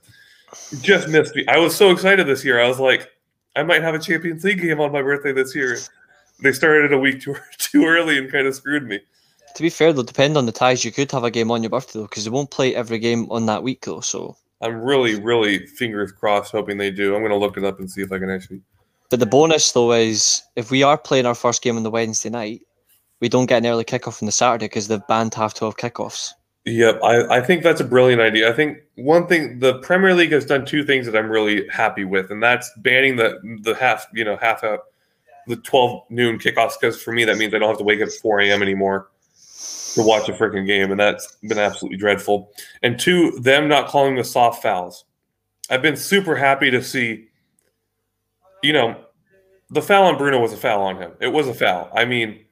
just 0.82 1.08
missed 1.08 1.34
me. 1.34 1.44
I 1.48 1.58
was 1.58 1.74
so 1.74 1.90
excited 1.90 2.26
this 2.26 2.44
year. 2.44 2.60
I 2.60 2.68
was 2.68 2.78
like, 2.78 3.10
I 3.56 3.64
might 3.64 3.82
have 3.82 3.94
a 3.94 3.98
Champions 3.98 4.44
League 4.44 4.60
game 4.60 4.80
on 4.80 4.92
my 4.92 5.02
birthday 5.02 5.32
this 5.32 5.54
year. 5.54 5.78
They 6.42 6.52
started 6.52 6.86
it 6.86 6.92
a 6.92 6.98
week 6.98 7.20
too 7.22 7.36
too 7.58 7.84
early 7.86 8.18
and 8.18 8.30
kind 8.30 8.46
of 8.46 8.54
screwed 8.54 8.84
me. 8.86 9.00
To 9.56 9.62
be 9.62 9.70
fair, 9.70 9.92
though, 9.92 10.02
depend 10.02 10.36
on 10.36 10.46
the 10.46 10.52
ties, 10.52 10.84
you 10.84 10.90
could 10.92 11.10
have 11.12 11.22
a 11.24 11.30
game 11.30 11.50
on 11.50 11.62
your 11.62 11.70
birthday 11.70 11.98
though, 12.00 12.06
because 12.06 12.24
they 12.24 12.30
won't 12.30 12.50
play 12.50 12.74
every 12.74 12.98
game 12.98 13.30
on 13.30 13.46
that 13.46 13.62
week 13.62 13.84
though. 13.84 14.00
So, 14.00 14.36
I'm 14.60 14.80
really, 14.80 15.20
really 15.20 15.66
fingers 15.66 16.10
crossed, 16.12 16.52
hoping 16.52 16.78
they 16.78 16.90
do. 16.90 17.14
I'm 17.14 17.20
going 17.20 17.30
to 17.32 17.36
look 17.36 17.56
it 17.56 17.64
up 17.64 17.78
and 17.80 17.90
see 17.90 18.02
if 18.02 18.10
I 18.12 18.18
can 18.18 18.30
actually. 18.30 18.62
but 19.10 19.20
the 19.20 19.26
bonus 19.26 19.72
though 19.72 19.92
is 19.92 20.42
if 20.56 20.70
we 20.70 20.82
are 20.82 20.98
playing 20.98 21.26
our 21.26 21.34
first 21.34 21.62
game 21.62 21.76
on 21.76 21.82
the 21.82 21.90
Wednesday 21.90 22.30
night, 22.30 22.62
we 23.24 23.30
don't 23.30 23.46
get 23.46 23.64
an 23.64 23.66
early 23.66 23.86
kickoff 23.86 24.22
on 24.22 24.26
the 24.26 24.32
Saturday 24.32 24.66
because 24.66 24.88
they've 24.88 25.06
banned 25.06 25.32
half 25.32 25.54
twelve 25.54 25.78
kickoffs. 25.78 26.34
Yep, 26.66 27.00
I, 27.02 27.38
I 27.38 27.40
think 27.40 27.62
that's 27.62 27.80
a 27.80 27.84
brilliant 27.84 28.20
idea. 28.20 28.50
I 28.50 28.52
think 28.52 28.80
one 28.96 29.26
thing 29.26 29.60
the 29.60 29.78
Premier 29.78 30.14
League 30.14 30.32
has 30.32 30.44
done 30.44 30.66
two 30.66 30.84
things 30.84 31.06
that 31.06 31.16
I'm 31.16 31.30
really 31.30 31.66
happy 31.68 32.04
with, 32.04 32.30
and 32.30 32.42
that's 32.42 32.70
banning 32.76 33.16
the 33.16 33.40
the 33.62 33.74
half 33.76 34.06
you 34.12 34.26
know 34.26 34.36
half 34.36 34.62
out 34.62 34.80
the 35.46 35.56
12 35.56 36.02
noon 36.10 36.38
kickoffs 36.38 36.74
because 36.78 37.02
for 37.02 37.12
me 37.12 37.24
that 37.24 37.38
means 37.38 37.54
I 37.54 37.58
don't 37.60 37.68
have 37.70 37.78
to 37.78 37.84
wake 37.84 38.02
up 38.02 38.08
at 38.08 38.14
4 38.14 38.40
a.m. 38.40 38.60
anymore 38.60 39.08
to 39.94 40.02
watch 40.02 40.28
a 40.28 40.32
freaking 40.32 40.66
game, 40.66 40.90
and 40.90 41.00
that's 41.00 41.36
been 41.36 41.58
absolutely 41.58 41.96
dreadful. 41.96 42.52
And 42.82 43.00
two, 43.00 43.30
them 43.40 43.68
not 43.68 43.88
calling 43.88 44.16
the 44.16 44.24
soft 44.24 44.62
fouls. 44.62 45.06
I've 45.70 45.80
been 45.80 45.96
super 45.96 46.36
happy 46.36 46.70
to 46.70 46.82
see. 46.82 47.28
You 48.62 48.74
know, 48.74 49.00
the 49.70 49.80
foul 49.80 50.04
on 50.04 50.18
Bruno 50.18 50.40
was 50.40 50.52
a 50.52 50.58
foul 50.58 50.82
on 50.82 50.98
him. 50.98 51.12
It 51.20 51.28
was 51.28 51.48
a 51.48 51.54
foul. 51.54 51.90
I 51.94 52.04
mean, 52.04 52.43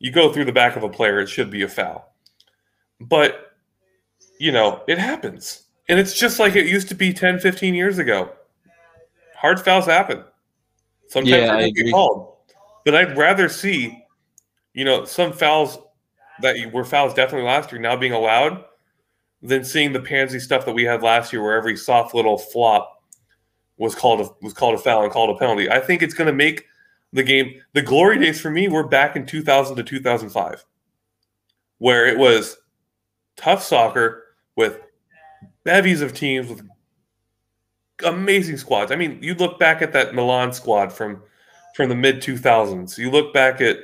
you 0.00 0.10
go 0.10 0.32
through 0.32 0.46
the 0.46 0.52
back 0.52 0.74
of 0.74 0.82
a 0.82 0.88
player, 0.88 1.20
it 1.20 1.28
should 1.28 1.50
be 1.50 1.62
a 1.62 1.68
foul. 1.68 2.12
But, 3.00 3.52
you 4.38 4.50
know, 4.50 4.82
it 4.88 4.98
happens. 4.98 5.66
And 5.88 6.00
it's 6.00 6.18
just 6.18 6.38
like 6.38 6.56
it 6.56 6.66
used 6.66 6.88
to 6.88 6.94
be 6.94 7.12
10, 7.12 7.38
15 7.38 7.74
years 7.74 7.98
ago. 7.98 8.32
Hard 9.36 9.60
fouls 9.60 9.86
happen. 9.86 10.24
Sometimes 11.08 11.42
Yeah, 11.42 11.56
they 11.56 11.70
get 11.70 11.92
called. 11.92 12.34
But 12.84 12.94
I'd 12.94 13.16
rather 13.16 13.48
see, 13.48 14.04
you 14.72 14.84
know, 14.84 15.04
some 15.04 15.32
fouls 15.32 15.78
that 16.40 16.56
were 16.72 16.84
fouls 16.84 17.12
definitely 17.12 17.46
last 17.46 17.70
year 17.70 17.80
now 17.80 17.96
being 17.96 18.12
allowed 18.12 18.64
than 19.42 19.64
seeing 19.64 19.92
the 19.92 20.00
pansy 20.00 20.38
stuff 20.38 20.64
that 20.64 20.72
we 20.72 20.84
had 20.84 21.02
last 21.02 21.32
year 21.32 21.42
where 21.42 21.56
every 21.56 21.76
soft 21.76 22.14
little 22.14 22.38
flop 22.38 23.02
was 23.76 23.94
called 23.94 24.20
a, 24.20 24.30
was 24.42 24.52
called 24.52 24.74
a 24.74 24.78
foul 24.78 25.02
and 25.02 25.12
called 25.12 25.34
a 25.34 25.38
penalty. 25.38 25.70
I 25.70 25.80
think 25.80 26.02
it's 26.02 26.14
going 26.14 26.26
to 26.26 26.32
make 26.32 26.66
the 27.12 27.22
game 27.22 27.60
the 27.72 27.82
glory 27.82 28.18
days 28.18 28.40
for 28.40 28.50
me 28.50 28.68
were 28.68 28.86
back 28.86 29.16
in 29.16 29.26
2000 29.26 29.76
to 29.76 29.82
2005 29.82 30.64
where 31.78 32.06
it 32.06 32.18
was 32.18 32.58
tough 33.36 33.62
soccer 33.62 34.24
with 34.54 34.80
bevies 35.64 36.02
of 36.02 36.14
teams 36.14 36.48
with 36.48 36.62
amazing 38.04 38.56
squads. 38.56 38.92
I 38.92 38.96
mean, 38.96 39.18
you 39.22 39.34
look 39.34 39.58
back 39.58 39.82
at 39.82 39.92
that 39.92 40.14
Milan 40.14 40.52
squad 40.52 40.92
from 40.92 41.22
from 41.74 41.88
the 41.88 41.94
mid 41.94 42.16
2000s. 42.16 42.98
You 42.98 43.10
look 43.10 43.32
back 43.34 43.60
at 43.60 43.78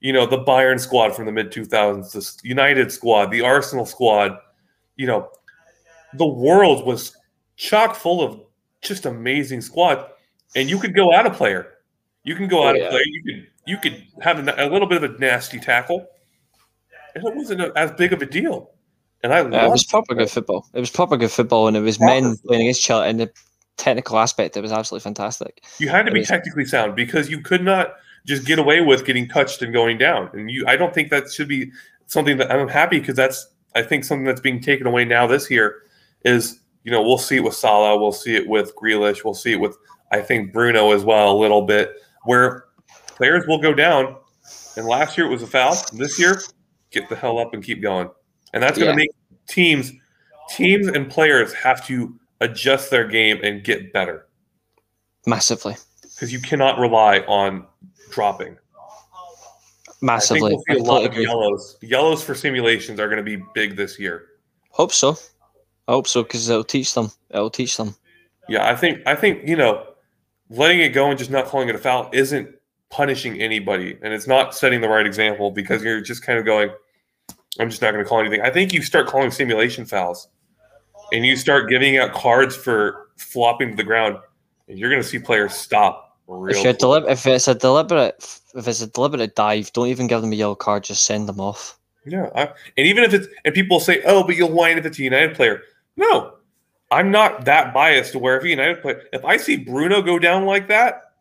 you 0.00 0.12
know 0.12 0.26
the 0.26 0.44
Bayern 0.44 0.78
squad 0.78 1.14
from 1.14 1.26
the 1.26 1.32
mid 1.32 1.50
2000s, 1.50 2.12
the 2.12 2.48
United 2.48 2.92
squad, 2.92 3.30
the 3.30 3.42
Arsenal 3.42 3.86
squad. 3.86 4.36
You 4.96 5.06
know, 5.06 5.30
the 6.14 6.26
world 6.26 6.86
was 6.86 7.16
chock 7.56 7.94
full 7.94 8.20
of 8.20 8.40
just 8.82 9.06
amazing 9.06 9.60
squads, 9.60 10.02
and 10.56 10.68
you 10.68 10.78
could 10.78 10.94
go 10.94 11.12
out 11.12 11.26
a 11.26 11.30
player. 11.30 11.74
You 12.28 12.34
can 12.34 12.46
go 12.46 12.62
Oh, 12.64 12.68
out 12.68 12.78
yeah. 12.78 12.90
player. 12.90 13.02
You 13.06 13.22
could 13.24 13.46
you 13.66 13.76
could 13.78 14.02
have 14.22 14.46
a, 14.46 14.54
a 14.58 14.68
little 14.70 14.86
bit 14.88 15.02
of 15.02 15.10
a 15.14 15.18
nasty 15.18 15.58
tackle, 15.58 16.06
and 17.14 17.24
it 17.26 17.34
wasn't 17.34 17.60
a, 17.60 17.72
as 17.76 17.90
big 17.92 18.12
of 18.12 18.20
a 18.22 18.26
deal. 18.26 18.70
And 19.22 19.32
I 19.32 19.40
Uh, 19.40 19.66
it 19.66 19.70
was 19.70 19.84
proper 19.84 20.14
good 20.14 20.30
football. 20.30 20.66
It 20.74 20.80
was 20.80 20.90
proper 20.90 21.16
good 21.16 21.30
football, 21.30 21.68
and 21.68 21.76
it 21.76 21.80
was 21.80 21.98
men 21.98 22.36
playing 22.46 22.62
against 22.62 22.82
each 22.82 22.90
other. 22.90 23.04
And 23.06 23.18
the 23.20 23.30
technical 23.76 24.18
aspect, 24.18 24.56
it 24.56 24.60
was 24.60 24.72
absolutely 24.72 25.04
fantastic. 25.04 25.62
You 25.78 25.88
had 25.88 26.02
to 26.04 26.10
It 26.10 26.14
be 26.14 26.20
was- 26.20 26.28
technically 26.28 26.64
sound 26.66 26.94
because 26.96 27.28
you 27.30 27.40
could 27.40 27.64
not 27.64 27.94
just 28.26 28.44
get 28.46 28.58
away 28.58 28.80
with 28.82 29.04
getting 29.06 29.26
touched 29.28 29.62
and 29.62 29.72
going 29.72 29.96
down. 29.98 30.28
And 30.34 30.50
you, 30.50 30.64
I 30.66 30.76
don't 30.76 30.92
think 30.92 31.08
that 31.10 31.30
should 31.32 31.48
be 31.48 31.70
something 32.06 32.36
that 32.38 32.50
I'm 32.52 32.68
happy 32.68 33.00
because 33.00 33.16
that's, 33.16 33.48
I 33.74 33.82
think 33.82 34.04
something 34.04 34.24
that's 34.24 34.40
being 34.40 34.60
taken 34.60 34.86
away 34.86 35.04
now 35.04 35.26
this 35.26 35.50
year 35.50 35.82
is, 36.24 36.60
you 36.84 36.90
know, 36.92 37.02
we'll 37.02 37.18
see 37.18 37.36
it 37.36 37.44
with 37.44 37.54
Salah, 37.54 37.96
we'll 37.98 38.12
see 38.12 38.34
it 38.34 38.46
with 38.48 38.74
Grealish, 38.76 39.24
we'll 39.24 39.34
see 39.34 39.52
it 39.52 39.60
with, 39.60 39.76
I 40.12 40.20
think 40.20 40.52
Bruno 40.52 40.92
as 40.92 41.04
well 41.04 41.30
a 41.32 41.38
little 41.38 41.62
bit, 41.62 41.92
where 42.24 42.64
players 43.06 43.46
will 43.46 43.58
go 43.60 43.72
down. 43.74 44.16
And 44.76 44.86
last 44.86 45.18
year 45.18 45.26
it 45.26 45.30
was 45.30 45.42
a 45.42 45.46
foul. 45.46 45.76
This 45.92 46.18
year, 46.18 46.40
get 46.90 47.08
the 47.08 47.16
hell 47.16 47.38
up 47.38 47.52
and 47.54 47.62
keep 47.62 47.82
going. 47.82 48.08
And 48.54 48.62
that's 48.62 48.78
going 48.78 48.94
to 48.96 49.02
Yeah. 49.02 49.06
make 49.06 49.10
teams, 49.48 49.92
teams 50.50 50.86
and 50.88 51.10
players 51.10 51.52
have 51.54 51.86
to 51.86 52.14
adjust 52.40 52.90
their 52.90 53.06
game 53.06 53.40
and 53.42 53.64
get 53.64 53.92
better 53.92 54.28
Massively, 55.26 55.76
because 56.02 56.32
you 56.32 56.40
cannot 56.40 56.78
rely 56.78 57.18
on 57.20 57.66
dropping. 58.10 58.56
Massively. 60.00 60.52
we'll 60.54 60.62
see 60.68 60.80
a 60.80 60.82
lot 60.82 61.04
of 61.04 61.14
yellows. 61.16 61.76
Yellows 61.82 62.22
for 62.22 62.34
simulations 62.34 63.00
are 63.00 63.08
going 63.08 63.18
to 63.18 63.22
be 63.22 63.42
big 63.54 63.76
this 63.76 63.98
year. 63.98 64.26
Hope 64.70 64.92
so. 64.92 65.18
I 65.88 65.92
hope 65.92 66.06
so 66.06 66.22
because 66.22 66.48
it'll 66.48 66.62
teach 66.62 66.94
them. 66.94 67.10
It'll 67.30 67.50
teach 67.50 67.76
them. 67.76 67.94
Yeah, 68.48 68.68
I 68.68 68.76
think 68.76 69.02
I 69.06 69.14
think 69.14 69.46
you 69.46 69.56
know, 69.56 69.87
letting 70.50 70.80
it 70.80 70.90
go 70.90 71.10
and 71.10 71.18
just 71.18 71.30
not 71.30 71.46
calling 71.46 71.68
it 71.68 71.74
a 71.74 71.78
foul 71.78 72.10
isn't 72.12 72.54
punishing 72.90 73.40
anybody, 73.40 73.98
and 74.02 74.12
it's 74.12 74.26
not 74.26 74.54
setting 74.54 74.80
the 74.80 74.88
right 74.88 75.06
example 75.06 75.50
because 75.50 75.82
you're 75.82 76.00
just 76.00 76.22
kind 76.22 76.38
of 76.38 76.44
going, 76.44 76.70
"I'm 77.58 77.70
just 77.70 77.82
not 77.82 77.92
going 77.92 78.04
to 78.04 78.08
call 78.08 78.20
anything." 78.20 78.40
I 78.40 78.50
think 78.50 78.72
you 78.72 78.82
start 78.82 79.06
calling 79.06 79.30
simulation 79.30 79.84
fouls, 79.84 80.28
and 81.12 81.24
you 81.24 81.36
start 81.36 81.68
giving 81.68 81.98
out 81.98 82.12
cards 82.12 82.56
for 82.56 83.08
flopping 83.16 83.70
to 83.70 83.76
the 83.76 83.84
ground, 83.84 84.16
and 84.68 84.78
you're 84.78 84.90
going 84.90 85.02
to 85.02 85.08
see 85.08 85.18
players 85.18 85.54
stop. 85.54 86.08
Real 86.26 86.62
If 86.66 87.06
if 87.08 87.26
it's 87.26 87.48
a 87.48 87.54
deliberate, 87.54 88.40
if 88.54 88.68
it's 88.68 88.82
a 88.82 88.86
deliberate 88.86 89.34
dive, 89.34 89.72
don't 89.72 89.88
even 89.88 90.06
give 90.06 90.20
them 90.20 90.32
a 90.32 90.36
yellow 90.36 90.54
card. 90.54 90.84
Just 90.84 91.06
send 91.06 91.26
them 91.26 91.40
off. 91.40 91.78
Yeah, 92.04 92.30
I, 92.34 92.42
and 92.76 92.86
even 92.86 93.04
if 93.04 93.14
it's 93.14 93.26
and 93.44 93.54
people 93.54 93.80
say, 93.80 94.02
"Oh, 94.04 94.24
but 94.24 94.36
you'll 94.36 94.52
whine 94.52 94.76
if 94.76 94.84
it's 94.84 94.98
a 94.98 95.02
United 95.02 95.34
player." 95.34 95.62
No, 95.96 96.34
I'm 96.90 97.10
not 97.10 97.44
that 97.44 97.74
biased 97.74 98.12
to 98.12 98.18
where 98.18 98.38
if 98.38 98.44
United 98.44 98.80
player, 98.80 99.02
if 99.12 99.24
I 99.24 99.36
see 99.36 99.56
Bruno 99.56 100.00
go 100.00 100.18
down 100.18 100.46
like 100.46 100.68
that, 100.68 101.12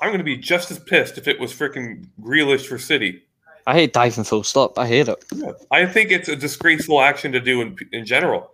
I'm 0.00 0.08
going 0.08 0.18
to 0.18 0.24
be 0.24 0.36
just 0.36 0.70
as 0.70 0.78
pissed 0.78 1.16
if 1.16 1.28
it 1.28 1.38
was 1.38 1.52
freaking 1.52 2.08
Grealish 2.20 2.66
for 2.66 2.78
City. 2.78 3.22
I 3.66 3.74
hate 3.74 3.92
diving 3.92 4.24
full 4.24 4.42
stop. 4.42 4.78
I 4.78 4.86
hate 4.86 5.08
it. 5.08 5.24
I 5.70 5.86
think 5.86 6.10
it's 6.10 6.28
a 6.28 6.36
disgraceful 6.36 7.00
action 7.00 7.32
to 7.32 7.40
do 7.40 7.62
in 7.62 7.76
in 7.92 8.04
general. 8.04 8.52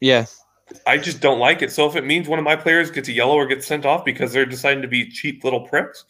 Yeah, 0.00 0.26
I 0.86 0.98
just 0.98 1.20
don't 1.20 1.38
like 1.38 1.62
it. 1.62 1.72
So 1.72 1.86
if 1.88 1.96
it 1.96 2.04
means 2.04 2.28
one 2.28 2.38
of 2.38 2.44
my 2.44 2.56
players 2.56 2.90
gets 2.90 3.08
a 3.08 3.12
yellow 3.12 3.34
or 3.34 3.46
gets 3.46 3.66
sent 3.66 3.86
off 3.86 4.04
because 4.04 4.32
they're 4.32 4.44
deciding 4.44 4.82
to 4.82 4.88
be 4.88 5.08
cheap 5.08 5.44
little 5.44 5.66
pricks, 5.66 6.04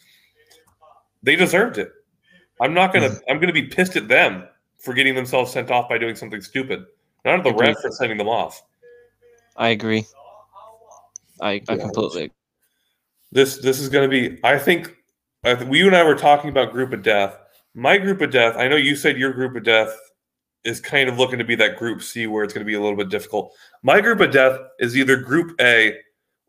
they 1.21 1.35
deserved 1.35 1.77
it. 1.77 1.91
I'm 2.59 2.73
not 2.73 2.93
gonna. 2.93 3.09
Mm. 3.09 3.21
I'm 3.29 3.39
gonna 3.39 3.53
be 3.53 3.67
pissed 3.67 3.95
at 3.95 4.07
them 4.07 4.47
for 4.79 4.93
getting 4.93 5.15
themselves 5.15 5.51
sent 5.51 5.71
off 5.71 5.87
by 5.87 5.97
doing 5.97 6.15
something 6.15 6.41
stupid. 6.41 6.85
Not 7.23 7.39
at 7.39 7.43
the 7.43 7.53
ref 7.53 7.79
for 7.81 7.91
sending 7.91 8.17
them 8.17 8.27
off. 8.27 8.61
I 9.55 9.69
agree. 9.69 10.05
I, 11.41 11.61
I 11.67 11.73
Yeah, 11.73 11.77
completely. 11.77 12.31
This 13.31 13.57
this 13.57 13.79
is 13.79 13.89
going 13.89 14.09
to 14.09 14.29
be. 14.29 14.39
I 14.43 14.57
think 14.57 14.95
I 15.43 15.55
th- 15.55 15.71
you 15.71 15.87
and 15.87 15.95
I 15.95 16.03
were 16.03 16.15
talking 16.15 16.49
about 16.49 16.71
group 16.71 16.93
of 16.93 17.03
death. 17.03 17.37
My 17.73 17.97
group 17.97 18.21
of 18.21 18.31
death. 18.31 18.55
I 18.57 18.67
know 18.67 18.75
you 18.75 18.95
said 18.95 19.17
your 19.17 19.33
group 19.33 19.55
of 19.55 19.63
death 19.63 19.95
is 20.63 20.79
kind 20.79 21.09
of 21.09 21.17
looking 21.17 21.39
to 21.39 21.45
be 21.45 21.55
that 21.55 21.77
group 21.77 22.01
C 22.01 22.27
where 22.27 22.43
it's 22.43 22.53
going 22.53 22.65
to 22.65 22.69
be 22.69 22.75
a 22.75 22.81
little 22.81 22.97
bit 22.97 23.09
difficult. 23.09 23.53
My 23.81 23.99
group 23.99 24.21
of 24.21 24.31
death 24.31 24.59
is 24.79 24.95
either 24.95 25.17
group 25.17 25.59
A 25.59 25.97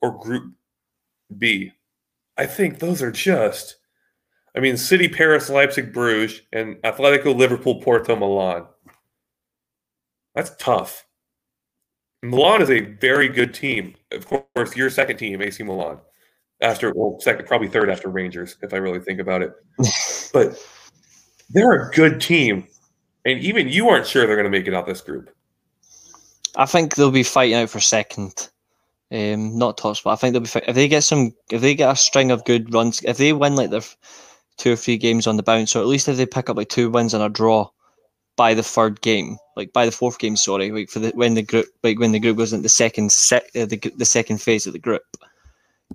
or 0.01 0.19
group 0.19 0.53
B. 1.39 1.73
I 2.37 2.47
think 2.47 2.79
those 2.79 3.03
are 3.03 3.13
just. 3.13 3.77
I 4.57 4.61
mean, 4.61 4.77
City, 4.77 5.09
Paris, 5.09 5.51
Leipzig, 5.51 5.93
Bruges, 5.93 6.43
and 6.53 6.77
Atletico, 6.83 7.35
Liverpool, 7.35 7.81
Porto, 7.81 8.15
Milan. 8.15 8.67
That's 10.37 10.55
tough. 10.59 11.05
Milan 12.25 12.63
is 12.63 12.71
a 12.71 12.81
very 12.81 13.29
good 13.29 13.53
team. 13.53 13.95
Of 14.13 14.27
course, 14.27 14.75
your 14.75 14.91
second 14.91 15.19
team, 15.19 15.43
AC 15.43 15.63
Milan 15.63 15.99
after 16.61 16.93
well 16.95 17.19
second 17.21 17.47
probably 17.47 17.69
third 17.69 17.91
after 17.91 18.09
Rangers 18.09 18.57
if 18.63 18.73
I 18.73 18.79
really 18.79 19.01
think 19.01 19.21
about 19.21 19.43
it. 19.43 19.53
but 20.33 20.59
they're 21.51 21.89
a 21.89 21.91
good 21.91 22.21
team, 22.21 22.67
and 23.25 23.39
even 23.41 23.69
you 23.69 23.89
aren't 23.89 24.07
sure 24.07 24.27
they're 24.27 24.37
going 24.37 24.51
to 24.51 24.59
make 24.59 24.67
it 24.67 24.75
out 24.75 24.87
this 24.87 25.01
group. 25.01 25.31
I 26.57 26.67
think 26.67 26.95
they'll 26.95 27.11
be 27.11 27.23
fighting 27.23 27.57
out 27.57 27.71
for 27.71 27.81
second. 27.81 28.49
Um, 29.13 29.59
not 29.59 29.77
top 29.77 29.97
spot. 29.97 30.15
I 30.15 30.17
think 30.17 30.33
they'll 30.33 30.41
be 30.41 30.49
fight- 30.49 30.69
if 30.69 30.75
they 30.75 30.89
get 30.89 31.05
some 31.05 31.35
if 31.51 31.61
they 31.61 31.75
get 31.75 31.93
a 31.93 31.97
string 31.97 32.31
of 32.31 32.45
good 32.45 32.73
runs. 32.73 33.03
If 33.05 33.19
they 33.19 33.33
win 33.33 33.55
like 33.57 33.71
their 33.71 33.83
two 34.57 34.73
or 34.73 34.77
three 34.77 34.97
games 34.97 35.27
on 35.27 35.37
the 35.37 35.43
bounce, 35.43 35.77
or 35.77 35.81
at 35.81 35.87
least 35.87 36.09
if 36.09 36.17
they 36.17 36.27
pick 36.27 36.49
up 36.49 36.57
like 36.57 36.69
two 36.69 36.91
wins 36.91 37.13
and 37.13 37.23
a 37.23 37.29
draw 37.29 37.69
by 38.37 38.55
the 38.55 38.63
third 38.63 39.01
game, 39.01 39.37
like 39.57 39.73
by 39.73 39.87
the 39.87 39.93
fourth 39.93 40.19
game. 40.19 40.37
Sorry, 40.37 40.71
like 40.71 40.91
for 40.91 40.99
the 40.99 41.11
when 41.15 41.35
the 41.35 41.43
group 41.43 41.67
like 41.83 41.99
when 41.99 42.13
the 42.13 42.21
group 42.21 42.37
goes 42.37 42.53
into 42.53 42.63
the 42.63 42.69
second 42.69 43.13
sec, 43.13 43.45
uh, 43.57 43.67
the 43.67 43.79
the 43.97 44.05
second 44.05 44.41
phase 44.43 44.67
of 44.67 44.73
the 44.73 44.79
group. 44.79 45.03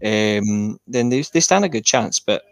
Um, 0.03 0.79
then 0.87 1.09
they 1.09 1.21
they 1.21 1.39
stand 1.41 1.65
a 1.65 1.69
good 1.69 1.85
chance, 1.85 2.19
but 2.19 2.43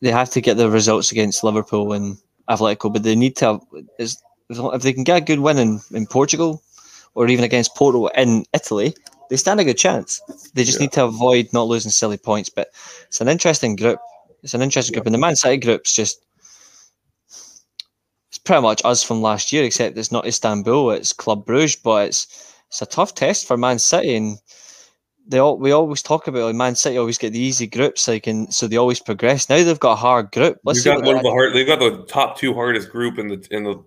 they 0.00 0.10
have 0.10 0.30
to 0.30 0.40
get 0.40 0.56
the 0.56 0.70
results 0.70 1.12
against 1.12 1.44
Liverpool 1.44 1.92
and 1.92 2.16
Atletico. 2.48 2.92
But 2.92 3.02
they 3.02 3.14
need 3.16 3.36
to 3.36 3.44
have, 3.46 3.60
is 3.98 4.22
if 4.50 4.82
they 4.82 4.92
can 4.92 5.04
get 5.04 5.18
a 5.18 5.24
good 5.24 5.40
win 5.40 5.58
in, 5.58 5.80
in 5.92 6.06
Portugal 6.06 6.62
or 7.14 7.28
even 7.28 7.44
against 7.44 7.74
Porto 7.76 8.06
in 8.08 8.44
Italy, 8.54 8.94
they 9.30 9.36
stand 9.36 9.60
a 9.60 9.64
good 9.64 9.78
chance. 9.78 10.20
They 10.54 10.64
just 10.64 10.78
Yeah. 10.78 10.84
need 10.84 10.92
to 10.92 11.04
avoid 11.04 11.52
not 11.52 11.68
losing 11.68 11.90
silly 11.90 12.16
points. 12.16 12.48
But 12.48 12.68
it's 13.06 13.20
an 13.20 13.28
interesting 13.28 13.76
group. 13.76 14.00
It's 14.42 14.54
an 14.54 14.62
interesting 14.62 14.94
group, 14.94 15.06
and 15.06 15.14
the 15.14 15.18
Man 15.18 15.36
City 15.36 15.56
group's 15.56 15.92
just 15.92 16.20
pretty 18.48 18.62
much 18.62 18.80
us 18.82 19.02
from 19.02 19.20
last 19.20 19.52
year, 19.52 19.62
except 19.62 19.98
it's 19.98 20.10
not 20.10 20.26
Istanbul, 20.26 20.92
it's 20.92 21.12
Club 21.12 21.44
Bruges, 21.44 21.76
but 21.76 22.08
it's 22.08 22.54
it's 22.68 22.80
a 22.80 22.86
tough 22.86 23.14
test 23.14 23.46
for 23.46 23.58
Man 23.58 23.78
City, 23.78 24.16
and 24.16 24.38
they 25.26 25.38
all 25.38 25.58
we 25.58 25.70
always 25.70 26.00
talk 26.00 26.26
about 26.26 26.44
like 26.44 26.54
Man 26.54 26.74
City 26.74 26.96
always 26.96 27.18
get 27.18 27.34
the 27.34 27.38
easy 27.38 27.66
groups, 27.66 28.08
like 28.08 28.26
and 28.26 28.52
so 28.52 28.66
they 28.66 28.78
always 28.78 29.00
progress. 29.00 29.50
Now 29.50 29.62
they've 29.62 29.78
got 29.78 29.92
a 29.92 29.96
hard 29.96 30.32
group. 30.32 30.56
Let's 30.64 30.82
got 30.82 31.02
one 31.02 31.18
of 31.18 31.22
the 31.22 31.30
hard. 31.30 31.54
They've 31.54 31.66
got 31.66 31.78
the 31.78 32.04
top 32.06 32.38
two 32.38 32.54
hardest 32.54 32.90
group 32.90 33.18
in 33.18 33.28
the 33.28 33.46
in 33.50 33.64
the 33.64 33.84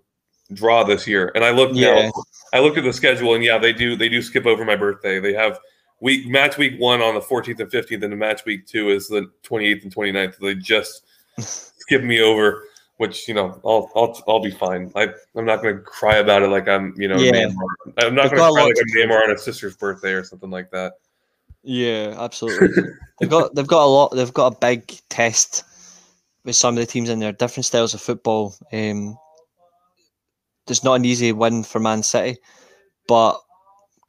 draw 0.54 0.83
this 0.83 1.08
year. 1.08 1.31
And 1.33 1.44
I 1.44 1.50
looked 1.50 1.75
Yeah. 1.75 2.10
now. 2.10 2.12
I 2.54 2.60
looked 2.60 2.77
at 2.77 2.83
the 2.83 2.94
schedule, 2.94 3.33
and 3.33 3.44
yeah, 3.44 3.58
they 3.58 3.73
do 3.73 3.96
they 3.96 4.10
do 4.10 4.21
skip 4.21 4.46
over 4.46 4.63
my 4.63 4.75
birthday. 4.75 5.19
They 5.19 5.33
have 5.33 5.60
week 6.02 6.27
match 6.27 6.60
week 6.60 6.79
one 6.79 7.02
on 7.02 7.15
the 7.15 7.21
14th 7.21 7.60
and 7.60 7.71
15th, 7.71 8.04
and 8.04 8.13
the 8.13 8.17
match 8.17 8.46
week 8.46 8.67
two 8.67 8.92
is 8.92 9.08
the 9.08 9.31
28th 9.44 9.83
and 9.83 9.96
29th. 9.96 10.38
They 10.38 10.54
just 10.54 11.04
skip 11.40 12.04
me 12.04 12.21
over. 12.21 12.63
Which 13.02 13.27
you 13.27 13.33
know, 13.33 13.60
I'll 13.65 13.89
I'll 13.95 14.23
I'll 14.27 14.43
be 14.43 14.52
fine. 14.52 14.91
I 14.95 15.08
I'm 15.35 15.43
not 15.45 15.63
going 15.63 15.75
to 15.75 15.81
cry 15.81 16.17
about 16.17 16.43
it 16.43 16.49
like 16.49 16.67
I'm 16.67 16.93
you 16.95 17.08
know. 17.08 17.17
Yeah. 17.17 17.47
Neymar. 17.47 17.95
I'm 17.97 18.13
not 18.13 18.29
going 18.29 18.29
to 18.29 18.35
cry 18.35 18.49
like 18.49 18.75
I'm 18.77 19.10
Neymar 19.10 19.23
on 19.23 19.31
his 19.31 19.41
sister's 19.41 19.75
birthday 19.75 20.12
or 20.12 20.23
something 20.23 20.52
like 20.52 20.69
that. 20.69 20.93
Yeah, 21.63 22.13
absolutely. 22.15 22.67
they've 23.19 23.27
got 23.27 23.56
they've 23.56 23.65
got 23.65 23.85
a 23.85 23.89
lot. 23.89 24.10
They've 24.10 24.31
got 24.31 24.54
a 24.54 24.58
big 24.60 24.99
test 25.10 25.63
with 26.45 26.56
some 26.56 26.75
of 26.75 26.79
the 26.79 26.85
teams 26.85 27.10
in 27.10 27.17
there, 27.17 27.31
different 27.31 27.65
styles 27.65 27.95
of 27.95 28.02
football. 28.02 28.54
Um, 28.71 29.17
there's 30.67 30.83
not 30.83 30.93
an 30.93 31.06
easy 31.06 31.31
win 31.31 31.63
for 31.63 31.79
Man 31.79 32.04
City, 32.04 32.37
but 33.08 33.39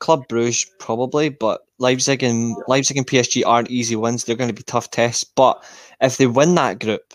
Club 0.01 0.29
Bruges 0.29 0.71
probably, 0.79 1.31
but 1.31 1.63
Leipzig 1.79 2.23
and 2.23 2.55
Leipzig 2.69 2.99
and 2.99 3.07
PSG 3.07 3.43
aren't 3.47 3.71
easy 3.71 3.97
wins. 3.97 4.25
They're 4.25 4.37
going 4.37 4.51
to 4.51 4.55
be 4.55 4.65
tough 4.65 4.91
tests. 4.91 5.25
But 5.25 5.65
if 6.03 6.19
they 6.19 6.27
win 6.27 6.55
that 6.57 6.79
group, 6.79 7.15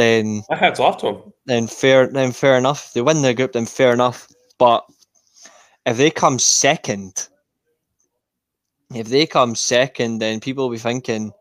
then 0.00 0.42
hat's 0.50 0.80
off 0.80 0.98
to 0.98 1.06
them. 1.06 1.32
then 1.46 1.66
fair 1.66 2.06
then 2.06 2.32
fair 2.32 2.56
enough. 2.56 2.86
If 2.88 2.92
they 2.94 3.02
win 3.02 3.22
the 3.22 3.34
group, 3.34 3.52
then 3.52 3.66
fair 3.66 3.92
enough. 3.92 4.28
But 4.58 4.84
if 5.86 5.96
they 5.96 6.10
come 6.10 6.38
second, 6.38 7.28
if 8.94 9.08
they 9.08 9.26
come 9.26 9.54
second, 9.54 10.18
then 10.18 10.40
people 10.40 10.64
will 10.64 10.74
be 10.74 10.78
thinking, 10.78 11.32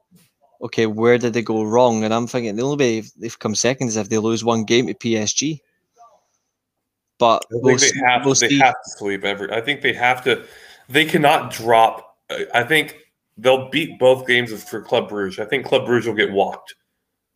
okay, 0.61 0.85
where 0.85 1.17
did 1.17 1.33
they 1.33 1.41
go 1.41 1.63
wrong? 1.63 2.03
And 2.03 2.13
I'm 2.13 2.27
thinking 2.27 2.55
the 2.55 2.63
only 2.63 2.77
way 2.77 3.03
they've 3.17 3.39
come 3.39 3.55
second 3.55 3.87
is 3.87 3.97
if 3.97 4.09
they 4.09 4.17
lose 4.17 4.43
one 4.43 4.63
game 4.65 4.87
to 4.87 4.93
PSG. 4.93 5.59
But 7.17 7.43
I 7.45 7.53
think 7.53 7.63
we'll 7.63 7.77
they 7.77 7.87
see- 7.87 7.99
have 8.05 8.25
we'll 8.25 8.35
they 8.35 8.55
have 8.55 8.73
to 8.75 8.89
sweep 8.97 9.23
every. 9.25 9.51
I 9.51 9.61
think 9.61 9.81
they 9.81 9.93
have 9.93 10.23
to. 10.25 10.45
They 10.87 11.05
cannot 11.05 11.51
drop. 11.51 12.17
I- 12.29 12.47
I 12.53 12.63
think 12.63 12.97
they'll 13.37 13.69
beat 13.69 13.99
both 13.99 14.25
games 14.27 14.51
for 14.63 14.81
Club 14.81 15.09
Bruges. 15.09 15.39
I 15.39 15.45
think 15.45 15.65
Club 15.65 15.85
Bruges 15.85 16.07
will 16.07 16.15
get 16.15 16.31
walked. 16.31 16.75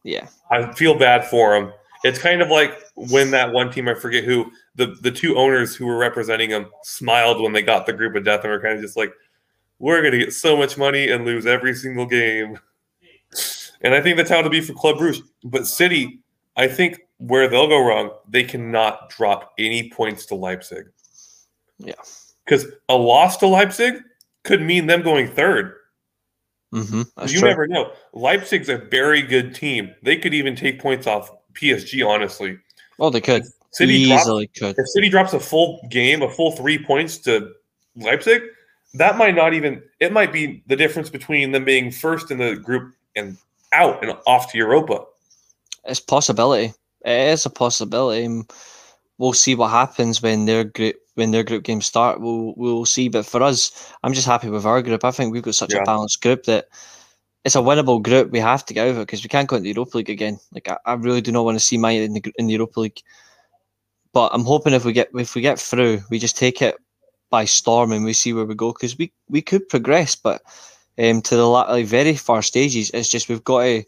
Yeah, 0.04 0.28
I 0.52 0.72
feel 0.74 0.98
bad 0.98 1.26
for 1.26 1.54
them. 1.54 1.74
It's 2.04 2.20
kind 2.20 2.42
of 2.42 2.50
like 2.50 2.82
when 2.96 3.32
that 3.32 3.52
one 3.52 3.72
team 3.72 3.88
I 3.88 3.94
forget 3.94 4.24
who 4.24 4.52
the 4.76 4.96
the 5.02 5.12
two 5.12 5.38
owners 5.38 5.76
who 5.76 5.86
were 5.86 5.98
representing 5.98 6.50
them 6.50 6.68
smiled 6.84 7.42
when 7.42 7.54
they 7.54 7.62
got 7.62 7.86
the 7.86 7.94
group 7.94 8.16
of 8.16 8.26
death 8.26 8.42
and 8.44 8.52
were 8.52 8.60
kind 8.60 8.76
of 8.76 8.82
just 8.82 8.98
like, 8.98 9.14
"We're 9.80 10.02
going 10.02 10.12
to 10.14 10.20
get 10.20 10.34
so 10.34 10.58
much 10.58 10.78
money 10.78 11.10
and 11.10 11.26
lose 11.26 11.46
every 11.46 11.74
single 11.74 12.06
game." 12.06 12.60
And 13.82 13.94
I 13.94 14.02
think 14.02 14.18
that's 14.18 14.30
how 14.30 14.40
it'll 14.40 14.50
be 14.52 14.62
for 14.62 14.74
Club 14.74 14.98
Bruges. 14.98 15.24
But 15.44 15.68
City, 15.68 16.22
I 16.56 16.68
think 16.68 17.02
where 17.18 17.48
they'll 17.48 17.68
go 17.68 17.86
wrong, 17.86 18.12
they 18.28 18.44
cannot 18.44 19.10
drop 19.10 19.54
any 19.58 19.90
points 19.90 20.26
to 20.28 20.36
Leipzig. 20.36 20.88
Yeah. 21.80 21.96
because 22.46 22.68
a 22.90 22.96
loss 22.96 23.38
to 23.38 23.48
Leipzig 23.48 23.96
could 24.44 24.62
mean 24.62 24.88
them 24.88 25.02
going 25.02 25.28
third. 25.28 25.76
Mm-hmm, 26.74 27.02
you 27.28 27.40
true. 27.40 27.48
never 27.48 27.68
know. 27.68 27.92
Leipzig's 28.14 28.70
a 28.70 28.78
very 28.78 29.22
good 29.22 29.56
team. 29.56 29.94
They 30.02 30.18
could 30.18 30.34
even 30.34 30.56
take 30.56 30.82
points 30.82 31.08
off 31.08 31.32
PSG. 31.54 32.06
Honestly, 32.08 32.58
oh, 33.00 33.10
they 33.10 33.22
could 33.22 33.44
City 33.74 34.06
drops, 34.06 34.24
easily 34.24 34.48
could. 34.48 34.76
if 34.78 34.88
City 34.88 35.10
drops 35.10 35.34
a 35.34 35.40
full 35.40 35.86
game, 35.90 36.22
a 36.22 36.30
full 36.30 36.52
three 36.52 36.84
points 36.84 37.18
to 37.20 37.52
Leipzig, 37.96 38.44
that 38.94 39.18
might 39.18 39.36
not 39.36 39.54
even. 39.54 39.82
It 40.00 40.14
might 40.14 40.32
be 40.32 40.64
the 40.68 40.76
difference 40.76 41.10
between 41.10 41.52
them 41.52 41.66
being 41.66 41.92
first 41.92 42.30
in 42.30 42.38
the 42.38 42.56
group 42.56 42.94
and 43.16 43.38
out 43.72 44.04
and 44.04 44.16
off 44.28 44.52
to 44.52 44.58
Europa. 44.58 45.06
It's 45.86 46.00
possibility. 46.00 46.74
It 47.04 47.28
is 47.34 47.46
a 47.46 47.50
possibility. 47.50 48.44
We'll 49.18 49.34
see 49.34 49.56
what 49.56 49.72
happens 49.72 50.22
when 50.22 50.46
their 50.46 50.64
group 50.64 50.96
when 51.16 51.32
their 51.32 51.44
group 51.44 51.64
games 51.64 51.86
start. 51.86 52.20
We'll 52.22 52.54
we'll 52.58 52.86
see. 52.86 53.10
But 53.10 53.26
for 53.26 53.42
us, 53.44 53.94
I'm 54.04 54.14
just 54.14 54.28
happy 54.28 54.50
with 54.50 54.66
our 54.66 54.82
group. 54.82 55.04
I 55.04 55.12
think 55.12 55.34
we've 55.34 55.44
got 55.44 55.56
such 55.56 55.74
Yeah. 55.74 55.82
a 55.82 55.86
balanced 55.86 56.22
group 56.22 56.44
that 56.44 56.68
it's 57.46 57.56
a 57.56 57.60
winnable 57.60 58.02
group. 58.02 58.32
We 58.32 58.40
have 58.40 58.66
to 58.66 58.74
get 58.74 58.88
over 58.88 59.02
because 59.02 59.24
we 59.24 59.30
can't 59.30 59.48
go 59.48 59.58
into 59.58 59.64
the 59.66 59.74
Europa 59.74 59.98
League 59.98 60.10
again. 60.10 60.40
Like 60.54 60.70
I, 60.70 60.78
I 60.86 60.94
really 60.94 61.22
do 61.22 61.32
not 61.32 61.46
want 61.46 61.58
to 61.58 61.64
see 61.64 61.78
mine 61.78 62.02
in 62.02 62.14
the 62.14 62.34
in 62.38 62.48
the 62.48 62.54
Europa 62.54 62.80
League. 62.80 63.02
But 64.14 64.30
I'm 64.34 64.44
hoping 64.46 64.74
if 64.74 64.86
we 64.86 64.94
get 64.94 65.10
if 65.16 65.36
we 65.36 65.42
get 65.42 65.60
through, 65.60 66.02
we 66.10 66.20
just 66.20 66.38
take 66.38 66.62
it 66.62 66.76
by 67.30 67.46
storm 67.46 67.92
and 67.92 68.06
we 68.06 68.14
see 68.14 68.32
where 68.34 68.46
we 68.46 68.56
go 68.56 68.72
because 68.72 68.98
we 68.98 69.12
we 69.28 69.42
could 69.42 69.68
progress, 69.70 70.16
but 70.16 70.42
um, 71.00 71.22
to 71.24 71.36
the 71.36 71.48
like 71.48 71.86
very 71.88 72.16
far 72.16 72.42
stages, 72.44 72.92
it's 72.94 73.10
just 73.10 73.28
we've 73.28 73.44
got 73.44 73.64
to 73.64 73.84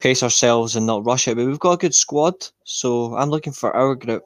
pace 0.00 0.22
ourselves 0.22 0.76
and 0.76 0.86
not 0.86 1.04
rush 1.04 1.28
it. 1.28 1.36
But 1.36 1.46
we've 1.46 1.58
got 1.60 1.72
a 1.72 1.76
good 1.76 1.94
squad, 1.94 2.34
so 2.64 3.14
I'm 3.16 3.28
looking 3.30 3.52
for 3.52 3.76
our 3.76 3.94
group. 3.94 4.24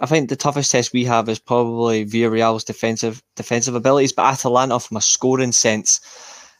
I 0.00 0.06
think 0.06 0.28
the 0.28 0.36
toughest 0.36 0.72
test 0.72 0.92
we 0.92 1.04
have 1.04 1.28
is 1.28 1.38
probably 1.38 2.06
Villarreal's 2.06 2.64
defensive 2.64 3.22
defensive 3.36 3.74
abilities, 3.74 4.12
but 4.12 4.24
Atalanta, 4.32 4.80
from 4.80 4.96
a 4.96 5.00
scoring 5.00 5.52
sense, 5.52 6.00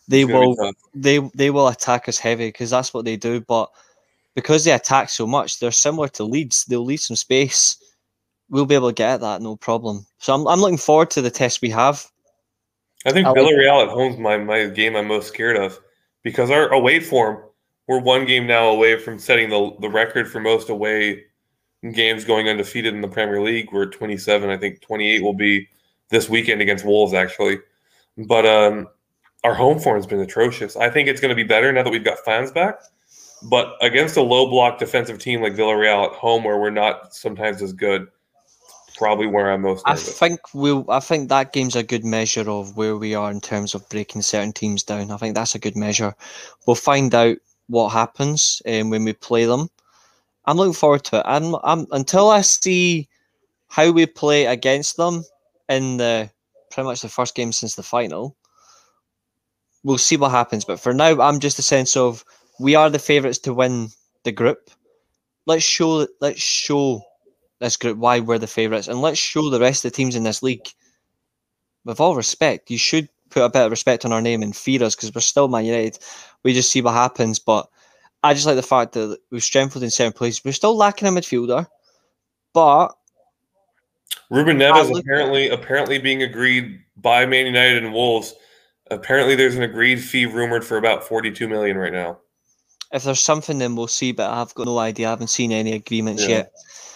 they 0.09 0.23
It's 0.23 0.33
will 0.33 0.57
tough. 0.57 0.75
they 0.95 1.19
they 1.35 1.51
will 1.51 1.69
attack 1.69 2.09
us 2.09 2.19
heavy 2.19 2.49
because 2.49 2.71
that's 2.71 2.93
what 2.93 3.05
they 3.05 3.17
do. 3.17 3.41
But 3.41 3.71
because 4.35 4.65
they 4.65 4.73
attack 4.73 5.09
so 5.09 5.27
much, 5.27 5.59
they're 5.59 5.71
similar 5.73 6.09
to 6.09 6.25
Leeds. 6.25 6.65
They'll 6.67 6.85
leave 6.85 7.01
some 7.01 7.17
space. 7.17 7.77
We'll 8.51 8.67
be 8.67 8.75
able 8.75 8.89
to 8.91 8.95
get 8.95 9.15
at 9.15 9.21
that, 9.21 9.43
no 9.43 9.57
problem. 9.57 10.07
So 10.19 10.35
I'm, 10.35 10.47
I'm 10.49 10.61
looking 10.61 10.77
forward 10.77 11.11
to 11.13 11.23
the 11.23 11.31
test 11.31 11.63
we 11.63 11.71
have. 11.71 12.05
I 13.07 13.13
think 13.13 13.27
I 13.27 13.31
like- 13.31 13.39
Villarreal 13.41 13.83
at 13.85 13.89
home's 13.89 14.19
my 14.19 14.37
my 14.37 14.67
game 14.67 14.97
I'm 14.97 15.07
most 15.09 15.29
scared 15.29 15.57
of 15.57 15.79
because 16.23 16.51
our 16.51 16.69
away 16.73 17.01
form 17.01 17.39
we're 17.87 18.01
one 18.01 18.27
game 18.27 18.47
now 18.47 18.69
away 18.69 18.99
from 18.99 19.19
setting 19.19 19.49
the 19.49 19.75
the 19.81 19.89
record 19.89 20.31
for 20.31 20.41
most 20.41 20.69
away 20.69 21.25
games 21.93 22.25
going 22.25 22.49
undefeated 22.49 22.95
in 22.95 23.01
the 23.01 23.09
Premier 23.09 23.41
League. 23.41 23.73
We're 23.73 23.85
at 23.85 23.93
27. 23.93 24.51
I 24.51 24.57
think 24.57 24.81
28 24.83 25.23
will 25.23 25.35
be 25.35 25.69
this 26.11 26.29
weekend 26.29 26.61
against 26.61 26.85
Wolves 26.85 27.15
actually. 27.15 27.59
But 28.17 28.47
um 28.47 28.89
our 29.45 29.55
home 29.55 29.79
form's 29.79 30.07
been 30.07 30.21
atrocious. 30.21 30.77
I 30.77 30.91
think 30.91 31.09
it's 31.09 31.21
going 31.21 31.31
to 31.31 31.35
be 31.35 31.45
better 31.45 31.73
now 31.73 31.83
that 31.83 31.91
we've 31.91 32.05
got 32.05 32.19
fans 32.19 32.53
back. 32.53 32.79
But 33.43 33.75
against 33.81 34.17
a 34.19 34.23
low 34.23 34.51
block 34.51 34.79
defensive 34.79 35.19
team 35.19 35.41
like 35.41 35.55
Villarreal 35.55 36.07
at 36.07 36.13
home 36.13 36.45
where 36.45 36.59
we're 36.59 36.69
not 36.69 37.15
sometimes 37.15 37.63
as 37.63 37.73
good, 37.73 38.07
probably 38.99 39.27
where 39.27 39.51
I'm 39.51 39.63
most 39.63 39.83
I 39.87 39.97
think 39.97 40.41
we'll. 40.53 40.85
I 40.91 41.01
think 41.01 41.31
that 41.31 41.55
game's 41.55 41.77
a 41.77 41.83
good 41.83 42.05
measure 42.05 42.51
of 42.51 42.77
where 42.77 42.99
we 42.99 43.15
are 43.15 43.31
in 43.31 43.41
terms 43.41 43.75
of 43.75 43.89
breaking 43.89 44.21
certain 44.21 44.53
teams 44.53 44.83
down. 44.83 45.11
I 45.11 45.17
think 45.17 45.35
that's 45.35 45.55
a 45.55 45.59
good 45.59 45.75
measure. 45.75 46.15
We'll 46.67 46.77
find 46.77 47.15
out 47.15 47.39
what 47.69 47.89
happens 47.89 48.61
um, 48.69 48.91
when 48.91 49.05
we 49.05 49.15
play 49.15 49.47
them. 49.47 49.71
I'm 50.51 50.57
looking 50.57 50.73
forward 50.73 51.05
to 51.05 51.21
it. 51.21 51.23
I'm, 51.27 51.55
I'm 51.63 51.87
until 51.93 52.29
I 52.29 52.41
see 52.41 53.09
how 53.69 53.93
we 53.93 54.05
play 54.05 54.47
against 54.47 54.97
them 54.97 55.25
in 55.69 55.99
the 55.99 56.29
pretty 56.73 56.89
much 56.89 57.03
the 57.03 57.09
first 57.09 57.37
game 57.37 57.53
since 57.53 57.77
the 57.77 57.85
final. 57.85 58.37
We'll 59.85 59.97
see 59.99 60.17
what 60.17 60.33
happens. 60.33 60.65
But 60.65 60.81
for 60.81 60.93
now, 60.93 61.21
I'm 61.21 61.39
just 61.39 61.61
a 61.61 61.63
sense 61.63 61.97
of 61.97 62.25
we 62.59 62.75
are 62.75 62.91
the 62.91 62.99
favourites 62.99 63.39
to 63.41 63.55
win 63.55 63.91
the 64.25 64.33
group. 64.33 64.71
Let's 65.47 65.63
show. 65.63 66.09
Let's 66.21 66.41
show 66.41 67.01
this 67.61 67.77
group 67.77 67.99
why 67.99 68.19
we're 68.19 68.39
the 68.39 68.49
favourites, 68.49 68.89
and 68.89 69.01
let's 69.01 69.21
show 69.21 69.51
the 69.51 69.61
rest 69.61 69.85
of 69.85 69.93
the 69.93 69.97
teams 69.97 70.17
in 70.17 70.25
this 70.25 70.43
league. 70.43 70.67
With 71.85 72.01
all 72.01 72.17
respect, 72.17 72.73
you 72.73 72.77
should 72.77 73.09
put 73.31 73.45
a 73.45 73.49
bit 73.49 73.67
of 73.67 73.71
respect 73.71 74.05
on 74.05 74.13
our 74.13 74.21
name 74.21 74.43
and 74.43 74.57
fear 74.57 74.83
us 74.83 74.97
because 74.97 75.15
we're 75.15 75.21
still 75.21 75.47
Man 75.47 75.65
United. 75.65 76.01
We 76.43 76.55
just 76.55 76.73
see 76.73 76.83
what 76.83 76.95
happens, 76.95 77.39
but 77.39 77.69
I 78.23 78.35
just 78.35 78.47
like 78.47 78.57
the 78.57 78.63
fact 78.63 78.93
that 78.93 79.19
we've 79.31 79.43
strengthened 79.43 79.83
in 79.85 79.91
certain 79.91 80.13
places. 80.13 80.45
We're 80.45 80.53
still 80.53 80.77
lacking 80.77 81.09
a 81.09 81.11
midfielder, 81.11 81.67
but 82.53 82.89
Ruben 84.31 84.59
Neves 84.59 84.97
apparently 84.99 85.49
apparently 85.49 85.99
being 85.99 86.23
agreed 86.23 86.81
by 86.97 87.27
Man 87.27 87.47
United 87.47 87.83
and 87.85 87.93
Wolves. 87.93 88.35
Apparently, 88.91 89.35
there's 89.37 89.57
an 89.57 89.63
agreed 89.63 89.97
fee 90.03 90.27
rumored 90.27 90.65
for 90.65 90.77
about 90.77 91.05
42 91.05 91.49
million 91.49 91.77
right 91.79 91.93
now. 91.93 92.19
if 92.93 93.05
there's 93.05 93.21
something, 93.21 93.59
then 93.59 93.77
we'll 93.77 93.87
see. 93.87 94.11
But 94.13 94.31
I've 94.31 94.53
got 94.55 94.67
no 94.67 94.79
idea. 94.79 95.07
I 95.07 95.11
haven't 95.11 95.29
seen 95.29 95.53
any 95.53 95.73
agreements 95.75 96.23
Yeah. 96.25 96.29
yet. 96.39 96.53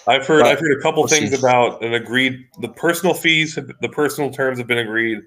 I've 0.09 0.27
heard 0.27 0.41
But 0.43 0.49
I've 0.53 0.59
heard 0.61 0.77
a 0.77 0.83
couple 0.83 1.03
we'll 1.05 1.09
things 1.09 1.31
see. 1.31 1.37
about 1.37 1.83
an 1.83 1.95
agreed. 1.95 2.45
The 2.61 2.69
personal 2.69 3.15
fees, 3.15 3.55
have, 3.55 3.71
the 3.81 3.89
personal 3.89 4.31
terms 4.31 4.59
have 4.59 4.67
been 4.67 4.79
agreed, 4.79 5.21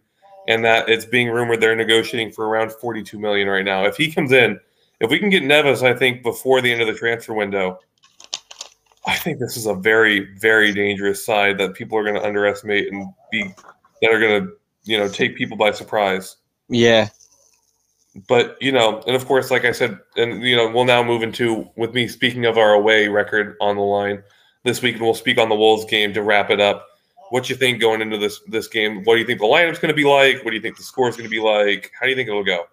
and 0.49 0.63
that 0.65 0.87
it's 0.89 1.05
being 1.05 1.29
rumored 1.29 1.61
they're 1.61 1.75
negotiating 1.75 2.33
for 2.33 2.47
around 2.47 2.71
42 2.73 3.17
million 3.17 3.47
right 3.47 3.63
now. 3.65 3.85
If 3.85 3.95
he 3.97 4.11
comes 4.11 4.31
in, 4.33 4.59
if 4.99 5.09
we 5.09 5.19
can 5.19 5.29
get 5.29 5.43
Neves, 5.43 5.83
I 5.83 5.97
think 5.97 6.23
before 6.23 6.61
the 6.61 6.71
end 6.71 6.81
of 6.81 6.87
the 6.87 6.93
transfer 6.93 7.33
window, 7.33 7.79
I 9.05 9.15
think 9.15 9.39
this 9.39 9.55
is 9.55 9.65
a 9.65 9.73
very 9.73 10.35
very 10.39 10.73
dangerous 10.73 11.25
side 11.25 11.57
that 11.59 11.73
people 11.73 11.97
are 11.97 12.03
going 12.03 12.15
to 12.15 12.25
underestimate 12.25 12.91
and 12.91 13.07
be 13.31 13.53
that 14.01 14.11
are 14.11 14.19
going 14.19 14.43
to 14.43 14.53
you 14.83 14.97
know 14.97 15.07
take 15.07 15.37
people 15.37 15.57
by 15.57 15.71
surprise. 15.71 16.37
Yeah, 16.69 17.07
but 18.27 18.57
you 18.61 18.71
know, 18.71 19.03
and 19.05 19.15
of 19.15 19.25
course, 19.25 19.51
like 19.51 19.65
I 19.65 19.71
said, 19.71 19.99
and 20.15 20.41
you 20.43 20.55
know, 20.55 20.69
we'll 20.71 20.85
now 20.85 21.03
move 21.03 21.21
into 21.21 21.69
with 21.75 21.93
me 21.93 22.07
speaking 22.07 22.45
of 22.45 22.57
our 22.57 22.73
away 22.73 23.07
record 23.07 23.55
on 23.61 23.75
the 23.75 23.81
line 23.81 24.23
this 24.63 24.81
week, 24.81 24.95
and 24.95 25.03
we'll 25.03 25.13
speak 25.13 25.37
on 25.37 25.49
the 25.49 25.55
Wolves 25.55 25.85
game 25.85 26.13
to 26.13 26.23
wrap 26.23 26.49
it 26.49 26.59
up. 26.59 26.87
What 27.29 27.49
you 27.49 27.55
think 27.55 27.79
going 27.79 28.01
into 28.01 28.17
this 28.17 28.41
this 28.47 28.67
game? 28.67 29.03
What 29.03 29.15
do 29.15 29.19
you 29.19 29.25
think 29.25 29.39
the 29.39 29.45
lineup's 29.45 29.79
going 29.79 29.93
to 29.93 29.95
be 29.95 30.05
like? 30.05 30.43
What 30.43 30.51
do 30.51 30.55
you 30.55 30.61
think 30.61 30.77
the 30.77 30.83
score 30.83 31.09
is 31.09 31.15
going 31.15 31.29
to 31.29 31.33
be 31.33 31.41
like? 31.41 31.91
How 31.99 32.05
do 32.05 32.09
you 32.09 32.15
think 32.15 32.29
it'll 32.29 32.43
go? 32.43 32.65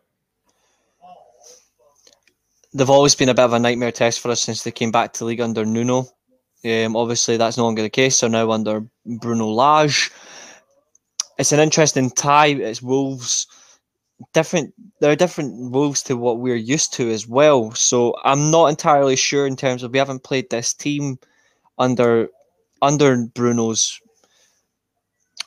They've 2.74 2.90
always 2.90 3.14
been 3.14 3.28
a 3.28 3.34
bit 3.34 3.44
of 3.44 3.52
a 3.52 3.58
nightmare 3.58 3.92
test 3.92 4.20
for 4.20 4.30
us 4.30 4.42
since 4.42 4.62
they 4.62 4.72
came 4.72 4.90
back 4.90 5.12
to 5.14 5.24
league 5.24 5.40
under 5.40 5.64
Nuno. 5.64 6.08
Um, 6.64 6.96
obviously, 6.96 7.36
that's 7.36 7.56
no 7.56 7.64
longer 7.64 7.82
the 7.82 7.90
case. 7.90 8.16
So 8.16 8.26
now 8.28 8.50
under 8.50 8.84
Bruno 9.06 9.48
Lage, 9.48 10.10
it's 11.38 11.52
an 11.52 11.60
interesting 11.60 12.10
tie. 12.10 12.48
It's 12.48 12.82
Wolves, 12.82 13.46
different. 14.32 14.74
There 15.00 15.10
are 15.10 15.16
different 15.16 15.70
Wolves 15.70 16.02
to 16.04 16.16
what 16.16 16.38
we're 16.38 16.56
used 16.56 16.92
to 16.94 17.10
as 17.10 17.28
well. 17.28 17.70
So 17.72 18.14
I'm 18.24 18.50
not 18.50 18.66
entirely 18.66 19.16
sure 19.16 19.46
in 19.46 19.56
terms 19.56 19.82
of 19.82 19.92
we 19.92 19.98
haven't 19.98 20.24
played 20.24 20.50
this 20.50 20.74
team 20.74 21.18
under 21.78 22.28
under 22.82 23.26
Bruno's 23.26 24.00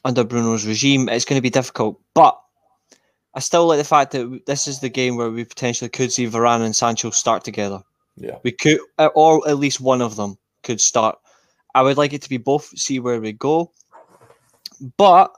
under 0.06 0.24
Bruno's 0.24 0.66
regime. 0.66 1.10
It's 1.10 1.26
going 1.26 1.38
to 1.38 1.44
be 1.44 1.50
difficult, 1.50 2.00
but. 2.14 2.40
I 3.38 3.40
still 3.40 3.68
like 3.68 3.78
the 3.78 3.84
fact 3.84 4.14
that 4.14 4.48
this 4.48 4.68
is 4.68 4.80
the 4.80 4.90
game 4.90 5.16
where 5.16 5.30
we 5.30 5.46
potentially 5.46 5.90
could 5.90 6.12
see 6.12 6.26
Varane 6.26 6.66
and 6.66 6.76
Sancho 6.76 7.12
start 7.12 7.44
together. 7.44 7.84
Yeah. 8.16 8.40
We 8.42 8.52
could, 8.52 8.80
uh, 8.98 9.10
or 9.14 9.48
at 9.48 9.60
least 9.60 9.80
one 9.80 10.02
of 10.02 10.16
them 10.16 10.40
could 10.64 10.82
start. 10.82 11.20
I 11.76 11.84
would 11.84 11.98
like 11.98 12.14
it 12.14 12.24
to 12.24 12.30
be 12.30 12.38
both, 12.38 12.66
see 12.76 13.00
where 13.00 13.22
we 13.22 13.34
go. 13.34 13.72
But 14.98 15.32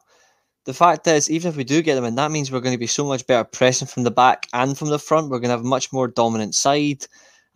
the 0.63 0.73
fact 0.73 1.07
is, 1.07 1.29
even 1.29 1.49
if 1.49 1.57
we 1.57 1.65
do 1.65 1.81
get 1.81 1.95
them 1.95 2.05
in, 2.05 2.15
that 2.15 2.31
means 2.31 2.49
we're 2.49 2.61
going 2.61 2.73
to 2.73 2.79
be 2.79 2.87
so 2.87 3.05
much 3.05 3.27
better 3.27 3.43
pressing 3.43 3.89
from 3.89 4.03
the 4.03 4.11
back 4.11 4.47
and 4.53 4.77
from 4.77 4.87
the 4.87 4.97
front. 4.97 5.29
We're 5.29 5.39
going 5.39 5.49
to 5.49 5.57
have 5.57 5.65
a 5.65 5.67
much 5.67 5.91
more 5.91 6.07
dominant 6.07 6.55
side. 6.55 7.05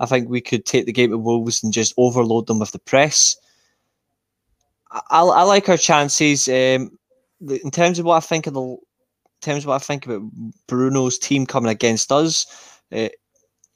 I 0.02 0.08
think 0.08 0.28
we 0.28 0.41
could 0.41 0.66
take 0.66 0.86
the 0.86 0.91
game 0.91 1.12
to 1.12 1.18
Wolves 1.18 1.64
and 1.64 1.72
just 1.72 1.94
overload 1.96 2.48
them 2.48 2.60
with 2.60 2.74
the 2.74 2.80
press. 2.80 3.38
I, 4.91 5.22
I 5.22 5.44
like 5.44 5.70
our 5.70 5.78
chances. 5.78 6.50
Um, 6.50 7.00
in 7.39 7.72
terms 7.72 7.98
of 7.98 8.04
what 8.04 8.18
I 8.18 8.20
think 8.20 8.46
of 8.48 8.56
the, 8.56 8.76
terms 9.44 9.64
of 9.64 9.70
what 9.70 9.76
I 9.76 9.80
think 9.80 10.06
about 10.06 10.22
Bruno's 10.68 11.18
team 11.18 11.46
coming 11.46 11.72
against 11.72 12.12
us, 12.12 12.46
uh, 12.91 13.10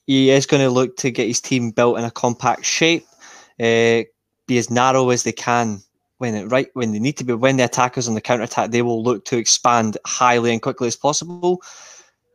he 0.05 0.29
is 0.29 0.45
going 0.45 0.63
to 0.63 0.69
look 0.69 0.95
to 0.97 1.11
get 1.11 1.27
his 1.27 1.41
team 1.41 1.71
built 1.71 1.97
in 1.97 2.05
a 2.05 2.11
compact 2.11 2.65
shape, 2.65 3.05
uh, 3.59 4.03
be 4.47 4.57
as 4.57 4.69
narrow 4.69 5.09
as 5.09 5.23
they 5.23 5.31
can 5.31 5.81
when 6.19 6.33
it 6.33 6.45
right 6.45 6.69
when 6.73 6.91
they 6.91 6.99
need 6.99 7.17
to 7.17 7.23
be. 7.23 7.33
When 7.33 7.57
the 7.57 7.65
attackers 7.65 8.07
on 8.07 8.15
the 8.15 8.21
counter 8.21 8.43
attack, 8.43 8.71
they 8.71 8.81
will 8.81 9.03
look 9.03 9.25
to 9.25 9.37
expand 9.37 9.97
highly 10.05 10.51
and 10.51 10.61
quickly 10.61 10.87
as 10.87 10.95
possible. 10.95 11.61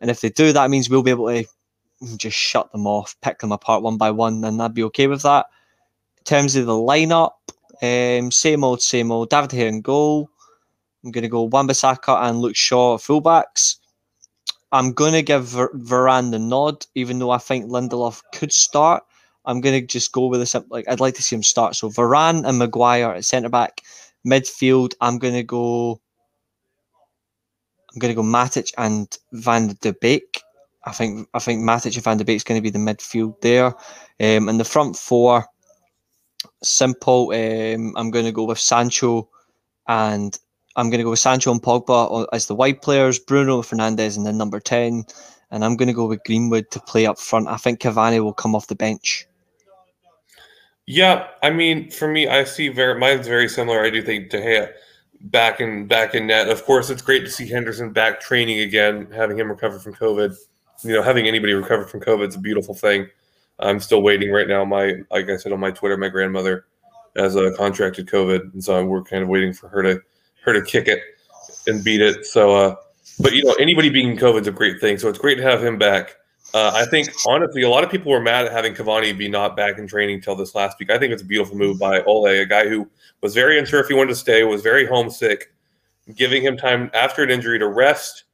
And 0.01 0.11
if 0.11 0.20
they 0.20 0.30
do, 0.30 0.53
that 0.53 0.70
means 0.70 0.91
we'll 0.91 1.03
be 1.03 1.11
able 1.11 1.28
to 1.28 1.45
just 2.16 2.37
shut 2.37 2.70
them 2.72 2.87
off, 2.87 3.16
pick 3.22 3.39
them 3.39 3.53
apart 3.53 3.83
one 3.83 3.97
by 3.97 4.11
one, 4.11 4.45
and 4.45 4.61
I'd 4.61 4.74
be 4.74 4.83
okay 4.85 5.07
with 5.07 5.22
that. 5.22 5.47
In 6.18 6.24
terms 6.24 6.57
of 6.57 6.66
the 6.66 6.72
lineup, 6.72 7.33
um, 7.83 8.30
same 8.30 8.64
old, 8.64 8.83
same 8.83 9.11
old. 9.11 9.30
David 9.30 9.53
here 9.53 9.68
in 9.68 9.80
goal. 9.80 10.28
I'm 11.05 11.11
going 11.11 11.22
to 11.22 11.28
go 11.28 11.42
Wan-Bissaka 11.42 12.22
and 12.22 12.40
Luke 12.40 12.57
Shaw 12.57 12.96
fullbacks. 12.96 13.76
I'm 14.70 14.92
going 14.92 15.12
to 15.12 15.22
give 15.22 15.44
Ver- 15.44 15.72
Varane 15.74 16.30
the 16.30 16.38
nod, 16.38 16.86
even 16.94 17.18
though 17.18 17.30
I 17.30 17.38
think 17.38 17.66
Lindelof 17.70 18.22
could 18.32 18.53
start. 18.53 19.05
I'm 19.44 19.61
going 19.61 19.80
to 19.80 19.86
just 19.86 20.12
go 20.12 20.26
with 20.26 20.40
this. 20.40 20.55
Like 20.70 20.88
I'd 20.88 21.00
like 21.00 21.14
to 21.14 21.22
see 21.22 21.36
him 21.36 21.42
start. 21.42 21.76
So 21.76 21.88
Varane 21.88 22.46
and 22.46 22.59
Maguire 22.59 23.12
at 23.12 23.24
centre 23.24 23.48
back, 23.48 23.82
midfield. 24.26 24.94
I'm 25.00 25.18
going 25.18 25.34
to 25.34 25.42
go. 25.42 26.00
I'm 27.92 27.98
going 27.98 28.14
to 28.14 28.22
go 28.22 28.26
Matic 28.26 28.72
and 28.78 29.14
Van 29.32 29.76
de 29.80 29.92
Beek. 29.92 30.40
I 30.84 30.92
think 30.92 31.28
I 31.34 31.38
think 31.38 31.61
Matic 31.62 31.94
and 31.96 32.05
Van 32.05 32.16
de 32.16 32.24
Beek 32.24 32.36
is 32.36 32.44
going 32.44 32.59
to 32.59 32.62
be 32.62 32.70
the 32.70 32.78
midfield 32.78 33.40
there, 33.40 33.66
um, 33.66 34.48
and 34.48 34.61
the 34.61 34.64
front 34.64 34.96
four. 34.96 35.46
Simple. 36.62 37.30
Um, 37.30 37.94
I'm 37.96 38.11
going 38.11 38.24
to 38.24 38.32
go 38.32 38.44
with 38.44 38.59
Sancho, 38.59 39.28
and 39.88 40.38
I'm 40.77 40.91
going 40.91 40.99
to 40.99 41.05
go 41.05 41.11
with 41.11 41.18
Sancho 41.18 41.51
and 41.51 41.62
Pogba 41.62 42.27
as 42.33 42.47
the 42.47 42.55
wide 42.55 42.83
players. 42.83 43.18
Bruno 43.18 43.62
Fernandes 43.62 44.16
and 44.16 44.27
then 44.27 44.39
number 44.39 44.61
ten, 44.61 45.05
and 45.51 45.64
I'm 45.64 45.77
going 45.77 45.89
to 45.89 45.95
go 45.95 46.07
with 46.07 46.25
Greenwood 46.25 46.70
to 46.70 46.81
play 46.81 47.07
up 47.07 47.18
front. 47.18 47.49
I 47.49 47.57
think 47.57 47.81
Cavani 47.81 48.23
will 48.23 48.33
come 48.33 48.55
off 48.55 48.68
the 48.68 48.75
bench. 48.75 49.27
Yeah, 50.87 51.29
I 51.43 51.51
mean, 51.51 51.91
for 51.91 52.09
me, 52.09 52.27
I 52.27 52.45
see 52.45 52.68
very 52.68 52.99
mine's 52.99 53.29
very 53.29 53.49
similar. 53.49 53.85
I 53.85 53.91
do 53.91 54.03
think 54.03 54.31
De 54.31 54.39
Gea 54.39 54.73
back 55.23 55.61
in 55.61 55.87
back 55.87 56.14
in 56.14 56.27
net. 56.27 56.49
Of 56.49 56.64
course, 56.64 56.91
it's 56.91 57.03
great 57.03 57.25
to 57.25 57.31
see 57.31 57.47
Henderson 57.47 57.93
back 57.93 58.20
training 58.20 58.61
again, 58.61 59.09
having 59.12 59.39
him 59.39 59.49
recover 59.49 59.79
from 59.79 59.95
COVID. 59.95 60.37
You 60.83 60.95
know, 60.95 61.03
having 61.03 61.29
anybody 61.29 61.53
recover 61.53 61.85
from 61.85 62.01
COVID 62.01 62.29
is 62.29 62.35
a 62.35 62.41
beautiful 62.41 62.75
thing. 62.75 63.07
I'm 63.61 63.79
still 63.79 64.03
waiting 64.03 64.33
right 64.33 64.49
now. 64.49 64.64
My 64.64 64.95
like 65.11 65.29
I 65.29 65.37
said 65.37 65.53
on 65.53 65.61
my 65.61 65.70
Twitter, 65.70 65.97
my 65.97 66.09
grandmother 66.09 66.66
has 67.16 67.37
a 67.37 67.49
uh, 67.49 67.57
contracted 67.57 68.09
COVID, 68.09 68.53
and 68.53 68.64
so 68.64 68.85
we're 68.85 69.05
kind 69.05 69.23
of 69.23 69.29
waiting 69.29 69.53
for 69.53 69.68
her 69.68 69.83
to 69.83 70.01
her 70.43 70.53
to 70.53 70.62
kick 70.62 70.88
it 70.88 71.01
and 71.66 71.82
beat 71.82 72.01
it. 72.01 72.26
So, 72.26 72.55
uh, 72.55 72.76
but 73.18 73.32
you 73.32 73.45
know, 73.45 73.55
anybody 73.55 73.88
beating 73.88 74.16
COVID 74.16 74.43
is 74.43 74.47
a 74.49 74.53
great 74.53 74.80
thing. 74.80 74.99
So 74.99 75.09
it's 75.09 75.18
great 75.18 75.36
to 75.36 75.43
have 75.43 75.64
him 75.64 75.78
back. 75.78 76.16
Uh, 76.55 76.70
I 76.74 76.84
think 76.84 77.11
honestly, 77.26 77.62
a 77.62 77.68
lot 77.68 77.82
of 77.82 77.90
people 77.90 78.12
were 78.12 78.20
mad 78.20 78.45
at 78.45 78.53
having 78.53 78.74
Cavani 78.74 79.16
be 79.16 79.28
not 79.28 79.57
back 79.57 79.78
in 79.78 79.86
training 79.86 80.20
till 80.20 80.36
this 80.36 80.55
last 80.55 80.78
week. 80.78 80.90
I 80.90 80.99
think 80.99 81.12
it's 81.12 81.22
a 81.22 81.26
beautiful 81.26 81.57
move 81.57 81.78
by 81.78 82.03
Ole, 82.03 82.26
a 82.26 82.45
guy 82.45 82.68
who 82.68 82.88
was 83.22 83.34
very 83.34 83.59
unsure 83.59 83.80
if 83.80 83.86
he 83.86 83.95
wanted 83.95 84.11
to 84.11 84.16
stay, 84.16 84.45
was 84.45 84.61
very 84.61 84.86
homesick, 84.86 85.53
giving 86.14 86.43
him 86.43 86.57
time 86.57 86.90
after 86.93 87.22
an 87.22 87.30
injury 87.30 87.59
to 87.59 87.68
rest, 87.68 88.24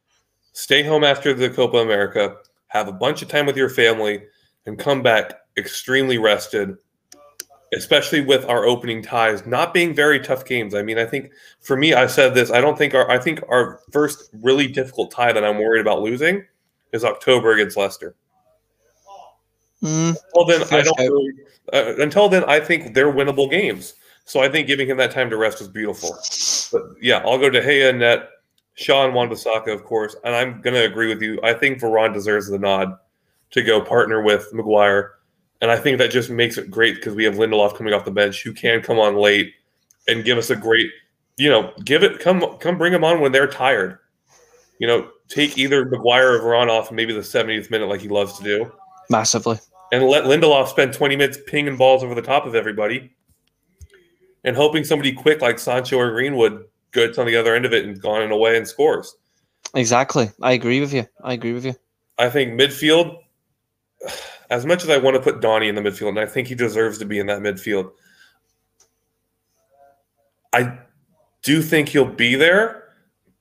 stay 0.52 0.82
home 0.82 1.04
after 1.04 1.32
the 1.32 1.48
Copa 1.48 1.76
America, 1.76 2.36
have 2.68 2.88
a 2.88 2.92
bunch 2.92 3.22
of 3.22 3.28
time 3.28 3.46
with 3.46 3.56
your 3.56 3.68
family, 3.68 4.24
and 4.66 4.78
come 4.78 5.00
back 5.00 5.34
extremely 5.56 6.18
rested. 6.18 6.76
Especially 7.74 8.22
with 8.22 8.46
our 8.46 8.64
opening 8.64 9.02
ties 9.02 9.44
not 9.44 9.74
being 9.74 9.94
very 9.94 10.18
tough 10.18 10.46
games. 10.46 10.74
I 10.74 10.82
mean, 10.82 10.98
I 10.98 11.04
think 11.04 11.30
for 11.60 11.76
me, 11.76 11.92
I 11.92 12.06
said 12.06 12.34
this. 12.34 12.50
I 12.50 12.62
don't 12.62 12.78
think 12.78 12.94
our. 12.94 13.10
I 13.10 13.18
think 13.18 13.42
our 13.50 13.80
first 13.92 14.30
really 14.32 14.66
difficult 14.66 15.10
tie 15.10 15.32
that 15.32 15.44
I'm 15.44 15.58
worried 15.58 15.82
about 15.82 16.00
losing 16.00 16.44
is 16.92 17.04
October 17.04 17.52
against 17.52 17.76
Leicester. 17.76 18.14
Mm, 19.82 20.16
well, 20.34 20.46
then 20.46 20.62
I 20.62 20.82
don't. 20.82 20.98
Really, 20.98 21.32
uh, 21.72 21.94
until 21.98 22.28
then, 22.28 22.44
I 22.44 22.58
think 22.58 22.94
they're 22.94 23.12
winnable 23.12 23.50
games. 23.50 23.94
So 24.24 24.40
I 24.40 24.48
think 24.48 24.66
giving 24.66 24.88
him 24.88 24.98
that 24.98 25.10
time 25.10 25.30
to 25.30 25.36
rest 25.36 25.60
is 25.60 25.68
beautiful. 25.68 26.18
But 26.70 26.82
yeah, 27.00 27.22
I'll 27.24 27.38
go 27.38 27.48
De 27.48 27.62
Gea 27.62 27.96
net, 27.96 28.28
Sean 28.74 29.14
Wan-Bissaka, 29.14 29.72
of 29.72 29.84
course, 29.84 30.14
and 30.22 30.34
I'm 30.34 30.60
going 30.60 30.74
to 30.74 30.84
agree 30.84 31.08
with 31.08 31.22
you. 31.22 31.40
I 31.42 31.54
think 31.54 31.80
Varane 31.80 32.12
deserves 32.12 32.48
the 32.48 32.58
nod 32.58 32.96
to 33.52 33.62
go 33.62 33.80
partner 33.80 34.22
with 34.22 34.52
Maguire, 34.52 35.14
and 35.61 35.70
I 35.70 35.76
think 35.76 35.98
that 35.98 36.11
just 36.11 36.30
makes 36.30 36.56
it 36.59 36.70
great 36.70 36.96
because 36.96 37.14
we 37.14 37.24
have 37.24 37.34
Lindelof 37.34 37.76
coming 37.76 37.92
off 37.92 38.04
the 38.04 38.11
bench 38.11 38.42
who 38.42 38.52
can 38.52 38.80
come 38.80 38.98
on 38.98 39.16
late 39.16 39.54
and 40.06 40.24
give 40.24 40.38
us 40.38 40.50
a 40.50 40.56
great, 40.56 40.90
you 41.36 41.50
know, 41.50 41.72
give 41.84 42.02
it 42.02 42.20
come 42.20 42.56
come 42.59 42.78
bring 42.78 42.92
them 42.92 43.04
on 43.04 43.20
when 43.20 43.32
they're 43.32 43.48
tired. 43.48 43.98
You 44.78 44.86
know, 44.86 45.11
take 45.28 45.59
either 45.59 45.84
Maguire 45.84 46.34
or 46.34 46.40
Varane 46.40 46.70
off 46.70 46.92
maybe 46.92 47.12
the 47.12 47.20
70th 47.20 47.70
minute 47.70 47.88
like 47.88 48.00
he 48.00 48.09
loves 48.09 48.38
to 48.38 48.44
do. 48.44 48.72
Massively. 49.11 49.59
And 49.90 50.04
let 50.04 50.24
Lindelof 50.24 50.68
spend 50.68 50.92
20 50.92 51.16
minutes 51.16 51.38
pinging 51.46 51.76
balls 51.76 52.04
over 52.04 52.14
the 52.14 52.22
top 52.22 52.46
of 52.46 52.54
everybody 52.54 53.11
and 54.44 54.54
hoping 54.54 54.84
somebody 54.84 55.12
quick 55.12 55.40
like 55.40 55.59
Sancho 55.59 55.98
or 55.98 56.12
Greenwood 56.12 56.64
gets 56.92 57.18
on 57.18 57.26
the 57.26 57.36
other 57.36 57.54
end 57.54 57.64
of 57.64 57.72
it 57.72 57.84
and 57.84 58.00
gone 58.00 58.22
and 58.22 58.32
away 58.32 58.56
and 58.56 58.68
scores. 58.68 59.16
Exactly. 59.74 60.30
I 60.40 60.52
agree 60.52 60.80
with 60.80 60.92
you. 60.92 61.06
I 61.22 61.32
agree 61.32 61.52
with 61.52 61.64
you. 61.64 61.74
I 62.18 62.30
think 62.30 62.59
midfield, 62.59 63.18
as 64.51 64.66
much 64.66 64.82
as 64.82 64.90
I 64.90 64.99
want 64.99 65.16
to 65.16 65.22
put 65.22 65.40
Donny 65.40 65.68
in 65.68 65.74
the 65.74 65.80
midfield, 65.80 66.11
and 66.11 66.20
I 66.20 66.26
think 66.26 66.49
he 66.49 66.55
deserves 66.55 66.99
to 66.99 67.05
be 67.05 67.18
in 67.18 67.26
that 67.26 67.40
midfield, 67.40 67.92
I 70.53 70.78
do 71.42 71.62
think 71.62 71.88
he'll 71.88 72.05
be 72.05 72.34
there 72.34 72.78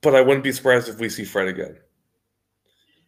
but 0.00 0.14
I 0.14 0.20
wouldn't 0.20 0.44
be 0.44 0.52
surprised 0.52 0.88
if 0.88 0.98
we 0.98 1.08
see 1.08 1.24
Fred 1.24 1.48
again. 1.48 1.76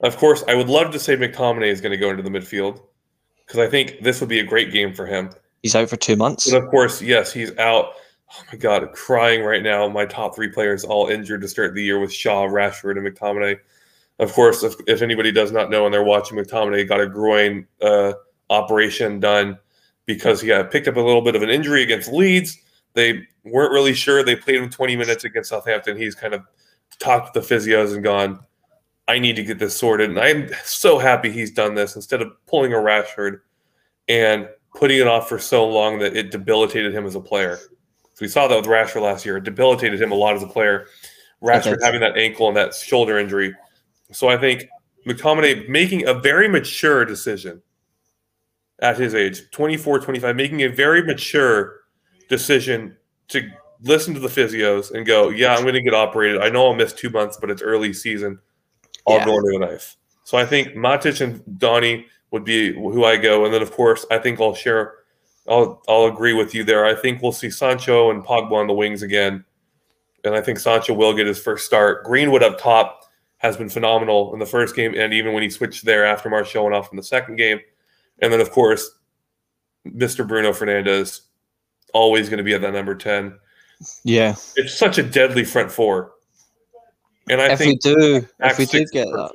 Of 0.01 0.17
course, 0.17 0.43
I 0.49 0.55
would 0.55 0.69
love 0.69 0.93
to 0.93 0.99
say 0.99 1.17
McTominay 1.17 1.67
is 1.67 1.81
going 1.81 1.93
to 1.93 1.99
go 1.99 2.11
into 2.11 2.23
the 2.23 2.31
midfield 2.31 2.81
because 3.47 3.61
I 3.61 3.69
think 3.69 3.99
this 4.01 4.21
would 4.21 4.29
be 4.29 4.41
a 4.41 4.45
great 4.45 4.73
game 4.73 4.95
for 4.95 5.07
him. 5.07 5.31
He's 5.63 5.75
out 5.75 5.91
for 5.91 5.97
two 5.97 6.17
months. 6.17 6.51
But 6.51 6.63
of 6.63 6.71
course, 6.71 7.03
yes, 7.03 7.33
he's 7.33 7.57
out. 7.59 7.93
Oh 8.33 8.43
my 8.51 8.57
God, 8.57 8.91
crying 8.93 9.43
right 9.43 9.63
now. 9.63 9.87
My 9.89 10.07
top 10.07 10.35
three 10.35 10.49
players 10.49 10.85
all 10.85 11.09
injured 11.09 11.43
to 11.43 11.49
start 11.49 11.75
the 11.75 11.83
year 11.83 11.99
with 11.99 12.13
Shaw, 12.13 12.47
Rashford, 12.47 12.97
and 12.97 13.07
McTominay. 13.07 13.59
Of 14.21 14.35
course, 14.35 14.63
if, 14.63 14.75
if 14.87 15.01
anybody 15.01 15.33
does 15.33 15.51
not 15.51 15.71
know 15.71 15.87
and 15.87 15.95
they're 15.95 16.05
watching, 16.05 16.37
McTominay 16.37 16.87
got 16.87 17.01
a 17.01 17.09
groin 17.09 17.67
uh, 17.81 18.13
operation 18.51 19.19
done 19.19 19.59
because 20.05 20.43
he 20.43 20.49
got 20.49 20.71
picked 20.71 20.89
up 20.89 20.97
a 20.97 21.01
little 21.01 21.23
bit 21.23 21.35
of 21.35 21.43
an 21.43 21.49
injury 21.49 21.83
against 21.83 22.13
Leeds. 22.13 22.59
They 22.93 23.27
weren't 23.45 23.73
really 23.73 23.95
sure. 23.95 24.23
They 24.23 24.37
played 24.37 24.57
him 24.57 24.69
20 24.69 24.95
minutes 24.97 25.25
against 25.25 25.49
Southampton. 25.49 25.97
He's 25.97 26.15
kind 26.15 26.35
of 26.35 26.43
talked 26.99 27.33
to 27.33 27.41
the 27.41 27.47
physios 27.47 27.95
and 27.95 28.05
gone, 28.05 28.41
I 29.09 29.19
need 29.19 29.37
to 29.37 29.43
get 29.43 29.59
this 29.59 29.77
sorted. 29.77 30.11
And 30.11 30.21
I'm 30.21 30.51
so 30.65 30.99
happy 30.99 31.33
he's 31.33 31.51
done 31.51 31.75
this 31.75 31.97
instead 31.97 32.21
of 32.21 32.31
pulling 32.47 32.75
a 32.75 32.77
Rashford 32.77 33.41
and 34.07 34.49
putting 34.75 34.99
it 34.99 35.07
off 35.07 35.29
for 35.29 35.39
so 35.39 35.67
long 35.67 35.99
that 36.01 36.15
it 36.15 36.31
debilitated 36.31 36.95
him 36.95 37.07
as 37.07 37.15
a 37.15 37.21
player. 37.21 37.57
So 37.57 38.21
we 38.21 38.29
saw 38.29 38.47
that 38.49 38.57
with 38.57 38.67
Rashford 38.67 39.03
last 39.03 39.25
year. 39.25 39.39
It 39.39 39.45
debilitated 39.45 40.01
him 40.01 40.13
a 40.13 40.15
lot 40.15 40.37
as 40.37 40.43
a 40.43 40.47
player. 40.47 40.87
Rashford 41.43 41.79
having 41.83 42.01
that 42.01 42.19
ankle 42.19 42.49
and 42.49 42.57
that 42.57 42.75
shoulder 42.75 43.19
injury. 43.19 43.55
So 44.13 44.29
I 44.29 44.37
think 44.37 44.69
McTominay 45.07 45.69
making 45.69 46.07
a 46.07 46.15
very 46.15 46.49
mature 46.49 47.05
decision 47.05 47.63
at 48.81 48.97
his 48.97 49.15
age, 49.15 49.51
24, 49.51 50.01
25, 50.01 50.37
making 50.37 50.63
a 50.63 50.69
very 50.69 51.03
mature 51.03 51.81
decision 52.29 52.97
to 53.29 53.49
listen 53.83 54.15
to 54.15 54.21
the 54.21 54.29
physios 54.29 54.93
and 54.93 55.07
go, 55.07 55.31
yeah, 55.31 55.55
I'm 55.55 55.63
going 55.63 55.75
to 55.75 55.83
get 55.83 55.95
operated. 55.95 56.41
I 56.43 56.49
know 56.49 56.67
I'll 56.67 56.75
miss 56.75 56.93
two 56.93 57.11
months, 57.11 57.39
but 57.41 57.51
it's 57.51 57.63
early 57.63 57.93
season. 57.93 58.39
I'll 59.07 59.17
yeah. 59.17 59.25
go 59.25 59.37
into 59.37 59.59
the 59.59 59.59
knife. 59.59 59.97
So 60.25 60.39
I 60.39 60.45
think 60.45 60.69
Matic 60.69 61.21
and 61.21 61.43
Donny 61.59 62.07
would 62.31 62.45
be 62.45 62.73
who 62.73 63.05
I 63.05 63.17
go, 63.17 63.45
and 63.45 63.53
then 63.53 63.63
of 63.63 63.73
course 63.73 64.07
I 64.11 64.19
think 64.19 64.41
I'll 64.41 64.55
share. 64.55 64.95
I'll 65.49 65.83
I'll 65.89 66.05
agree 66.05 66.35
with 66.35 66.55
you 66.55 66.63
there. 66.63 66.85
I 66.85 66.95
think 66.95 67.23
we'll 67.23 67.33
see 67.33 67.51
Sancho 67.51 68.11
and 68.11 68.25
Pogba 68.25 68.53
on 68.53 68.67
the 68.67 68.73
wings 68.73 69.03
again, 69.03 69.45
and 70.25 70.35
I 70.35 70.41
think 70.41 70.59
Sancho 70.59 70.95
will 70.95 71.15
get 71.15 71.27
his 71.27 71.41
first 71.41 71.67
start. 71.67 72.05
Greenwood 72.05 72.43
up 72.43 72.61
top 72.61 73.10
has 73.41 73.57
been 73.57 73.71
phenomenal 73.71 74.33
in 74.35 74.39
the 74.39 74.47
first 74.47 74.77
game, 74.77 74.95
and 74.95 75.13
even 75.13 75.33
when 75.33 75.43
he 75.43 75.51
switched 75.51 75.85
there 75.85 76.05
after 76.05 76.29
Martial 76.29 76.65
went 76.65 76.77
off 76.77 76.91
in 76.93 76.97
the 76.97 77.03
second 77.03 77.37
game, 77.37 77.59
and 78.21 78.33
then 78.33 78.41
of 78.41 78.51
course, 78.51 78.99
Mr. 79.87 80.29
Bruno 80.29 80.53
Fernandes, 80.53 81.23
always 81.95 82.29
going 82.29 82.39
to 82.39 82.45
be 82.45 82.53
at 82.53 82.61
that 82.61 82.75
number 82.75 82.95
ten. 82.95 83.39
Yeah, 84.05 84.35
it's 84.57 84.77
such 84.77 84.99
a 84.99 85.03
deadly 85.03 85.45
front 85.45 85.73
four. 85.73 86.13
And 87.31 87.41
I 87.41 87.53
if 87.53 87.59
think 87.59 87.83
we 87.85 87.95
do, 87.95 88.27
if 88.41 88.59
we 88.59 88.67
do 88.67 88.85
get 88.93 89.07
that, 89.07 89.33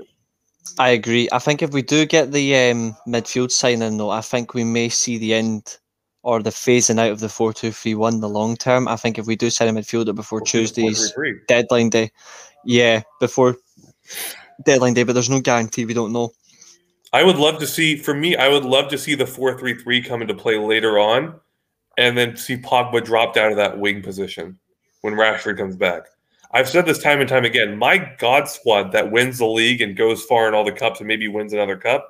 I 0.77 0.89
agree. 0.89 1.27
I 1.31 1.39
think 1.39 1.63
if 1.63 1.71
we 1.71 1.81
do 1.81 2.05
get 2.05 2.31
the 2.31 2.55
um, 2.55 2.95
midfield 3.07 3.49
signing, 3.49 3.97
though, 3.97 4.11
I 4.11 4.21
think 4.21 4.53
we 4.53 4.63
may 4.63 4.89
see 4.89 5.17
the 5.17 5.33
end 5.33 5.77
or 6.21 6.41
the 6.41 6.49
phasing 6.51 6.99
out 6.99 7.11
of 7.11 7.19
the 7.19 7.29
4 7.29 7.53
2 7.53 7.71
3 7.71 7.95
1 7.95 8.19
the 8.19 8.29
long 8.29 8.55
term. 8.55 8.87
I 8.87 8.97
think 8.97 9.17
if 9.17 9.25
we 9.25 9.35
do 9.35 9.49
sign 9.49 9.67
a 9.67 9.79
midfielder 9.79 10.13
before 10.13 10.41
Tuesday's 10.41 11.13
deadline 11.47 11.89
day, 11.89 12.11
yeah, 12.65 13.01
before 13.19 13.55
deadline 14.63 14.93
day, 14.93 15.03
but 15.03 15.13
there's 15.13 15.29
no 15.29 15.41
guarantee. 15.41 15.85
We 15.85 15.93
don't 15.93 16.13
know. 16.13 16.31
I 17.13 17.23
would 17.23 17.37
love 17.37 17.59
to 17.59 17.67
see, 17.67 17.95
for 17.95 18.13
me, 18.13 18.35
I 18.35 18.49
would 18.49 18.65
love 18.65 18.89
to 18.89 18.97
see 18.97 19.15
the 19.15 19.25
4 19.25 19.57
3 19.57 19.75
3 19.75 20.01
come 20.01 20.21
into 20.21 20.33
play 20.33 20.57
later 20.57 20.99
on 20.99 21.39
and 21.97 22.17
then 22.17 22.35
see 22.35 22.57
Pogba 22.57 23.03
drop 23.03 23.33
down 23.33 23.51
to 23.51 23.55
that 23.55 23.79
wing 23.79 24.01
position 24.01 24.59
when 25.01 25.13
Rashford 25.13 25.57
comes 25.57 25.75
back. 25.75 26.03
I've 26.51 26.69
said 26.69 26.85
this 26.85 27.01
time 27.01 27.19
and 27.19 27.29
time 27.29 27.45
again. 27.45 27.77
My 27.77 27.97
God 28.17 28.47
squad 28.47 28.91
that 28.91 29.11
wins 29.11 29.37
the 29.37 29.45
league 29.45 29.81
and 29.81 29.95
goes 29.95 30.23
far 30.23 30.47
in 30.47 30.53
all 30.53 30.63
the 30.63 30.71
cups 30.71 30.99
and 30.99 31.07
maybe 31.07 31.27
wins 31.27 31.53
another 31.53 31.77
cup 31.77 32.09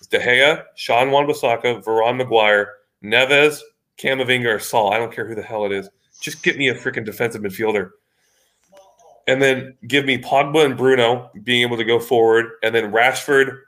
is 0.00 0.06
De 0.06 0.18
Gea, 0.18 0.64
Sean 0.74 1.10
Wan-Bissaka, 1.10 1.82
Varane 1.82 2.16
Maguire, 2.16 2.74
Neves, 3.02 3.60
Camavinga, 3.98 4.56
or 4.56 4.58
Saul. 4.58 4.92
I 4.92 4.98
don't 4.98 5.12
care 5.12 5.26
who 5.26 5.34
the 5.34 5.42
hell 5.42 5.66
it 5.66 5.72
is. 5.72 5.88
Just 6.20 6.42
get 6.42 6.56
me 6.56 6.68
a 6.68 6.74
freaking 6.74 7.04
defensive 7.04 7.42
midfielder. 7.42 7.90
And 9.26 9.42
then 9.42 9.76
give 9.86 10.04
me 10.04 10.18
Pogba 10.18 10.64
and 10.64 10.76
Bruno 10.76 11.30
being 11.42 11.62
able 11.62 11.76
to 11.76 11.84
go 11.84 11.98
forward, 11.98 12.52
and 12.62 12.74
then 12.74 12.92
Rashford, 12.92 13.58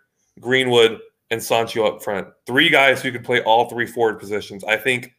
Greenwood, 0.41 1.01
and 1.31 1.43
Sancho 1.43 1.85
up 1.85 2.03
front. 2.03 2.29
Three 2.47 2.69
guys 2.69 3.03
who 3.03 3.13
can 3.13 3.23
play 3.23 3.43
all 3.43 3.69
three 3.69 3.87
forward 3.87 4.19
positions. 4.19 4.65
I 4.65 4.77
think 4.77 5.15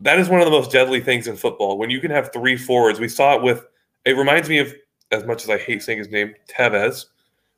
that 0.00 0.18
is 0.18 0.28
one 0.28 0.40
of 0.40 0.46
the 0.46 0.50
most 0.50 0.70
deadly 0.70 1.00
things 1.00 1.26
in 1.26 1.36
football. 1.36 1.78
When 1.78 1.90
you 1.90 2.00
can 2.00 2.10
have 2.10 2.32
three 2.32 2.56
forwards, 2.56 3.00
we 3.00 3.08
saw 3.08 3.34
it 3.34 3.42
with. 3.42 3.66
It 4.04 4.16
reminds 4.16 4.48
me 4.48 4.58
of, 4.58 4.74
as 5.10 5.24
much 5.24 5.44
as 5.44 5.50
I 5.50 5.58
hate 5.58 5.82
saying 5.82 5.98
his 5.98 6.10
name, 6.10 6.34
Tevez, 6.48 7.06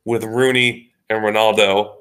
with 0.04 0.24
Rooney 0.24 0.90
and 1.10 1.22
Ronaldo 1.22 1.96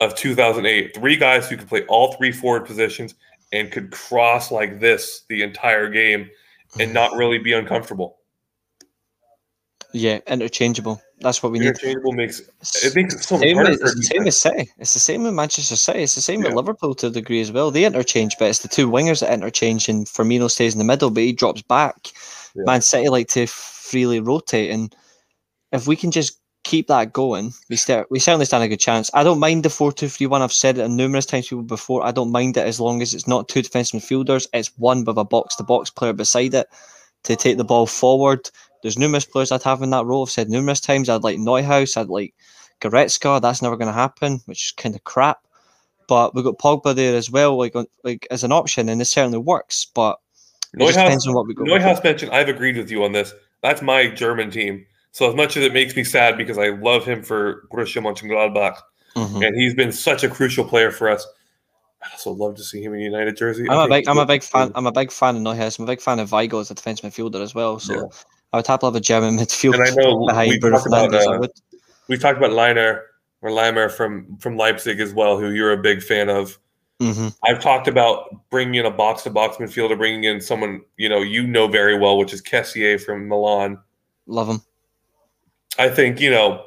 of 0.00 0.14
2008. 0.14 0.94
Three 0.94 1.16
guys 1.16 1.48
who 1.48 1.56
could 1.56 1.68
play 1.68 1.84
all 1.86 2.12
three 2.12 2.32
forward 2.32 2.66
positions 2.66 3.14
and 3.52 3.70
could 3.70 3.90
cross 3.90 4.50
like 4.50 4.80
this 4.80 5.22
the 5.28 5.42
entire 5.42 5.88
game 5.88 6.28
and 6.78 6.92
not 6.92 7.16
really 7.16 7.38
be 7.38 7.52
uncomfortable. 7.52 8.18
Yeah, 9.94 10.18
interchangeable. 10.26 11.00
That's 11.20 11.40
what 11.40 11.52
we 11.52 11.60
interchangeable 11.60 12.12
need. 12.14 12.24
Interchangeable 12.24 12.46
makes 12.64 12.84
it 12.84 12.96
makes 12.96 13.14
it 13.14 13.22
so 13.22 13.38
same. 13.38 13.56
With, 13.56 13.68
it's 13.68 13.94
the 13.94 14.02
same 14.02 14.24
with 14.24 14.34
City. 14.34 14.70
It's 14.76 14.92
the 14.92 14.98
same 14.98 15.22
with 15.22 15.34
Manchester 15.34 15.76
City. 15.76 16.02
It's 16.02 16.16
the 16.16 16.20
same 16.20 16.40
yeah. 16.42 16.48
with 16.48 16.56
Liverpool 16.56 16.96
to 16.96 17.06
a 17.06 17.10
degree 17.10 17.40
as 17.40 17.52
well. 17.52 17.70
They 17.70 17.84
interchange, 17.84 18.34
but 18.36 18.48
it's 18.48 18.58
the 18.58 18.68
two 18.68 18.90
wingers 18.90 19.20
that 19.20 19.32
interchange, 19.32 19.88
and 19.88 20.06
Firmino 20.06 20.50
stays 20.50 20.74
in 20.74 20.80
the 20.80 20.84
middle, 20.84 21.10
but 21.10 21.22
he 21.22 21.32
drops 21.32 21.62
back. 21.62 22.10
Yeah. 22.56 22.64
Man 22.66 22.82
City 22.82 23.08
like 23.08 23.28
to 23.28 23.46
freely 23.46 24.18
rotate, 24.18 24.72
and 24.72 24.94
if 25.70 25.86
we 25.86 25.94
can 25.94 26.10
just 26.10 26.40
keep 26.64 26.88
that 26.88 27.12
going, 27.12 27.52
we 27.70 27.76
start 27.76 28.10
we 28.10 28.18
certainly 28.18 28.46
stand 28.46 28.64
a 28.64 28.68
good 28.68 28.80
chance. 28.80 29.12
I 29.14 29.22
don't 29.22 29.38
mind 29.38 29.62
the 29.62 29.70
four 29.70 29.92
two 29.92 30.08
three 30.08 30.26
one. 30.26 30.42
I've 30.42 30.52
said 30.52 30.76
it 30.76 30.88
numerous 30.88 31.24
times 31.24 31.46
people 31.46 31.62
before. 31.62 32.04
I 32.04 32.10
don't 32.10 32.32
mind 32.32 32.56
it 32.56 32.66
as 32.66 32.80
long 32.80 33.00
as 33.00 33.14
it's 33.14 33.28
not 33.28 33.48
two 33.48 33.62
defensive 33.62 34.00
midfielders. 34.00 34.48
It's 34.52 34.76
one 34.76 35.04
with 35.04 35.18
a 35.18 35.24
box 35.24 35.54
to 35.56 35.62
box 35.62 35.88
player 35.88 36.12
beside 36.12 36.54
it 36.54 36.66
to 37.22 37.36
take 37.36 37.58
the 37.58 37.64
ball 37.64 37.86
forward. 37.86 38.50
There's 38.84 38.98
numerous 38.98 39.24
players 39.24 39.50
I'd 39.50 39.62
have 39.62 39.80
in 39.80 39.88
that 39.90 40.04
role. 40.04 40.24
I've 40.24 40.30
said 40.30 40.50
numerous 40.50 40.78
times 40.78 41.08
I'd 41.08 41.22
like 41.24 41.38
Neuhaus, 41.38 41.96
I'd 41.96 42.10
like 42.10 42.34
Goretzka. 42.82 43.40
That's 43.40 43.62
never 43.62 43.78
going 43.78 43.88
to 43.88 43.94
happen, 43.94 44.42
which 44.44 44.66
is 44.66 44.72
kind 44.72 44.94
of 44.94 45.02
crap. 45.04 45.38
But 46.06 46.34
we've 46.34 46.44
got 46.44 46.58
Pogba 46.58 46.94
there 46.94 47.16
as 47.16 47.30
well, 47.30 47.56
like 47.56 47.74
like 48.02 48.26
as 48.30 48.44
an 48.44 48.52
option, 48.52 48.90
and 48.90 49.00
it 49.00 49.06
certainly 49.06 49.38
works. 49.38 49.86
But 49.86 50.18
it 50.74 50.80
Neuhaus, 50.80 50.88
depends 50.88 51.26
on 51.26 51.32
what 51.32 51.46
we 51.46 51.54
go. 51.54 51.64
Neuhaus 51.64 52.04
mentioned. 52.04 52.32
I've 52.32 52.50
agreed 52.50 52.76
with 52.76 52.90
you 52.90 53.02
on 53.04 53.12
this. 53.12 53.32
That's 53.62 53.80
my 53.80 54.08
German 54.08 54.50
team. 54.50 54.84
So 55.12 55.30
as 55.30 55.34
much 55.34 55.56
as 55.56 55.64
it 55.64 55.72
makes 55.72 55.96
me 55.96 56.04
sad 56.04 56.36
because 56.36 56.58
I 56.58 56.68
love 56.68 57.06
him 57.06 57.22
for 57.22 57.66
Borussia 57.72 58.02
Mönchengladbach, 58.02 58.76
mm-hmm. 59.16 59.42
and 59.42 59.56
he's 59.56 59.74
been 59.74 59.92
such 59.92 60.24
a 60.24 60.28
crucial 60.28 60.66
player 60.66 60.90
for 60.90 61.08
us. 61.08 61.26
I 62.02 62.10
also 62.12 62.32
love 62.32 62.56
to 62.56 62.62
see 62.62 62.82
him 62.82 62.92
in 62.92 63.00
United 63.00 63.38
jersey. 63.38 63.66
I'm 63.70 63.78
a 63.78 63.88
big, 63.88 64.06
I'm 64.06 64.18
a 64.18 64.26
big 64.26 64.42
fan. 64.42 64.72
I'm 64.74 64.86
a 64.86 64.92
big 64.92 65.10
fan 65.10 65.36
of 65.36 65.42
Neuhaus. 65.42 65.78
I'm 65.78 65.84
a 65.84 65.86
big 65.86 66.02
fan 66.02 66.18
of 66.18 66.28
Weigl 66.28 66.60
as 66.60 66.70
a 66.70 66.74
defense 66.74 67.00
midfielder 67.00 67.40
as 67.40 67.54
well. 67.54 67.78
So 67.78 67.94
yeah. 67.94 68.02
I 68.54 68.58
would 68.58 68.68
happily 68.68 68.92
have 68.92 68.96
a 68.96 69.00
German 69.00 69.36
midfield. 69.36 69.74
And 69.74 69.82
I 69.82 69.90
know 69.96 70.46
we 70.46 70.60
talked 70.60 70.86
about 70.86 71.12
uh, 71.12 71.48
we 72.06 72.16
talked 72.16 72.38
about 72.38 72.52
Leiner 72.52 73.02
or 73.42 73.50
Leimer 73.50 73.90
from 73.90 74.36
from 74.38 74.56
Leipzig 74.56 75.00
as 75.00 75.12
well, 75.12 75.36
who 75.36 75.50
you're 75.50 75.72
a 75.72 75.76
big 75.76 76.00
fan 76.00 76.30
of. 76.30 76.56
Mm-hmm. 77.00 77.28
I've 77.44 77.58
talked 77.58 77.88
about 77.88 78.48
bringing 78.50 78.76
in 78.76 78.86
a 78.86 78.92
box 78.92 79.24
to 79.24 79.30
box 79.30 79.56
midfielder, 79.56 79.98
bringing 79.98 80.22
in 80.22 80.40
someone 80.40 80.82
you 80.98 81.08
know 81.08 81.20
you 81.20 81.44
know 81.44 81.66
very 81.66 81.98
well, 81.98 82.16
which 82.16 82.32
is 82.32 82.40
Kessié 82.40 83.02
from 83.02 83.26
Milan. 83.26 83.76
Love 84.28 84.48
him. 84.48 84.62
I 85.76 85.88
think, 85.88 86.20
you 86.20 86.30
know, 86.30 86.66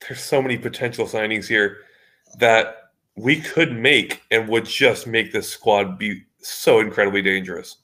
there's 0.00 0.22
so 0.22 0.40
many 0.40 0.56
potential 0.56 1.04
signings 1.04 1.46
here 1.46 1.80
that 2.38 2.92
we 3.16 3.42
could 3.42 3.72
make 3.76 4.22
and 4.30 4.48
would 4.48 4.64
just 4.64 5.06
make 5.06 5.32
this 5.32 5.50
squad 5.50 5.98
be 5.98 6.22
so 6.38 6.80
incredibly 6.80 7.20
dangerous. 7.20 7.76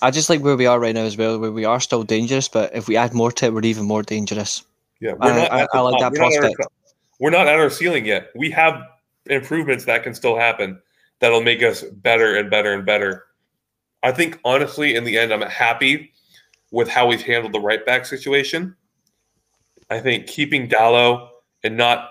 I 0.00 0.10
just 0.10 0.30
like 0.30 0.40
where 0.40 0.56
we 0.56 0.66
are 0.66 0.78
right 0.78 0.94
now 0.94 1.02
as 1.02 1.16
well, 1.16 1.38
where 1.38 1.50
we 1.50 1.64
are 1.64 1.80
still 1.80 2.04
dangerous, 2.04 2.48
but 2.48 2.74
if 2.74 2.86
we 2.86 2.96
add 2.96 3.14
more 3.14 3.32
to 3.32 3.46
it, 3.46 3.54
we're 3.54 3.64
even 3.64 3.84
more 3.84 4.02
dangerous. 4.02 4.64
Yeah, 5.00 5.12
we're 5.12 5.34
not 5.34 5.52
I, 5.52 5.62
I, 5.62 5.66
I 5.74 5.80
like 5.80 6.00
that 6.00 6.12
we're 6.12 6.18
prospect. 6.18 6.56
Not 6.58 6.66
our, 6.66 6.92
we're 7.20 7.30
not 7.30 7.46
at 7.46 7.58
our 7.58 7.70
ceiling 7.70 8.04
yet. 8.04 8.30
We 8.34 8.50
have 8.50 8.80
improvements 9.26 9.84
that 9.86 10.02
can 10.02 10.14
still 10.14 10.36
happen 10.36 10.80
that'll 11.20 11.42
make 11.42 11.62
us 11.62 11.82
better 11.82 12.36
and 12.36 12.50
better 12.50 12.72
and 12.72 12.86
better. 12.86 13.26
I 14.02 14.12
think 14.12 14.38
honestly, 14.44 14.94
in 14.94 15.04
the 15.04 15.18
end, 15.18 15.32
I'm 15.32 15.42
happy 15.42 16.12
with 16.70 16.88
how 16.88 17.06
we've 17.06 17.22
handled 17.22 17.52
the 17.52 17.60
right 17.60 17.84
back 17.84 18.06
situation. 18.06 18.76
I 19.90 20.00
think 20.00 20.26
keeping 20.26 20.68
Dalot 20.68 21.28
and 21.64 21.76
not 21.76 22.10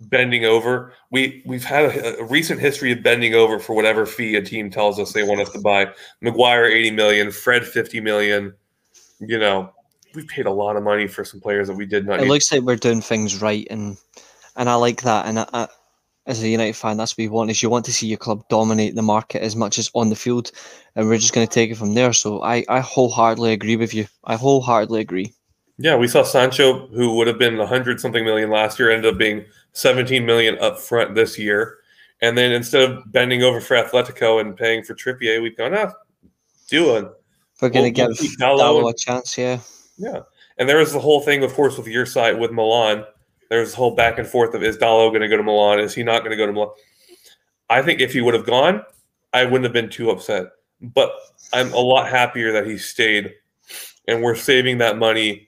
bending 0.00 0.44
over. 0.44 0.92
We 1.10 1.42
we've 1.46 1.64
had 1.64 1.84
a, 1.86 2.20
a, 2.20 2.24
recent 2.24 2.60
history 2.60 2.92
of 2.92 3.02
bending 3.02 3.34
over 3.34 3.58
for 3.58 3.74
whatever 3.74 4.06
fee 4.06 4.36
a 4.36 4.42
team 4.42 4.70
tells 4.70 4.98
us 4.98 5.12
they 5.12 5.22
want 5.22 5.40
us 5.40 5.50
to 5.50 5.60
buy. 5.60 5.88
Maguire 6.20 6.64
eighty 6.64 6.90
million, 6.90 7.30
Fred 7.30 7.66
fifty 7.66 8.00
million. 8.00 8.54
You 9.20 9.38
know, 9.38 9.72
we 10.14 10.24
paid 10.24 10.46
a 10.46 10.50
lot 10.50 10.76
of 10.76 10.82
money 10.82 11.06
for 11.06 11.24
some 11.24 11.40
players 11.40 11.68
that 11.68 11.74
we 11.74 11.86
did 11.86 12.06
not. 12.06 12.18
It 12.18 12.22
need. 12.22 12.28
looks 12.28 12.52
like 12.52 12.62
we're 12.62 12.76
doing 12.76 13.00
things 13.00 13.40
right, 13.40 13.66
and 13.70 13.96
and 14.56 14.68
I 14.68 14.74
like 14.74 15.02
that. 15.02 15.26
And 15.26 15.40
I, 15.40 15.46
I, 15.52 15.68
as 16.26 16.42
a 16.42 16.48
United 16.48 16.76
fan, 16.76 16.96
that's 16.96 17.12
what 17.12 17.18
we 17.18 17.28
want. 17.28 17.50
Is 17.50 17.62
you 17.62 17.70
want 17.70 17.84
to 17.86 17.92
see 17.92 18.06
your 18.06 18.18
club 18.18 18.44
dominate 18.48 18.94
the 18.94 19.02
market 19.02 19.42
as 19.42 19.56
much 19.56 19.78
as 19.78 19.90
on 19.94 20.10
the 20.10 20.16
field, 20.16 20.52
and 20.94 21.08
we're 21.08 21.18
just 21.18 21.34
going 21.34 21.46
to 21.46 21.52
take 21.52 21.70
it 21.70 21.76
from 21.76 21.94
there. 21.94 22.12
So 22.12 22.42
I 22.42 22.64
I 22.68 22.80
wholeheartedly 22.80 23.52
agree 23.52 23.76
with 23.76 23.94
you. 23.94 24.06
I 24.24 24.36
wholeheartedly 24.36 25.00
agree. 25.00 25.34
Yeah, 25.80 25.94
we 25.94 26.08
saw 26.08 26.24
Sancho, 26.24 26.88
who 26.88 27.14
would 27.14 27.28
have 27.28 27.38
been 27.38 27.56
100 27.56 28.00
something 28.00 28.24
million 28.24 28.50
last 28.50 28.80
year, 28.80 28.90
ended 28.90 29.12
up 29.12 29.18
being 29.18 29.44
17 29.78 30.26
million 30.26 30.58
up 30.58 30.78
front 30.78 31.14
this 31.14 31.38
year. 31.38 31.78
And 32.20 32.36
then 32.36 32.50
instead 32.50 32.90
of 32.90 33.12
bending 33.12 33.44
over 33.44 33.60
for 33.60 33.76
Atletico 33.76 34.40
and 34.40 34.56
paying 34.56 34.82
for 34.82 34.94
Trippier, 34.94 35.40
we've 35.40 35.56
gone, 35.56 35.72
ah, 35.74 35.92
do 36.68 36.96
it. 36.96 37.08
We're 37.60 37.68
going 37.68 37.94
to 37.94 38.02
we'll 38.02 38.14
give 38.14 38.30
Dalot 38.38 38.90
a 38.90 38.94
chance, 38.96 39.38
yeah. 39.38 39.60
Yeah. 39.96 40.20
And 40.58 40.68
there 40.68 40.78
was 40.78 40.92
the 40.92 40.98
whole 40.98 41.20
thing, 41.20 41.44
of 41.44 41.54
course, 41.54 41.78
with 41.78 41.86
your 41.86 42.06
side 42.06 42.38
with 42.40 42.50
Milan. 42.50 43.04
There's 43.50 43.68
this 43.68 43.74
whole 43.74 43.94
back 43.94 44.18
and 44.18 44.26
forth 44.26 44.54
of 44.54 44.64
is 44.64 44.76
Dalot 44.76 45.10
going 45.10 45.22
to 45.22 45.28
go 45.28 45.36
to 45.36 45.42
Milan? 45.44 45.78
Is 45.78 45.94
he 45.94 46.02
not 46.02 46.20
going 46.20 46.32
to 46.32 46.36
go 46.36 46.46
to 46.46 46.52
Milan? 46.52 46.70
I 47.70 47.82
think 47.82 48.00
if 48.00 48.12
he 48.12 48.20
would 48.20 48.34
have 48.34 48.46
gone, 48.46 48.82
I 49.32 49.44
wouldn't 49.44 49.64
have 49.64 49.72
been 49.72 49.90
too 49.90 50.10
upset. 50.10 50.46
But 50.80 51.12
I'm 51.52 51.72
a 51.72 51.78
lot 51.78 52.08
happier 52.08 52.52
that 52.52 52.66
he 52.66 52.78
stayed. 52.78 53.34
And 54.08 54.22
we're 54.22 54.34
saving 54.34 54.78
that 54.78 54.98
money 54.98 55.47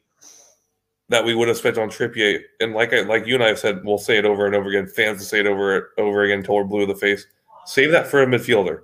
that 1.11 1.25
we 1.25 1.35
would 1.35 1.49
have 1.49 1.57
spent 1.57 1.77
on 1.77 1.91
Trippier. 1.91 2.41
And 2.61 2.73
like 2.73 2.95
I, 2.95 3.01
like 3.01 3.27
you 3.27 3.35
and 3.35 3.45
I 3.45 3.49
have 3.49 3.59
said, 3.59 3.85
we'll 3.85 3.99
say 3.99 4.17
it 4.17 4.25
over 4.25 4.47
and 4.47 4.55
over 4.55 4.69
again. 4.69 4.87
Fans 4.87 5.19
will 5.19 5.27
say 5.27 5.41
it 5.41 5.47
over 5.47 5.91
over 5.99 6.23
again 6.23 6.39
until 6.39 6.55
we're 6.55 6.65
blue 6.65 6.83
in 6.83 6.89
the 6.89 6.95
face. 6.95 7.27
Save 7.67 7.91
that 7.91 8.07
for 8.07 8.23
a 8.23 8.27
midfielder. 8.27 8.83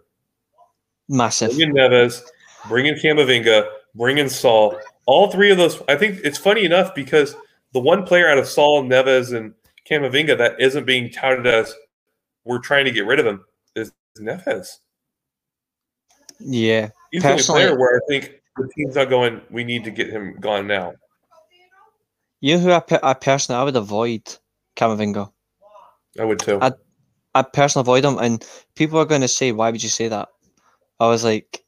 Massive. 1.08 1.50
Bring 1.50 1.70
in 1.70 1.74
Neves, 1.74 2.22
bring 2.68 2.86
in 2.86 2.96
Camavinga, 2.96 3.68
bring 3.94 4.18
in 4.18 4.28
Saul. 4.28 4.78
All 5.06 5.30
three 5.30 5.52
of 5.52 5.56
those. 5.56 5.80
I 5.88 5.94
think 5.94 6.20
it's 6.24 6.36
funny 6.36 6.64
enough 6.64 6.94
because 6.96 7.36
the 7.72 7.78
one 7.78 8.04
player 8.04 8.28
out 8.28 8.38
of 8.38 8.48
Saul, 8.48 8.82
Neves, 8.82 9.34
and 9.34 9.54
Camavinga 9.88 10.36
that 10.36 10.60
isn't 10.60 10.84
being 10.84 11.10
touted 11.10 11.46
as 11.46 11.72
we're 12.44 12.58
trying 12.58 12.86
to 12.86 12.90
get 12.90 13.06
rid 13.06 13.20
of 13.20 13.26
him 13.26 13.44
is 13.76 13.92
Neves. 14.18 14.78
Yeah, 16.40 16.88
he's 17.12 17.22
the 17.22 17.36
player 17.46 17.78
where 17.78 17.96
I 17.96 18.00
think 18.08 18.42
the 18.56 18.68
team's 18.76 18.96
not 18.96 19.10
going. 19.10 19.40
We 19.48 19.62
need 19.62 19.84
to 19.84 19.92
get 19.92 20.10
him 20.10 20.36
gone 20.40 20.66
now. 20.66 20.94
You 22.40 22.56
know 22.56 22.62
who 22.62 22.72
I, 22.72 22.80
pe- 22.80 22.98
I 23.02 23.14
personally 23.14 23.60
I 23.60 23.64
would 23.64 23.76
avoid 23.76 24.22
Camavinga. 24.76 25.30
I 26.18 26.24
would 26.24 26.40
too. 26.40 26.58
I 26.60 26.72
I 27.34 27.42
personally 27.42 27.82
avoid 27.82 28.04
him, 28.04 28.18
and 28.18 28.46
people 28.74 28.98
are 28.98 29.04
going 29.04 29.20
to 29.20 29.28
say, 29.28 29.52
"Why 29.52 29.70
would 29.70 29.82
you 29.82 29.88
say 29.88 30.08
that?" 30.08 30.28
I 31.00 31.08
was 31.08 31.24
like, 31.24 31.64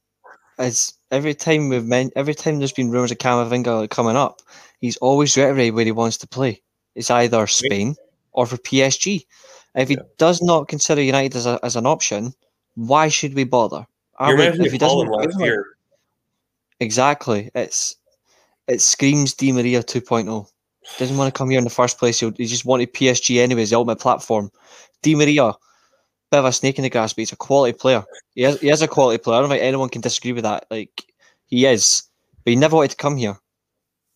"It's 0.59 0.95
every 1.11 1.35
time 1.35 1.69
we've 1.69 1.85
meant 1.85 2.13
every 2.17 2.35
time 2.35 2.59
there's 2.59 2.73
been 2.73 2.91
rumors 2.91 3.13
of 3.13 3.19
Camavinga 3.19 3.89
coming 3.91 4.17
up, 4.17 4.41
he's 4.81 4.97
always 4.99 5.37
reiterated 5.37 5.75
where 5.75 5.85
he 5.85 5.93
wants 5.93 6.19
to 6.19 6.29
play. 6.29 6.63
It's 6.95 7.11
either 7.11 7.47
Spain 7.47 7.95
or 8.33 8.47
for 8.47 8.57
PSG. 8.57 9.27
If 9.75 9.89
he 9.89 9.95
yeah. 9.95 10.03
does 10.17 10.43
not 10.43 10.69
consider 10.69 11.03
United 11.03 11.37
as, 11.37 11.47
a, 11.47 11.61
as 11.63 11.77
an 11.77 11.87
option, 11.87 12.33
why 12.75 13.09
should 13.09 13.35
we 13.35 13.45
bother? 13.45 13.87
We, 14.21 14.35
if 14.43 14.73
he 14.73 14.79
doesn't, 14.79 15.09
last 15.09 15.39
year. 15.41 15.77
Exactly. 16.81 17.51
It's 17.55 17.95
it 18.67 18.81
screams 18.81 19.35
Di 19.35 19.53
Maria 19.53 19.83
2.0. 19.83 20.47
Doesn't 20.99 21.17
want 21.17 21.33
to 21.33 21.37
come 21.37 21.51
here 21.51 21.59
in 21.59 21.65
the 21.65 21.71
first 21.71 21.99
place. 21.99 22.19
He, 22.21 22.31
he 22.37 22.47
just 22.47 22.65
wanted 22.65 22.93
PSG 22.95 23.39
anyways, 23.41 23.71
the 23.71 23.77
ultimate 23.77 24.01
platform. 24.01 24.51
Di 25.03 25.15
Maria, 25.15 25.53
bit 26.31 26.39
of 26.39 26.45
a 26.45 26.53
snake 26.53 26.79
in 26.79 26.83
the 26.83 26.91
grass, 26.91 27.13
but 27.13 27.21
he's 27.21 27.33
a 27.33 27.37
quality 27.37 27.77
player. 27.77 28.05
He 28.35 28.45
is, 28.45 28.61
he 28.61 28.69
is 28.71 28.83
a 28.83 28.89
quality 28.89 29.19
player. 29.23 29.39
I 29.39 29.41
don't 29.41 29.51
think 29.51 29.63
anyone 29.63 29.89
can 29.91 30.01
disagree 30.01 30.33
with 30.33 30.45
that. 30.45 30.67
Like 30.71 31.05
he 31.47 31.67
is, 31.67 32.03
but 32.45 32.51
he 32.51 32.57
never 32.57 32.77
wanted 32.77 32.91
to 32.93 32.97
come 32.97 33.17
here. 33.17 33.37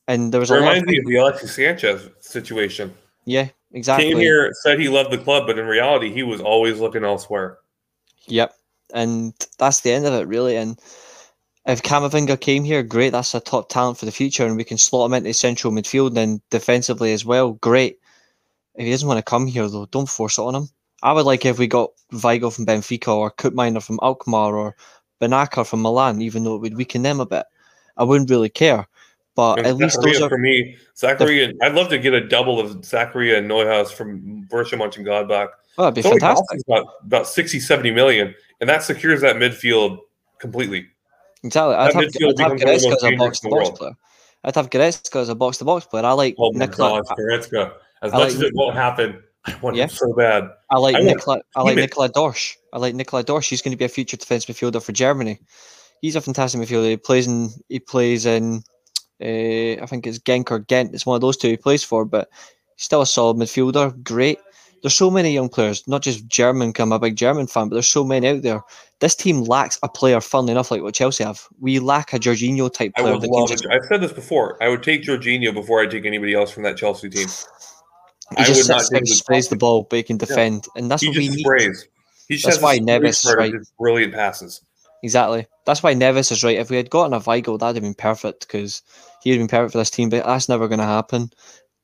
And 0.08 0.32
there 0.32 0.40
was 0.40 0.50
It 0.50 0.54
a 0.54 0.60
lot 0.60 0.66
reminds 0.66 0.82
of, 0.82 0.88
me 0.88 0.98
of 0.98 1.04
the 1.06 1.16
Alexis 1.16 1.54
Sanchez 1.54 2.08
situation. 2.20 2.92
yeah, 3.24 3.48
exactly. 3.72 4.08
Came 4.10 4.18
here, 4.18 4.50
said 4.62 4.80
he 4.80 4.88
loved 4.88 5.12
the 5.12 5.18
club, 5.18 5.44
but 5.46 5.58
in 5.58 5.66
reality, 5.66 6.12
he 6.12 6.22
was 6.24 6.40
always 6.40 6.80
looking 6.80 7.04
elsewhere. 7.04 7.58
Yep. 8.26 8.52
And 8.94 9.32
that's 9.58 9.80
the 9.80 9.92
end 9.92 10.06
of 10.06 10.12
it, 10.14 10.26
really. 10.26 10.56
And 10.56 10.78
if 11.66 11.82
Camavinga 11.82 12.40
came 12.40 12.64
here, 12.64 12.82
great. 12.82 13.10
That's 13.10 13.34
a 13.34 13.40
top 13.40 13.68
talent 13.68 13.98
for 13.98 14.06
the 14.06 14.12
future, 14.12 14.46
and 14.46 14.56
we 14.56 14.64
can 14.64 14.78
slot 14.78 15.06
him 15.06 15.14
into 15.14 15.32
central 15.32 15.72
midfield 15.72 16.16
and 16.16 16.40
defensively 16.50 17.12
as 17.12 17.24
well. 17.24 17.52
Great. 17.54 17.98
If 18.74 18.84
he 18.84 18.90
doesn't 18.90 19.06
want 19.06 19.18
to 19.18 19.22
come 19.22 19.46
here, 19.46 19.68
though, 19.68 19.86
don't 19.86 20.08
force 20.08 20.38
it 20.38 20.42
on 20.42 20.54
him. 20.54 20.68
I 21.02 21.12
would 21.12 21.26
like 21.26 21.44
if 21.44 21.58
we 21.58 21.66
got 21.66 21.90
Weigl 22.12 22.54
from 22.54 22.66
Benfica 22.66 23.08
or 23.08 23.30
Koopmeiners 23.32 23.82
from 23.84 23.98
Alkmaar 24.02 24.56
or 24.56 24.76
Bennacer 25.20 25.66
from 25.66 25.82
Milan, 25.82 26.22
even 26.22 26.44
though 26.44 26.54
it 26.54 26.60
would 26.60 26.76
weaken 26.76 27.02
them 27.02 27.20
a 27.20 27.26
bit. 27.26 27.44
I 27.96 28.04
wouldn't 28.04 28.30
really 28.30 28.48
care. 28.48 28.86
But 29.34 29.58
And 29.58 29.66
at 29.66 29.76
least 29.76 30.00
those 30.02 30.20
are 30.20 30.28
for 30.28 30.38
me. 30.38 30.76
Zakaria, 30.96 31.54
I'd 31.62 31.74
love 31.74 31.88
to 31.88 31.98
get 31.98 32.12
a 32.12 32.26
double 32.26 32.60
of 32.60 32.70
Zakaria 32.82 33.38
and 33.38 33.50
Neuhaus 33.50 33.92
from 33.92 34.46
Borussia 34.50 34.78
Mönchengladbach. 34.78 35.48
oh, 35.78 35.84
it'd 35.84 35.94
be 35.94 36.00
It's 36.00 36.08
fantastic. 36.08 36.60
about, 36.68 36.86
about 37.04 37.26
60, 37.26 37.58
70 37.58 37.90
million, 37.92 38.34
and 38.60 38.68
that 38.68 38.82
secures 38.82 39.20
that 39.22 39.36
midfield 39.36 39.98
completely. 40.38 40.86
Exactly. 41.44 41.74
I'd 41.74 41.92
have, 41.94 41.96
I'd 41.96 42.04
have 42.04 42.12
becomes 42.12 42.40
one 42.40 42.52
of 42.52 42.58
the 42.58 42.64
Goretzka 42.66 42.92
as 42.94 43.02
a 43.04 43.16
box 43.16 43.40
to 43.40 43.48
box 43.48 43.70
player. 43.78 43.92
I'd 44.44 44.54
have 44.54 44.70
Goretzka 44.70 45.16
as 45.20 45.28
a 45.28 45.34
box 45.34 45.58
to 45.58 45.64
box 45.64 45.86
player. 45.86 46.04
I 46.04 46.12
like 46.12 46.34
Oh 46.38 46.52
my 46.52 46.66
Nicola. 46.66 47.02
gosh, 47.02 47.16
Goretzka. 47.18 47.72
As 48.02 48.12
I 48.12 48.18
much 48.18 48.26
like- 48.28 48.34
as 48.34 48.40
it 48.42 48.54
won't 48.54 48.74
happen, 48.76 49.22
I 49.44 49.56
want 49.60 49.76
Yeah. 49.76 49.84
him 49.84 49.90
so 49.90 50.12
bad. 50.14 50.50
I 50.70 50.78
like 50.78 50.94
I 50.96 51.00
want 51.02 51.42
I 51.56 51.62
like. 51.62 51.76
Nicola 51.76 52.08
Dorsch. 52.08 52.56
I 52.72 52.78
like 52.78 52.94
Nikola 52.94 53.24
Dorsch. 53.24 53.48
He's 53.48 53.60
going 53.62 53.72
to 53.72 53.76
be 53.76 53.84
a 53.84 53.88
future 53.88 54.16
defense 54.16 54.46
midfielder 54.46 54.82
for 54.82 54.92
Germany. 54.92 55.40
He's 56.00 56.16
a 56.16 56.20
fantastic 56.20 56.60
midfielder. 56.60 56.90
He 56.90 56.96
plays 56.96 57.26
in. 57.26 57.50
He 57.68 57.78
plays 57.80 58.24
in. 58.26 58.62
Uh, 59.20 59.80
I 59.82 59.86
think 59.86 60.06
it's 60.06 60.18
Genk 60.18 60.50
or 60.50 60.58
Ghent. 60.60 60.94
It's 60.94 61.06
one 61.06 61.14
of 61.16 61.20
those 61.20 61.36
two 61.36 61.48
he 61.48 61.56
plays 61.56 61.84
for, 61.84 62.04
but 62.04 62.28
he's 62.76 62.84
still 62.84 63.02
a 63.02 63.06
solid 63.06 63.36
midfielder. 63.36 64.00
Great. 64.02 64.38
There's 64.82 64.94
so 64.94 65.10
many 65.10 65.32
young 65.32 65.48
players, 65.48 65.86
not 65.86 66.02
just 66.02 66.26
German. 66.26 66.72
I'm 66.78 66.90
a 66.90 66.98
big 66.98 67.16
German 67.16 67.46
fan, 67.46 67.68
but 67.68 67.76
there's 67.76 67.88
so 67.88 68.04
many 68.04 68.28
out 68.28 68.42
there. 68.42 68.60
This 68.98 69.14
team 69.14 69.42
lacks 69.42 69.78
a 69.82 69.88
player, 69.88 70.20
funnily 70.20 70.52
enough, 70.52 70.70
like 70.70 70.82
what 70.82 70.94
Chelsea 70.94 71.22
have. 71.22 71.46
We 71.60 71.78
lack 71.78 72.12
a 72.12 72.18
Jorginho 72.18 72.72
type 72.72 72.92
player. 72.96 73.14
I 73.14 73.16
would 73.16 73.28
love 73.28 73.48
just. 73.48 73.66
I've 73.70 73.84
said 73.84 74.00
this 74.00 74.12
before. 74.12 74.60
I 74.62 74.68
would 74.68 74.82
take 74.82 75.04
Jorginho 75.04 75.54
before 75.54 75.80
I 75.80 75.86
take 75.86 76.04
anybody 76.04 76.34
else 76.34 76.50
from 76.50 76.64
that 76.64 76.76
Chelsea 76.76 77.08
team. 77.08 77.28
he 77.28 78.36
I 78.36 78.44
just 78.44 78.68
would 78.68 78.74
not 78.74 78.80
sits 78.80 78.90
there 78.90 79.00
the 79.00 79.06
sprays 79.06 79.48
the 79.48 79.56
ball, 79.56 79.86
but 79.88 79.96
he 79.96 80.02
can 80.02 80.16
defend, 80.16 80.66
and 80.76 80.90
that's 80.90 81.02
He 81.02 81.08
what 81.08 81.16
we 81.16 81.28
just 81.28 81.36
need. 81.36 81.76
He 82.28 82.36
just 82.36 82.46
That's 82.46 82.62
why 82.62 82.78
Neves 82.78 83.00
great 83.00 83.08
is 83.10 83.18
start 83.18 83.38
right. 83.38 83.54
brilliant 83.78 84.14
passes. 84.14 84.62
Exactly. 85.02 85.46
That's 85.66 85.82
why 85.82 85.94
Neves 85.94 86.32
is 86.32 86.42
right. 86.42 86.58
If 86.58 86.70
we 86.70 86.76
had 86.76 86.90
gotten 86.90 87.12
a 87.12 87.20
Weigl, 87.20 87.58
that'd 87.58 87.76
have 87.76 87.82
been 87.82 87.94
perfect 87.94 88.46
because 88.46 88.82
he'd 89.22 89.32
have 89.32 89.40
been 89.40 89.48
perfect 89.48 89.72
for 89.72 89.78
this 89.78 89.90
team. 89.90 90.08
But 90.08 90.24
that's 90.24 90.48
never 90.48 90.68
going 90.68 90.80
to 90.80 90.84
happen. 90.86 91.30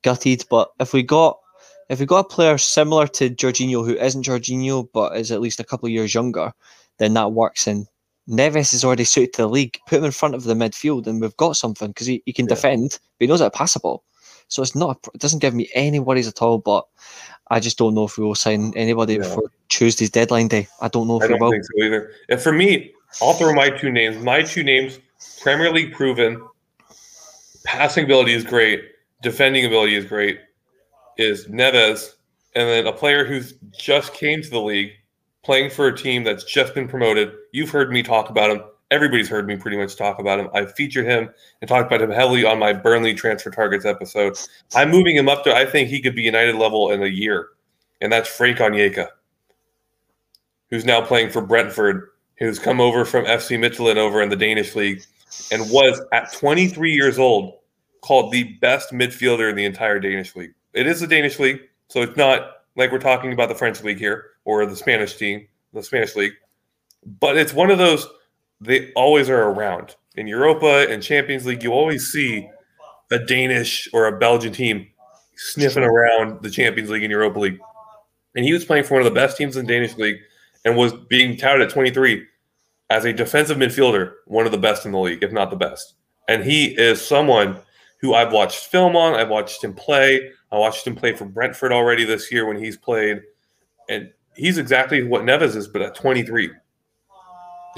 Gutted. 0.01 0.45
But 0.49 0.71
if 0.79 0.93
we 0.93 1.03
got 1.03 1.39
if 1.89 1.99
we 1.99 2.05
got 2.05 2.19
a 2.25 2.29
player 2.29 2.57
similar 2.57 3.07
to 3.07 3.29
Jorginho 3.29 3.85
who 3.85 3.95
isn't 3.95 4.25
Jorginho 4.25 4.87
but 4.93 5.17
is 5.17 5.31
at 5.31 5.41
least 5.41 5.59
a 5.59 5.63
couple 5.63 5.87
of 5.87 5.91
years 5.91 6.13
younger, 6.13 6.53
then 6.97 7.13
that 7.15 7.31
works. 7.33 7.67
And 7.67 7.87
Neves 8.29 8.73
is 8.73 8.83
already 8.85 9.05
suited 9.05 9.33
to 9.33 9.41
the 9.43 9.49
league. 9.49 9.79
Put 9.87 9.97
him 9.99 10.05
in 10.05 10.11
front 10.11 10.35
of 10.35 10.43
the 10.43 10.53
midfield, 10.53 11.07
and 11.07 11.19
we've 11.19 11.35
got 11.37 11.57
something 11.57 11.87
because 11.89 12.05
he, 12.07 12.21
he 12.25 12.33
can 12.33 12.45
Yeah. 12.45 12.55
defend, 12.55 12.91
but 12.91 13.23
he 13.23 13.27
knows 13.27 13.39
how 13.39 13.45
to 13.49 13.57
pass 13.57 13.73
the 13.73 13.79
ball. 13.79 14.03
So 14.49 14.61
it's 14.61 14.75
not. 14.75 14.97
a- 15.07 15.11
It 15.15 15.21
doesn't 15.21 15.39
give 15.39 15.53
me 15.55 15.69
any 15.73 15.99
worries 15.99 16.27
at 16.27 16.41
all. 16.41 16.59
But 16.59 16.85
I 17.49 17.59
just 17.59 17.77
don't 17.79 17.95
know 17.95 18.03
if 18.05 18.17
we 18.17 18.23
will 18.25 18.35
sign 18.35 18.71
anybody 18.75 19.13
Yeah. 19.13 19.19
before 19.19 19.51
Tuesday's 19.69 20.11
deadline 20.11 20.47
day. 20.47 20.67
I 20.81 20.87
don't 20.89 21.07
know 21.07 21.17
if 21.17 21.23
I 21.23 21.33
we 21.33 21.39
will. 21.39 21.51
think 21.51 21.63
so 21.65 21.83
either. 21.83 22.11
And 22.29 22.39
for 22.39 22.51
me, 22.51 22.93
I'll 23.21 23.33
throw 23.33 23.53
my 23.53 23.69
two 23.71 23.91
names. 23.91 24.23
My 24.23 24.43
two 24.43 24.63
names, 24.63 24.99
Premier 25.41 25.71
League 25.71 25.93
proven, 25.93 26.39
passing 27.63 28.03
ability 28.05 28.33
is 28.33 28.43
great, 28.43 28.83
defending 29.23 29.65
ability 29.65 29.95
is 29.95 30.05
great, 30.05 30.39
is 31.19 31.47
Neves, 31.47 32.15
and 32.55 32.67
then 32.67 32.87
a 32.87 32.93
player 32.93 33.25
who's 33.25 33.53
just 33.77 34.13
came 34.13 34.41
to 34.41 34.49
the 34.49 34.61
league, 34.61 34.91
playing 35.43 35.69
for 35.69 35.87
a 35.87 35.95
team 35.95 36.23
that's 36.23 36.45
just 36.45 36.73
been 36.73 36.87
promoted. 36.87 37.33
You've 37.51 37.69
heard 37.69 37.91
me 37.91 38.01
talk 38.01 38.29
about 38.29 38.49
him. 38.49 38.63
Everybody's 38.89 39.29
heard 39.29 39.45
me 39.45 39.57
pretty 39.57 39.77
much 39.77 39.95
talk 39.97 40.17
about 40.17 40.39
him. 40.39 40.49
I 40.53 40.65
featured 40.65 41.05
him 41.05 41.29
and 41.61 41.67
talked 41.67 41.91
about 41.91 42.01
him 42.01 42.09
heavily 42.09 42.45
on 42.45 42.57
my 42.57 42.73
Burnley 42.73 43.13
transfer 43.13 43.51
targets 43.51 43.85
episode. 43.85 44.39
I'm 44.73 44.89
moving 44.89 45.15
him 45.15 45.29
up 45.29 45.43
to 45.43 45.53
I 45.53 45.65
think 45.65 45.89
he 45.89 46.01
could 46.01 46.15
be 46.15 46.23
United 46.23 46.55
level 46.55 46.89
in 46.91 47.03
a 47.03 47.07
year, 47.07 47.49
and 48.01 48.11
that's 48.11 48.29
Frank 48.29 48.57
Onyeka, 48.57 49.09
who's 50.69 50.85
now 50.85 51.01
playing 51.01 51.29
for 51.29 51.41
Brentford, 51.41 52.07
who's 52.37 52.57
come 52.57 52.79
over 52.79 53.03
from 53.03 53.25
FC 53.25 53.59
Midtjylland 53.59 53.97
over 53.97 54.21
in 54.21 54.29
the 54.29 54.35
Danish 54.35 54.73
league, 54.73 55.03
and 55.51 55.69
was 55.69 56.01
at 56.13 56.31
23 56.31 56.93
years 56.93 57.19
old 57.19 57.55
called 58.01 58.31
the 58.31 58.43
best 58.61 58.91
midfielder 58.91 59.49
in 59.49 59.55
the 59.57 59.65
entire 59.65 59.99
Danish 59.99 60.35
league. 60.35 60.53
It 60.73 60.87
is 60.87 60.99
the 60.99 61.07
Danish 61.07 61.39
league, 61.39 61.61
so 61.87 62.01
it's 62.01 62.17
not 62.17 62.51
like 62.75 62.91
we're 62.91 62.99
talking 62.99 63.33
about 63.33 63.49
the 63.49 63.55
French 63.55 63.83
league 63.83 63.97
here 63.97 64.31
or 64.45 64.65
the 64.65 64.75
Spanish 64.75 65.15
team, 65.15 65.47
the 65.73 65.83
Spanish 65.83 66.15
league, 66.15 66.33
but 67.19 67.37
it's 67.37 67.53
one 67.53 67.71
of 67.71 67.77
those 67.77 68.07
they 68.61 68.91
always 68.93 69.29
are 69.29 69.49
around 69.49 69.95
in 70.15 70.27
Europa 70.27 70.87
and 70.89 71.01
Champions 71.01 71.45
League. 71.45 71.63
You 71.63 71.71
always 71.71 72.11
see 72.11 72.49
a 73.11 73.19
Danish 73.19 73.87
or 73.93 74.07
a 74.07 74.17
Belgian 74.17 74.53
team 74.53 74.87
sniffing 75.35 75.83
around 75.83 76.41
the 76.43 76.49
Champions 76.49 76.89
League 76.89 77.03
and 77.03 77.11
Europa 77.11 77.39
League, 77.39 77.59
and 78.35 78.45
he 78.45 78.53
was 78.53 78.65
playing 78.65 78.83
for 78.83 78.95
one 78.95 79.01
of 79.01 79.11
the 79.11 79.19
best 79.19 79.37
teams 79.37 79.55
in 79.55 79.65
the 79.65 79.73
Danish 79.73 79.97
league 79.97 80.17
and 80.65 80.75
was 80.75 80.93
being 81.09 81.37
touted 81.37 81.61
at 81.61 81.69
23 81.69 82.25
as 82.89 83.05
a 83.05 83.13
defensive 83.13 83.57
midfielder, 83.57 84.13
one 84.25 84.45
of 84.45 84.51
the 84.51 84.57
best 84.57 84.85
in 84.85 84.91
the 84.91 84.99
league, 84.99 85.23
if 85.23 85.31
not 85.31 85.49
the 85.49 85.55
best. 85.55 85.93
And 86.27 86.43
he 86.43 86.65
is 86.77 87.05
someone 87.05 87.57
who 88.01 88.13
I've 88.13 88.31
watched 88.31 88.65
film 88.65 88.95
on. 88.95 89.13
I've 89.13 89.29
watched 89.29 89.63
him 89.63 89.73
play. 89.73 90.31
I 90.51 90.57
watched 90.57 90.85
him 90.87 90.95
play 90.95 91.15
for 91.15 91.25
Brentford 91.25 91.71
already 91.71 92.05
this 92.05 92.31
year 92.31 92.45
when 92.45 92.57
he's 92.57 92.77
played, 92.77 93.21
and 93.87 94.11
he's 94.35 94.57
exactly 94.57 95.03
what 95.03 95.23
Neves 95.23 95.55
is, 95.55 95.67
but 95.67 95.81
at 95.81 95.95
23. 95.95 96.51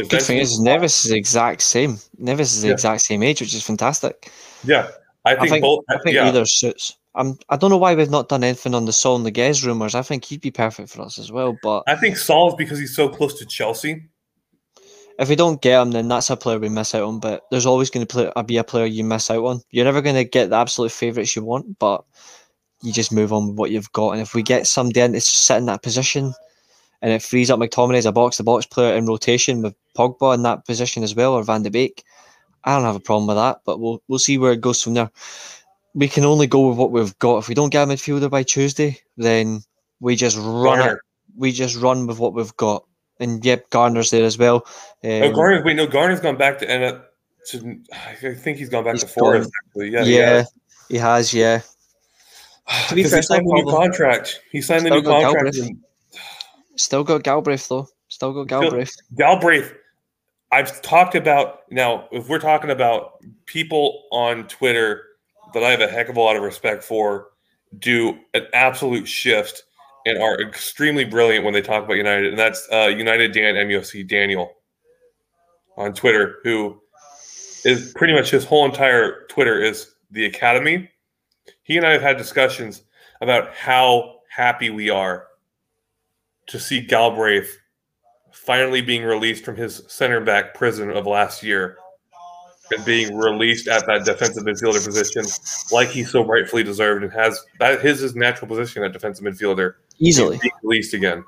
Good 0.10 0.22
thing 0.22 0.38
is, 0.38 0.60
Neves 0.60 0.84
is 0.86 1.04
the 1.04 1.18
exact 1.18 1.62
same. 1.62 1.98
Neves 2.20 2.40
is 2.42 2.62
the 2.62 2.70
Yeah. 2.70 2.74
exact 2.74 3.02
same 3.02 3.24
age, 3.24 3.42
which 3.42 3.54
is 3.54 3.64
fantastic. 3.64 4.32
yeah, 4.64 4.88
I 5.26 5.32
think, 5.32 5.42
I 5.42 5.50
think, 5.50 5.64
both. 5.64 5.84
I 5.90 5.98
think 6.04 6.16
yeah, 6.16 6.28
either 6.28 6.46
suits. 6.46 6.98
I'm, 7.14 7.38
I 7.50 7.58
don't 7.58 7.70
know 7.70 7.78
why 7.78 7.94
we've 7.94 8.10
not 8.10 8.30
done 8.30 8.44
anything 8.44 8.74
on 8.74 8.86
the 8.86 8.94
Sol 8.94 9.18
and 9.18 9.26
the 9.26 9.34
Guez 9.34 9.66
rumours. 9.66 9.96
I 9.96 10.02
think 10.02 10.24
he'd 10.24 10.40
be 10.40 10.50
perfect 10.50 10.90
for 10.90 11.02
us 11.02 11.20
as 11.20 11.30
well. 11.30 11.58
But 11.62 11.84
I 11.88 11.96
think 11.98 12.16
Saul's 12.16 12.56
because 12.56 12.80
he's 12.80 12.96
so 12.96 13.10
close 13.10 13.38
to 13.40 13.46
Chelsea. 13.46 14.06
if 15.20 15.28
we 15.28 15.36
don't 15.36 15.62
get 15.62 15.82
him, 15.82 15.92
then 15.92 16.08
that's 16.08 16.30
a 16.30 16.38
player 16.38 16.58
we 16.58 16.70
miss 16.70 16.96
out 16.96 17.04
on. 17.04 17.20
But 17.20 17.44
there's 17.52 17.66
always 17.66 17.90
going 17.90 18.08
to 18.08 18.44
be 18.48 18.58
a 18.58 18.64
player 18.64 18.86
you 18.86 19.04
miss 19.04 19.30
out 19.30 19.44
on. 19.44 19.62
You're 19.72 19.84
never 19.86 20.02
going 20.02 20.16
to 20.16 20.24
get 20.24 20.50
the 20.52 20.56
absolute 20.56 20.94
favourites 20.94 21.36
you 21.36 21.44
want, 21.44 21.78
but 21.80 22.06
you 22.84 22.92
just 22.92 23.12
move 23.12 23.32
on 23.32 23.48
with 23.48 23.58
what 23.58 23.72
you've 23.72 23.92
got. 23.92 24.12
And 24.12 24.22
if 24.22 24.34
we 24.34 24.44
get 24.44 24.68
somebody 24.68 25.02
in 25.02 25.14
to 25.14 25.22
sit 25.22 25.58
in 25.58 25.66
that 25.66 25.84
position, 25.84 26.34
and 27.02 27.12
it 27.12 27.22
frees 27.22 27.50
up 27.50 27.60
McTominay 27.60 27.98
as 27.98 28.06
a 28.06 28.12
box-to-box 28.12 28.68
player 28.68 28.96
in 28.96 29.06
rotation 29.06 29.62
with 29.62 29.76
Pogba 29.98 30.36
in 30.36 30.44
that 30.44 30.66
position 30.66 31.04
as 31.04 31.16
well, 31.16 31.34
or 31.34 31.44
Van 31.44 31.64
de 31.64 31.70
Beek, 31.70 32.04
I 32.64 32.76
don't 32.76 32.86
have 32.86 32.96
a 32.96 33.00
problem 33.00 33.28
with 33.28 33.38
that. 33.38 33.62
But 33.66 33.80
we'll 33.80 34.02
we'll 34.08 34.20
see 34.20 34.38
where 34.38 34.52
it 34.52 34.62
goes 34.62 34.82
from 34.84 34.94
there. 34.94 35.10
We 35.94 36.08
can 36.08 36.26
only 36.26 36.48
go 36.48 36.70
with 36.70 36.78
what 36.78 36.92
we've 36.92 37.18
got. 37.20 37.40
If 37.40 37.50
we 37.50 37.56
don't 37.56 37.72
get 37.72 37.84
a 37.84 37.92
midfielder 37.92 38.30
by 38.30 38.44
Tuesday, 38.44 39.00
then 39.18 39.62
we 40.00 40.16
just 40.16 40.38
run 40.40 40.80
it. 40.80 41.00
We 41.36 41.52
just 41.52 41.76
run 41.76 42.08
with 42.08 42.20
what 42.20 42.34
we've 42.34 42.56
got. 42.58 42.86
And 43.20 43.44
yep, 43.46 43.70
Garner's 43.70 44.10
there 44.10 44.24
as 44.24 44.38
well. 44.38 44.66
Um, 45.04 45.24
oh, 45.24 45.32
Garner. 45.32 45.64
Wait, 45.64 45.76
no, 45.76 45.88
Garner's 45.88 46.20
gone 46.20 46.38
back 46.38 46.60
to 46.60 46.70
and 46.70 47.02
to, 47.48 47.82
I 47.94 48.34
think 48.36 48.58
he's 48.58 48.70
gone 48.70 48.84
back 48.84 48.94
He's 48.94 49.04
to 49.04 49.10
Forest. 49.10 49.50
Actually, 49.68 49.90
yeah, 49.90 50.04
yeah, 50.04 50.44
he 50.90 50.98
has. 50.98 51.34
Yeah, 51.34 51.62
To 52.90 52.96
be 52.96 53.04
fair, 53.04 53.18
he 53.18 53.22
signed 53.24 53.46
the 53.48 53.54
new 53.54 53.72
contract. 53.72 54.42
He 54.52 54.62
signed 54.62 54.86
the 54.86 54.90
Still 54.90 55.02
new 55.02 55.08
contract. 55.10 55.56
Galbraith. 55.56 55.68
and 55.68 55.80
still 56.80 57.04
got 57.04 57.24
Galbraith 57.24 57.68
though. 57.68 57.88
Still 58.08 58.34
got 58.34 58.48
Still- 58.48 58.62
Galbraith. 58.62 58.96
Galbraith, 59.18 59.74
I've 60.52 60.82
talked 60.82 61.16
about 61.16 61.62
now. 61.72 62.08
If 62.12 62.30
we're 62.30 62.40
talking 62.40 62.70
about 62.72 63.24
people 63.46 64.04
on 64.12 64.48
Twitter 64.48 65.04
that 65.54 65.64
I 65.64 65.70
have 65.72 65.82
a 65.82 65.88
heck 65.88 66.10
of 66.10 66.18
a 66.18 66.20
lot 66.22 66.36
of 66.36 66.44
respect 66.44 66.84
for, 66.84 67.28
do 67.80 68.18
an 68.34 68.48
absolute 68.54 69.08
shift 69.08 69.64
and 70.06 70.22
are 70.22 70.42
extremely 70.42 71.06
brilliant 71.06 71.46
when 71.46 71.54
they 71.54 71.62
talk 71.62 71.84
about 71.84 71.94
United, 71.96 72.28
and 72.28 72.40
that's 72.40 72.68
uh, 72.72 72.88
United 72.88 73.32
Dan 73.34 73.56
MUFC 73.56 74.08
Daniel 74.08 74.52
on 75.78 75.94
Twitter, 75.94 76.38
who 76.44 76.82
is 77.64 77.94
pretty 77.96 78.14
much 78.14 78.30
his 78.32 78.44
whole 78.44 78.66
entire 78.66 79.26
Twitter 79.28 79.62
is 79.62 79.94
the 80.10 80.26
academy. 80.26 80.90
He 81.64 81.78
and 81.78 81.86
I 81.86 81.92
have 81.92 82.02
had 82.02 82.18
discussions 82.18 82.84
about 83.22 83.54
how 83.54 84.20
happy 84.30 84.70
we 84.70 84.90
are 84.90 85.28
to 86.48 86.60
see 86.60 86.82
Galbraith 86.82 87.58
finally 88.32 88.82
being 88.82 89.04
released 89.04 89.44
from 89.46 89.56
his 89.56 89.84
center 89.88 90.22
back 90.22 90.54
prison 90.54 90.90
of 90.90 91.06
last 91.06 91.44
year 91.44 91.78
and 92.72 92.84
being 92.86 93.16
released 93.16 93.68
at 93.68 93.86
that 93.86 94.06
defensive 94.06 94.44
midfielder 94.44 94.84
position, 94.84 95.26
like 95.72 95.90
he 95.90 96.04
so 96.04 96.26
rightfully 96.26 96.64
deserved, 96.64 97.04
and 97.04 97.12
has 97.12 97.40
that 97.60 97.82
his 97.82 98.00
his 98.00 98.16
natural 98.16 98.48
position 98.48 98.84
at 98.84 98.94
defensive 98.94 99.26
midfielder 99.26 99.76
easily 100.00 100.40
being 100.42 100.54
released 100.64 100.94
again. 100.94 101.24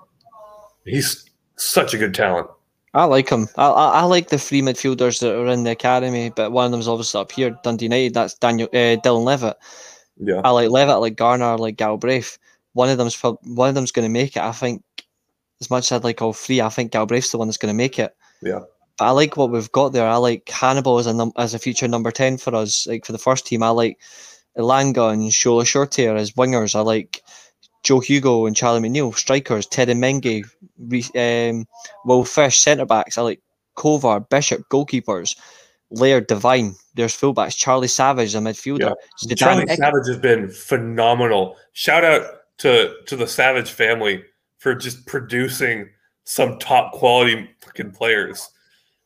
He's 0.85 1.29
such 1.57 1.93
a 1.93 1.97
good 1.97 2.13
talent. 2.13 2.47
I 2.93 3.05
like 3.05 3.29
him. 3.29 3.47
I, 3.57 3.67
I, 3.67 3.89
I 4.01 4.03
like 4.03 4.29
the 4.29 4.37
three 4.37 4.61
midfielders 4.61 5.19
that 5.19 5.35
are 5.35 5.47
in 5.47 5.63
the 5.63 5.71
academy, 5.71 6.29
but 6.29 6.51
one 6.51 6.65
of 6.65 6.71
them's 6.71 6.87
obviously 6.87 7.21
up 7.21 7.31
here, 7.31 7.57
Dundee 7.63 7.85
United. 7.85 8.13
That's 8.13 8.35
Daniel 8.35 8.69
uh, 8.71 9.01
Dylan 9.01 9.23
Levitt. 9.23 9.57
Yeah, 10.17 10.41
I 10.43 10.51
like 10.51 10.69
Levitt, 10.69 10.99
like 10.99 11.15
Garner, 11.15 11.57
like 11.57 11.77
Galbraith. 11.77 12.37
One 12.73 12.89
of 12.89 12.97
them's 12.97 13.15
prob- 13.15 13.39
one 13.43 13.69
of 13.69 13.75
them's 13.75 13.91
going 13.91 14.05
to 14.05 14.11
make 14.11 14.35
it. 14.35 14.41
I 14.43 14.51
think 14.51 14.83
as 15.61 15.69
much 15.69 15.91
as 15.91 15.97
I'd 15.97 16.03
like 16.03 16.21
all 16.21 16.33
three, 16.33 16.61
I 16.61 16.69
think 16.69 16.91
Galbraith's 16.91 17.31
the 17.31 17.37
one 17.37 17.47
that's 17.47 17.57
going 17.57 17.71
to 17.73 17.77
make 17.77 17.99
it. 17.99 18.15
yeah. 18.41 18.59
But 18.97 19.05
I 19.05 19.09
like 19.11 19.37
what 19.37 19.49
we've 19.49 19.71
got 19.71 19.89
there. 19.89 20.07
I 20.07 20.17
like 20.17 20.47
Hannibal 20.49 20.99
as 20.99 21.07
a 21.07 21.13
num- 21.13 21.33
as 21.35 21.55
a 21.55 21.59
future 21.59 21.87
number 21.87 22.11
ten 22.11 22.37
for 22.37 22.53
us. 22.53 22.85
Like 22.85 23.05
for 23.05 23.11
the 23.11 23.17
first 23.17 23.47
team, 23.47 23.63
I 23.63 23.69
like 23.69 23.99
Elanga 24.55 25.11
and 25.11 25.31
Shola 25.31 25.63
Shoretire 25.63 26.15
as 26.15 26.33
wingers. 26.33 26.75
I 26.75 26.81
like 26.81 27.23
Joe 27.83 28.01
Hugill 28.01 28.45
and 28.45 28.55
Charlie 28.55 28.87
McNeil 28.87 29.15
strikers. 29.15 29.65
Teden 29.65 29.97
Mengi, 29.99 30.43
um, 31.15 31.65
Will 32.05 32.23
Fish 32.23 32.59
centre 32.59 32.85
backs. 32.85 33.17
I 33.17 33.23
like 33.23 33.41
Kovar, 33.75 34.29
Bishop 34.29 34.61
goalkeepers. 34.69 35.35
Laird, 35.93 36.27
Devine. 36.27 36.75
There's 36.95 37.15
fullbacks. 37.15 37.57
Charlie 37.57 37.87
Savage, 37.87 38.35
a 38.35 38.39
midfielder. 38.39 38.93
Yeah. 39.21 39.35
Charlie 39.35 39.67
Savage 39.67 40.07
has 40.07 40.17
been 40.17 40.49
phenomenal. 40.49 41.55
Shout 41.73 42.03
out 42.03 42.23
to 42.59 42.95
to 43.05 43.15
the 43.15 43.27
Savage 43.27 43.71
family 43.71 44.23
for 44.57 44.75
just 44.75 45.05
producing 45.05 45.89
some 46.23 46.57
top 46.59 46.93
quality 46.93 47.49
fucking 47.61 47.91
players. 47.91 48.49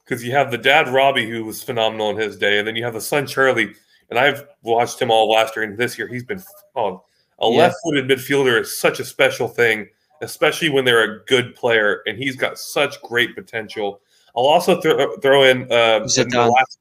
Because 0.04 0.24
you 0.24 0.32
have 0.32 0.52
the 0.52 0.58
dad 0.58 0.88
Robbie, 0.88 1.30
who 1.30 1.44
was 1.44 1.62
phenomenal 1.62 2.12
in 2.12 2.18
his 2.18 2.38
day, 2.38 2.60
and 2.60 2.68
then 2.68 2.76
you 2.76 2.84
have 2.84 2.94
the 2.94 3.02
son 3.02 3.28
Charlie. 3.28 3.74
And 4.10 4.18
I've 4.18 4.46
watched 4.62 5.02
him 5.02 5.12
all 5.12 5.30
last 5.30 5.56
year 5.56 5.66
and 5.66 5.78
this 5.78 5.98
year. 5.98 6.08
He's 6.08 6.24
been 6.24 6.42
oh, 6.76 7.04
a 7.40 7.50
Yeah. 7.50 7.58
left-footed 7.58 8.08
midfielder 8.08 8.62
is 8.62 8.78
such 8.78 9.02
a 9.02 9.06
special 9.06 9.50
thing, 9.50 9.90
especially 10.22 10.70
when 10.70 10.86
they're 10.86 11.04
a 11.04 11.26
good 11.26 11.56
player, 11.56 12.04
and 12.06 12.18
he's 12.18 12.38
got 12.38 12.58
such 12.58 13.02
great 13.02 13.36
potential. 13.36 14.00
I'll 14.38 14.46
also 14.46 14.80
throw 14.80 15.18
throw 15.18 15.44
in 15.44 15.64
uh, 15.72 16.02
Zidane. 16.06 16.52
last- 16.52 16.80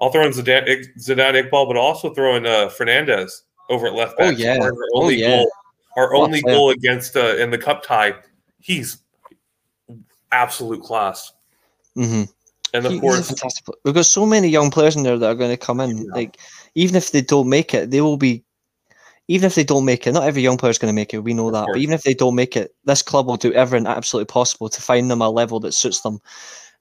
I'll 0.00 0.10
throw 0.10 0.24
in 0.26 0.32
Zidane, 0.32 0.84
Zidane 0.98 1.42
Iqbal, 1.48 1.66
but 1.66 1.76
I'll 1.76 1.82
also 1.82 2.12
throw 2.14 2.36
in 2.36 2.46
uh, 2.46 2.68
Fernandez 2.68 3.42
over 3.70 3.86
at 3.86 3.94
left 3.94 4.14
Oh, 4.18 4.30
back. 4.30 4.38
yeah. 4.38 4.58
Our 4.60 4.72
Oh, 4.72 5.02
only 5.02 5.16
yeah. 5.16 5.28
goal, 5.38 5.50
our 5.96 6.14
only 6.14 6.40
goal 6.42 6.70
against 6.70 7.16
uh, 7.16 7.36
in 7.36 7.50
the 7.50 7.58
cup 7.58 7.82
tie. 7.82 8.14
He's 8.60 8.98
absolute 10.32 10.82
class, 10.82 11.32
Mhm. 11.96 12.28
and 12.74 12.86
of 12.86 12.92
He- 12.92 13.00
course. 13.00 13.32
We've 13.84 13.94
got 13.94 14.06
so 14.06 14.24
many 14.26 14.48
young 14.48 14.70
players 14.70 14.96
in 14.96 15.02
there 15.02 15.18
that 15.18 15.26
are 15.26 15.34
going 15.34 15.50
to 15.50 15.56
come 15.56 15.80
in. 15.80 15.98
Yeah. 15.98 16.04
Like, 16.14 16.36
even 16.74 16.96
if 16.96 17.10
they 17.12 17.22
don't 17.22 17.48
make 17.48 17.74
it, 17.74 17.90
they 17.90 18.00
will 18.00 18.16
be. 18.16 18.44
Even 19.28 19.46
if 19.46 19.54
they 19.54 19.62
don't 19.62 19.84
make 19.84 20.08
it, 20.08 20.12
not 20.12 20.24
every 20.24 20.42
young 20.42 20.56
player 20.56 20.70
is 20.72 20.78
going 20.78 20.88
to 20.92 20.94
make 20.94 21.14
it. 21.14 21.20
We 21.20 21.34
know 21.34 21.52
that. 21.52 21.66
But 21.68 21.76
even 21.80 21.94
if 21.94 22.02
they 22.02 22.14
don't 22.14 22.34
make 22.34 22.56
it, 22.56 22.74
this 22.84 23.00
club 23.00 23.28
will 23.28 23.36
do 23.36 23.52
everything 23.52 23.86
absolutely 23.86 24.26
possible 24.26 24.68
to 24.68 24.82
find 24.82 25.08
them 25.08 25.22
a 25.22 25.30
level 25.30 25.60
that 25.60 25.72
suits 25.72 26.00
them. 26.00 26.20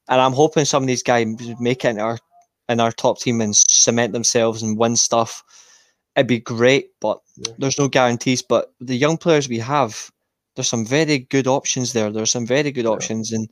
And 0.09 0.19
I'm 0.19 0.33
hoping 0.33 0.65
some 0.65 0.83
of 0.83 0.87
these 0.87 1.03
guys 1.03 1.27
make 1.59 1.85
it 1.85 1.89
in 1.89 1.99
our 1.99 2.17
in 2.67 2.79
our 2.79 2.91
top 2.91 3.19
team 3.19 3.41
and 3.41 3.55
cement 3.55 4.13
themselves 4.13 4.61
and 4.61 4.77
win 4.77 4.95
stuff. 4.95 5.43
It'd 6.15 6.27
be 6.27 6.39
great, 6.39 6.91
but 6.99 7.19
Yeah. 7.37 7.53
there's 7.57 7.79
no 7.79 7.87
guarantees. 7.87 8.41
But 8.41 8.73
the 8.79 8.95
young 8.95 9.17
players 9.17 9.47
we 9.49 9.59
have, 9.59 10.11
there's 10.55 10.67
some 10.69 10.85
very 10.85 11.19
good 11.19 11.47
options 11.47 11.93
there. 11.93 12.11
There's 12.11 12.31
some 12.31 12.45
very 12.45 12.71
good 12.71 12.85
Yeah. 12.85 12.91
options, 12.91 13.31
and 13.31 13.49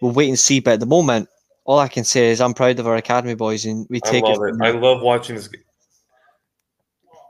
we'll 0.00 0.12
wait 0.12 0.28
and 0.28 0.38
see. 0.38 0.60
But 0.60 0.74
at 0.74 0.80
the 0.80 0.86
moment, 0.86 1.28
all 1.64 1.78
I 1.78 1.88
can 1.88 2.04
say 2.04 2.30
is 2.30 2.40
I'm 2.40 2.54
proud 2.54 2.78
of 2.78 2.86
our 2.86 2.96
academy 2.96 3.34
boys, 3.34 3.64
and 3.66 3.86
we 3.90 4.00
I 4.04 4.10
take 4.10 4.24
love 4.24 4.38
it. 4.42 4.54
it. 4.54 4.62
I 4.62 4.70
love 4.70 5.02
watching 5.02 5.36
this. 5.36 5.48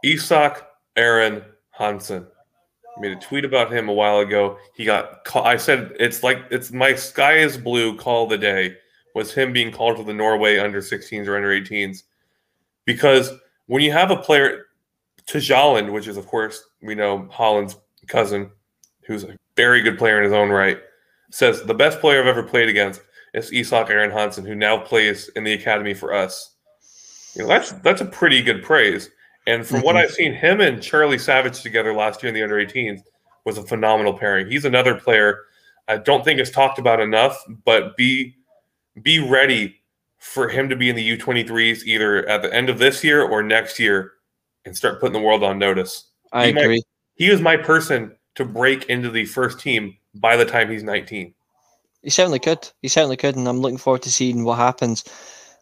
Isak 0.05 0.65
Aaron 0.97 1.45
Hansen 1.71 2.27
made 3.01 3.13
a 3.13 3.21
tweet 3.21 3.45
about 3.45 3.73
him 3.73 3.89
a 3.89 3.93
while 3.93 4.19
ago. 4.19 4.59
He 4.75 4.85
got. 4.85 5.27
I 5.35 5.57
said 5.57 5.93
it's 5.99 6.23
like 6.23 6.43
it's 6.51 6.73
my 6.73 6.95
sky 6.95 7.39
is 7.39 7.57
blue 7.57 7.97
call 7.97 8.27
the 8.27 8.39
day 8.39 8.77
was 9.15 9.33
him 9.33 9.53
being 9.53 9.73
called 9.73 9.97
to 9.97 10.05
the 10.05 10.15
Norway 10.15 10.59
under 10.59 10.81
16s 10.81 11.27
or 11.27 11.37
under 11.37 11.49
18s 11.49 12.05
because 12.85 13.33
when 13.67 13.83
you 13.83 13.91
have 13.91 14.11
a 14.11 14.17
player 14.17 14.67
Tajalan, 15.27 15.93
which 15.93 16.09
is 16.09 16.17
of 16.17 16.27
course 16.27 16.69
we 16.83 16.95
know 16.95 17.29
Haaland's 17.33 17.77
cousin, 18.07 18.51
who's 19.03 19.25
a 19.25 19.37
very 19.57 19.83
good 19.83 19.99
player 19.99 20.19
in 20.19 20.25
his 20.25 20.33
own 20.33 20.51
right, 20.51 20.79
says 21.31 21.63
the 21.65 21.75
best 21.75 22.01
player 22.01 22.21
I've 22.21 22.29
ever 22.29 22.43
played 22.43 22.69
against 22.69 23.03
is 23.35 23.53
Isak 23.53 23.91
Aaron 23.91 24.11
Hansen, 24.11 24.47
who 24.47 24.55
now 24.55 24.79
plays 24.79 25.29
in 25.37 25.45
the 25.45 25.53
academy 25.53 25.95
for 25.95 26.15
us. 26.15 26.55
You 27.35 27.43
know, 27.43 27.49
that's 27.49 27.73
that's 27.73 28.01
a 28.01 28.07
pretty 28.07 28.43
good 28.43 28.63
praise. 28.63 29.11
And 29.49 29.67
from 29.67 29.81
what 29.81 29.97
Mhm. 29.97 29.99
I've 30.01 30.11
seen, 30.13 30.35
him 30.35 30.61
and 30.61 30.83
Charlie 30.83 31.17
Savage 31.19 31.63
together 31.63 31.95
last 31.95 32.23
year 32.23 32.29
in 32.29 32.35
the 32.35 32.43
under 32.43 32.59
18s 32.59 33.01
was 33.47 33.57
a 33.57 33.63
phenomenal 33.63 34.13
pairing. 34.13 34.51
He's 34.51 34.67
another 34.67 34.95
player 34.95 35.41
I 35.91 35.97
don't 35.97 36.23
think 36.23 36.39
is 36.39 36.51
talked 36.51 36.79
about 36.79 37.01
enough, 37.01 37.43
but 37.65 37.97
be 37.97 38.35
be 39.01 39.21
ready 39.21 39.77
for 40.19 40.49
him 40.51 40.69
to 40.69 40.77
be 40.77 40.91
in 40.91 40.97
the 40.97 41.03
U23s 41.17 41.83
either 41.87 42.29
at 42.29 42.43
the 42.43 42.53
end 42.53 42.69
of 42.69 42.79
this 42.79 43.03
year 43.03 43.23
or 43.23 43.43
next 43.43 43.79
year 43.79 44.13
and 44.67 44.77
start 44.77 45.01
putting 45.01 45.15
the 45.15 45.21
world 45.27 45.43
on 45.43 45.59
notice. 45.59 46.05
I 46.31 46.49
he 46.49 46.53
might- 46.53 46.61
agree. 46.61 46.83
He 47.15 47.31
is 47.31 47.41
my 47.41 47.57
person 47.57 48.15
to 48.35 48.45
break 48.45 48.85
into 48.91 49.09
the 49.09 49.25
first 49.25 49.61
team 49.61 49.97
by 50.15 50.37
the 50.37 50.45
time 50.45 50.71
he's 50.71 50.83
19. 50.83 51.33
He 52.03 52.11
certainly 52.11 52.39
could. 52.39 52.69
He 52.83 52.89
certainly 52.89 53.17
could, 53.17 53.37
and 53.37 53.49
I'm 53.49 53.61
looking 53.61 53.79
forward 53.79 54.03
to 54.03 54.13
seeing 54.13 54.45
what 54.45 54.59
happens. 54.59 55.05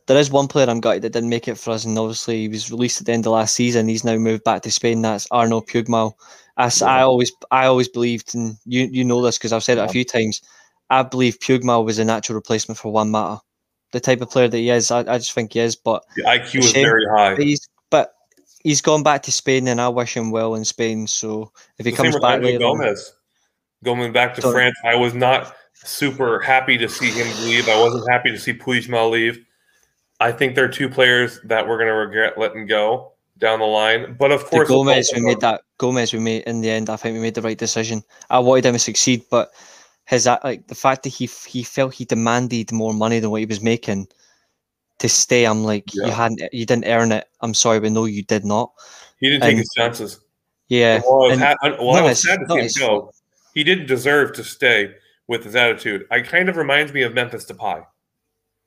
There 0.07 0.17
is 0.19 0.31
one 0.31 0.47
player 0.47 0.69
I'm 0.69 0.81
gutted 0.81 1.03
that 1.03 1.13
didn't 1.13 1.31
make 1.31 1.49
it 1.49 1.57
for 1.59 1.73
us, 1.73 1.85
and 1.85 1.99
obviously 1.99 2.43
he 2.43 2.49
was 2.49 2.71
released 2.71 3.01
at 3.01 3.07
the 3.07 3.13
end 3.13 3.27
of 3.27 3.33
last 3.33 3.55
season. 3.57 3.89
He's 3.89 4.05
now 4.05 4.17
moved 4.17 4.45
back 4.45 4.63
to 4.63 4.71
Spain. 4.71 5.03
That's 5.03 5.27
Arnau 5.29 5.67
Puigmal. 5.67 6.13
As 6.59 6.81
I 6.81 7.03
always, 7.03 7.33
I 7.51 7.67
always 7.67 7.89
believed, 7.89 8.35
and 8.35 8.57
you 8.65 8.89
you 8.91 9.05
know 9.05 9.21
this 9.21 9.37
because 9.37 9.53
I've 9.53 9.65
said 9.65 9.79
it 9.79 9.81
Yeah. 9.83 9.87
a 9.87 9.91
few 9.93 10.05
times. 10.05 10.41
I 10.91 11.03
believe 11.03 11.41
Pugmal 11.41 11.85
was 11.85 11.99
a 11.99 12.05
natural 12.05 12.37
replacement 12.37 12.79
for 12.79 12.93
Juan 12.93 13.11
Mata. 13.11 13.41
The 13.93 13.99
type 14.01 14.21
of 14.21 14.31
player 14.31 14.47
that 14.49 14.57
he 14.57 14.71
is, 14.71 14.91
I, 14.91 15.01
I 15.01 15.19
just 15.19 15.33
think 15.33 15.53
he 15.55 15.59
is. 15.61 15.75
But 15.75 16.05
The 16.17 16.23
IQ 16.23 16.59
is 16.61 16.73
very 16.73 17.05
high. 17.17 17.35
he's 17.37 17.69
but 17.91 18.15
he's 18.63 18.81
gone 18.81 19.03
back 19.03 19.23
to 19.25 19.33
Spain, 19.33 19.67
and 19.69 19.81
I 19.81 19.89
wish 19.89 20.17
him 20.17 20.31
well 20.31 20.55
in 20.55 20.65
Spain. 20.65 21.09
So 21.09 21.51
if 21.79 21.85
he 21.87 21.91
The 21.91 21.97
comes 21.97 22.19
back 22.21 22.41
later, 22.43 22.65
on- 22.65 22.79
Gomes. 22.79 23.13
Going 23.85 24.13
back 24.13 24.35
to 24.37 24.41
Sorry. 24.43 24.55
France, 24.55 24.77
I 24.85 24.95
was 24.95 25.15
not 25.15 25.55
super 25.75 26.41
happy 26.41 26.79
to 26.79 26.89
see 26.89 27.11
him 27.11 27.27
leave. 27.45 27.69
I 27.69 27.79
wasn't 27.83 28.09
happy 28.11 28.31
to 28.31 28.39
see 28.39 28.53
Puigmal 28.55 29.11
leave. 29.11 29.45
I 30.21 30.33
think 30.33 30.55
there 30.55 30.65
are 30.65 30.69
two 30.69 30.89
players 30.89 31.41
that 31.45 31.67
we're 31.67 31.77
going 31.77 31.89
to 31.89 31.95
regret 31.95 32.39
letting 32.39 32.67
go 32.67 33.13
down 33.39 33.59
the 33.59 33.67
line. 33.67 34.17
But 34.19 34.33
of 34.33 34.45
the 34.45 34.47
course, 34.47 34.69
Gomes, 34.69 35.11
we 35.15 35.21
made 35.21 35.41
that 35.41 35.63
Gomes. 35.79 36.13
We 36.13 36.19
made 36.21 36.43
in 36.45 36.61
the 36.63 36.71
end. 36.71 36.89
I 36.89 36.97
think 36.97 37.15
we 37.15 37.21
made 37.21 37.35
the 37.35 37.43
right 37.43 37.59
decision. 37.59 38.03
I 38.31 38.39
wanted 38.39 38.67
him 38.67 38.73
to 38.75 38.79
succeed, 38.79 39.25
but 39.31 39.51
his 40.07 40.27
like 40.27 40.69
the 40.69 40.75
fact 40.75 41.03
that 41.03 41.11
he 41.11 41.29
he 41.47 41.63
felt 41.63 41.95
he 41.95 42.05
demanded 42.05 42.73
more 42.73 42.95
money 42.95 43.19
than 43.21 43.31
what 43.31 43.41
he 43.41 43.47
was 43.47 43.61
making 43.61 44.09
to 45.01 45.09
stay. 45.09 45.45
I'm 45.45 45.65
like, 45.65 45.93
you 45.95 46.05
hadn't, 46.05 46.41
you 46.53 46.65
didn't 46.65 46.87
earn 46.87 47.13
it. 47.13 47.27
I'm 47.41 47.53
sorry, 47.53 47.81
but 47.81 47.93
no, 47.93 48.07
you 48.07 48.23
did 48.23 48.45
not. 48.45 48.73
He 49.21 49.29
didn't 49.29 49.43
take 49.43 49.59
his 49.59 49.71
chances. 49.77 50.21
Yeah, 50.69 51.01
Well, 51.07 51.19
was, 51.19 51.33
and 51.33 51.43
ha- 51.43 51.57
well, 51.63 51.91
I 51.97 52.01
was 52.03 52.11
his- 52.11 52.23
sad 52.23 52.41
to 52.49 52.69
see 52.69 52.83
him 52.83 52.89
go. 52.89 53.13
He 53.55 53.63
didn't 53.65 53.87
deserve 53.87 54.33
to 54.35 54.45
stay 54.45 54.95
with 55.29 55.45
his 55.45 55.55
attitude. 55.57 56.07
I 56.11 56.21
kind 56.21 56.49
of 56.49 56.57
reminds 56.57 56.93
me 56.93 57.03
of 57.03 57.15
Memphis 57.15 57.45
Depay. 57.47 57.85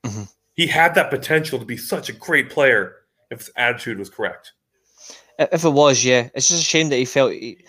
Mhm. 0.05 0.29
He 0.59 0.67
had 0.67 0.93
that 0.95 1.09
potential 1.09 1.57
to 1.57 1.63
be 1.63 1.77
such 1.77 2.09
a 2.09 2.11
great 2.11 2.49
player 2.49 2.97
if 3.31 3.39
his 3.39 3.51
attitude 3.55 3.97
was 3.97 4.09
correct. 4.09 4.51
If 5.37 5.63
it 5.63 5.69
was, 5.69 6.03
yeah, 6.03 6.27
it's 6.35 6.49
just 6.49 6.63
a 6.63 6.65
shame 6.65 6.89
that 6.89 6.97
he 6.97 7.05
felt. 7.05 7.31
He, 7.31 7.63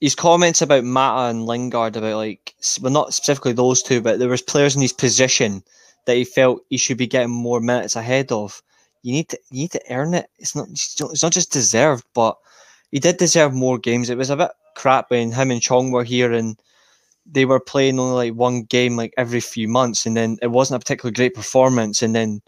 his 0.00 0.14
comments 0.14 0.62
about 0.62 0.82
Mata 0.82 1.28
and 1.28 1.44
Lingard 1.44 1.94
about 1.94 2.16
like, 2.16 2.54
well, 2.80 2.90
not 2.90 3.12
specifically 3.12 3.52
those 3.52 3.82
two, 3.82 4.00
but 4.00 4.18
there 4.18 4.30
was 4.30 4.40
players 4.40 4.74
in 4.74 4.80
his 4.80 4.94
position 4.94 5.62
that 6.06 6.16
he 6.16 6.24
felt 6.24 6.64
he 6.70 6.78
should 6.78 6.96
be 6.96 7.06
getting 7.06 7.28
more 7.28 7.60
minutes 7.60 7.96
ahead 7.96 8.32
of. 8.32 8.62
You 9.02 9.12
need 9.12 9.28
to, 9.28 9.38
you 9.50 9.64
need 9.64 9.72
to 9.72 9.82
earn 9.90 10.14
it. 10.14 10.30
It's 10.38 10.56
not- 10.56 10.68
it's 10.70 11.22
not 11.22 11.32
just 11.32 11.52
deserved, 11.52 12.06
but 12.14 12.38
he 12.92 12.98
did 12.98 13.18
deserve 13.18 13.52
more 13.52 13.76
games. 13.76 14.08
It 14.08 14.16
was 14.16 14.30
a 14.30 14.38
bit 14.38 14.52
crap 14.74 15.10
when 15.10 15.32
him 15.32 15.50
and 15.50 15.60
Chong 15.60 15.90
were 15.90 16.02
here 16.02 16.32
and 16.32 16.58
they 17.26 17.44
were 17.44 17.60
playing 17.60 17.98
only 17.98 18.14
like 18.30 18.38
one 18.38 18.62
game 18.64 18.96
like 18.96 19.14
every 19.16 19.40
few 19.40 19.68
months, 19.68 20.06
and 20.06 20.16
then 20.16 20.36
it 20.42 20.48
wasn't 20.50 20.76
a 20.76 20.80
particularly 20.84 21.14
great 21.14 21.34
performance, 21.34 22.02
and 22.02 22.14
then 22.14 22.42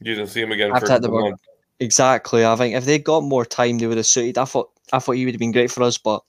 You 0.00 0.14
didn't 0.14 0.28
see 0.28 0.40
him 0.42 0.52
again 0.52 0.70
After 0.70 0.86
for 0.86 0.88
that, 0.88 1.02
they 1.02 1.08
were- 1.08 1.30
month. 1.30 1.40
exactly, 1.78 2.44
I 2.44 2.56
think 2.56 2.74
if 2.74 2.84
they 2.84 2.98
got 2.98 3.22
more 3.22 3.44
time, 3.44 3.78
they 3.78 3.86
would 3.86 3.96
have 3.96 4.06
suited. 4.06 4.38
I 4.38 4.44
thought, 4.44 4.70
I 4.92 4.98
thought 4.98 5.12
he 5.12 5.24
would 5.24 5.34
have 5.34 5.38
been 5.40 5.52
great 5.52 5.70
for 5.70 5.82
us, 5.82 5.98
but 5.98 6.22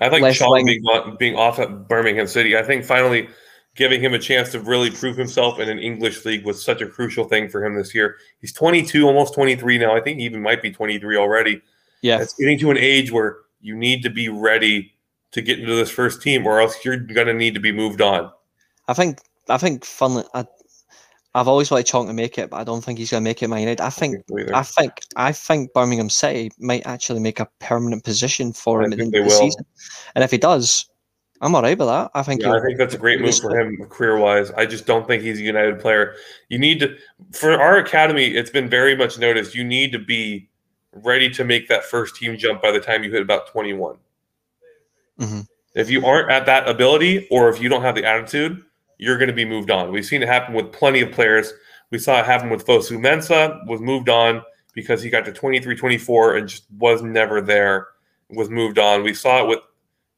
I 0.00 0.08
think 0.08 0.34
Sean 0.34 0.64
being, 0.64 0.82
being 1.18 1.36
off 1.36 1.58
at 1.58 1.88
Birmingham 1.88 2.26
City, 2.26 2.56
I 2.56 2.62
think 2.62 2.84
finally 2.84 3.28
giving 3.76 4.00
him 4.00 4.14
a 4.14 4.18
chance 4.18 4.50
to 4.52 4.60
really 4.60 4.90
prove 4.90 5.16
himself 5.16 5.58
in 5.60 5.68
an 5.68 5.78
English 5.78 6.24
league 6.24 6.44
was 6.44 6.62
such 6.62 6.80
a 6.80 6.86
crucial 6.86 7.24
thing 7.24 7.48
for 7.48 7.64
him 7.64 7.74
this 7.76 7.94
year. 7.94 8.16
He's 8.40 8.52
22, 8.52 9.06
almost 9.06 9.34
23 9.34 9.78
now. 9.78 9.94
I 9.96 10.00
think 10.00 10.18
he 10.18 10.24
even 10.24 10.42
might 10.42 10.60
be 10.62 10.70
23 10.72 11.16
already. 11.16 11.62
yeah, 12.02 12.20
It's 12.20 12.34
getting 12.34 12.58
to 12.60 12.70
an 12.72 12.78
age 12.78 13.12
where 13.12 13.38
you 13.60 13.76
need 13.76 14.02
to 14.02 14.10
be 14.10 14.28
ready 14.28 14.92
to 15.32 15.42
get 15.42 15.58
into 15.58 15.74
this 15.74 15.90
first 15.90 16.22
team, 16.22 16.46
or 16.46 16.60
else 16.60 16.84
you're 16.84 16.96
going 16.96 17.26
to 17.26 17.34
need 17.34 17.54
to 17.54 17.60
be 17.60 17.72
moved 17.72 18.00
on. 18.00 18.30
I 18.88 18.94
think 18.94 19.20
I 19.48 19.58
think 19.58 19.84
fun. 19.84 20.24
I, 20.34 20.46
I've 21.34 21.48
always 21.48 21.70
wanted 21.70 21.86
Chong 21.86 22.08
to 22.08 22.12
make 22.12 22.38
it, 22.38 22.50
but 22.50 22.56
I 22.56 22.64
don't 22.64 22.82
think 22.82 22.98
he's 22.98 23.10
going 23.10 23.22
to 23.22 23.28
make 23.28 23.42
it. 23.42 23.48
Man 23.48 23.60
United. 23.60 23.80
I 23.80 23.90
think, 23.90 24.16
I 24.52 24.62
think, 24.64 25.00
I 25.14 25.30
think 25.30 25.72
Birmingham 25.72 26.10
City 26.10 26.50
might 26.58 26.84
actually 26.86 27.20
make 27.20 27.38
a 27.38 27.48
permanent 27.60 28.02
position 28.02 28.52
for 28.52 28.82
him 28.82 28.92
at 28.92 28.98
the 28.98 29.04
end 29.04 29.14
of 29.14 29.24
the 29.24 29.30
season. 29.30 29.64
And 30.16 30.24
if 30.24 30.32
he 30.32 30.38
does, 30.38 30.86
I'm 31.40 31.54
all 31.54 31.62
right 31.62 31.78
with 31.78 31.86
that. 31.86 32.10
I 32.14 32.22
think. 32.22 32.42
Yeah, 32.42 32.52
I 32.52 32.60
think 32.60 32.78
that's 32.78 32.94
a 32.94 32.98
great 32.98 33.20
move 33.20 33.38
for 33.38 33.58
him 33.58 33.76
career 33.88 34.18
wise. 34.18 34.50
I 34.52 34.66
just 34.66 34.86
don't 34.86 35.06
think 35.06 35.22
he's 35.22 35.38
a 35.38 35.42
United 35.42 35.78
player. 35.78 36.14
You 36.48 36.58
need 36.58 36.80
to, 36.80 36.96
for 37.32 37.52
our 37.52 37.76
academy, 37.78 38.26
it's 38.26 38.50
been 38.50 38.68
very 38.68 38.96
much 38.96 39.18
noticed. 39.18 39.54
You 39.54 39.64
need 39.64 39.92
to 39.92 40.00
be 40.00 40.48
ready 40.92 41.30
to 41.30 41.44
make 41.44 41.68
that 41.68 41.84
first 41.84 42.16
team 42.16 42.36
jump 42.36 42.60
by 42.60 42.72
the 42.72 42.80
time 42.80 43.04
you 43.04 43.10
hit 43.12 43.22
about 43.22 43.46
21. 43.46 43.96
Mm-hmm. 45.20 45.40
If 45.74 45.90
you 45.90 46.04
aren't 46.04 46.30
at 46.30 46.46
that 46.46 46.68
ability, 46.68 47.28
or 47.30 47.48
if 47.48 47.60
you 47.60 47.68
don't 47.68 47.82
have 47.82 47.94
the 47.94 48.04
attitude, 48.04 48.62
you're 48.98 49.18
going 49.18 49.28
to 49.28 49.34
be 49.34 49.44
moved 49.44 49.70
on. 49.70 49.92
We've 49.92 50.04
seen 50.04 50.22
it 50.22 50.28
happen 50.28 50.54
with 50.54 50.72
plenty 50.72 51.00
of 51.00 51.12
players. 51.12 51.52
We 51.90 51.98
saw 51.98 52.20
it 52.20 52.26
happen 52.26 52.50
with 52.50 52.66
Fosu 52.66 52.98
Mensah, 52.98 53.66
was 53.66 53.80
moved 53.80 54.08
on 54.08 54.42
because 54.74 55.02
he 55.02 55.10
got 55.10 55.24
to 55.24 55.32
23, 55.32 55.76
24 55.76 56.36
and 56.36 56.48
just 56.48 56.64
was 56.78 57.02
never 57.02 57.40
there, 57.40 57.88
was 58.30 58.50
moved 58.50 58.78
on. 58.78 59.02
We 59.02 59.14
saw 59.14 59.44
it 59.44 59.48
with, 59.48 59.60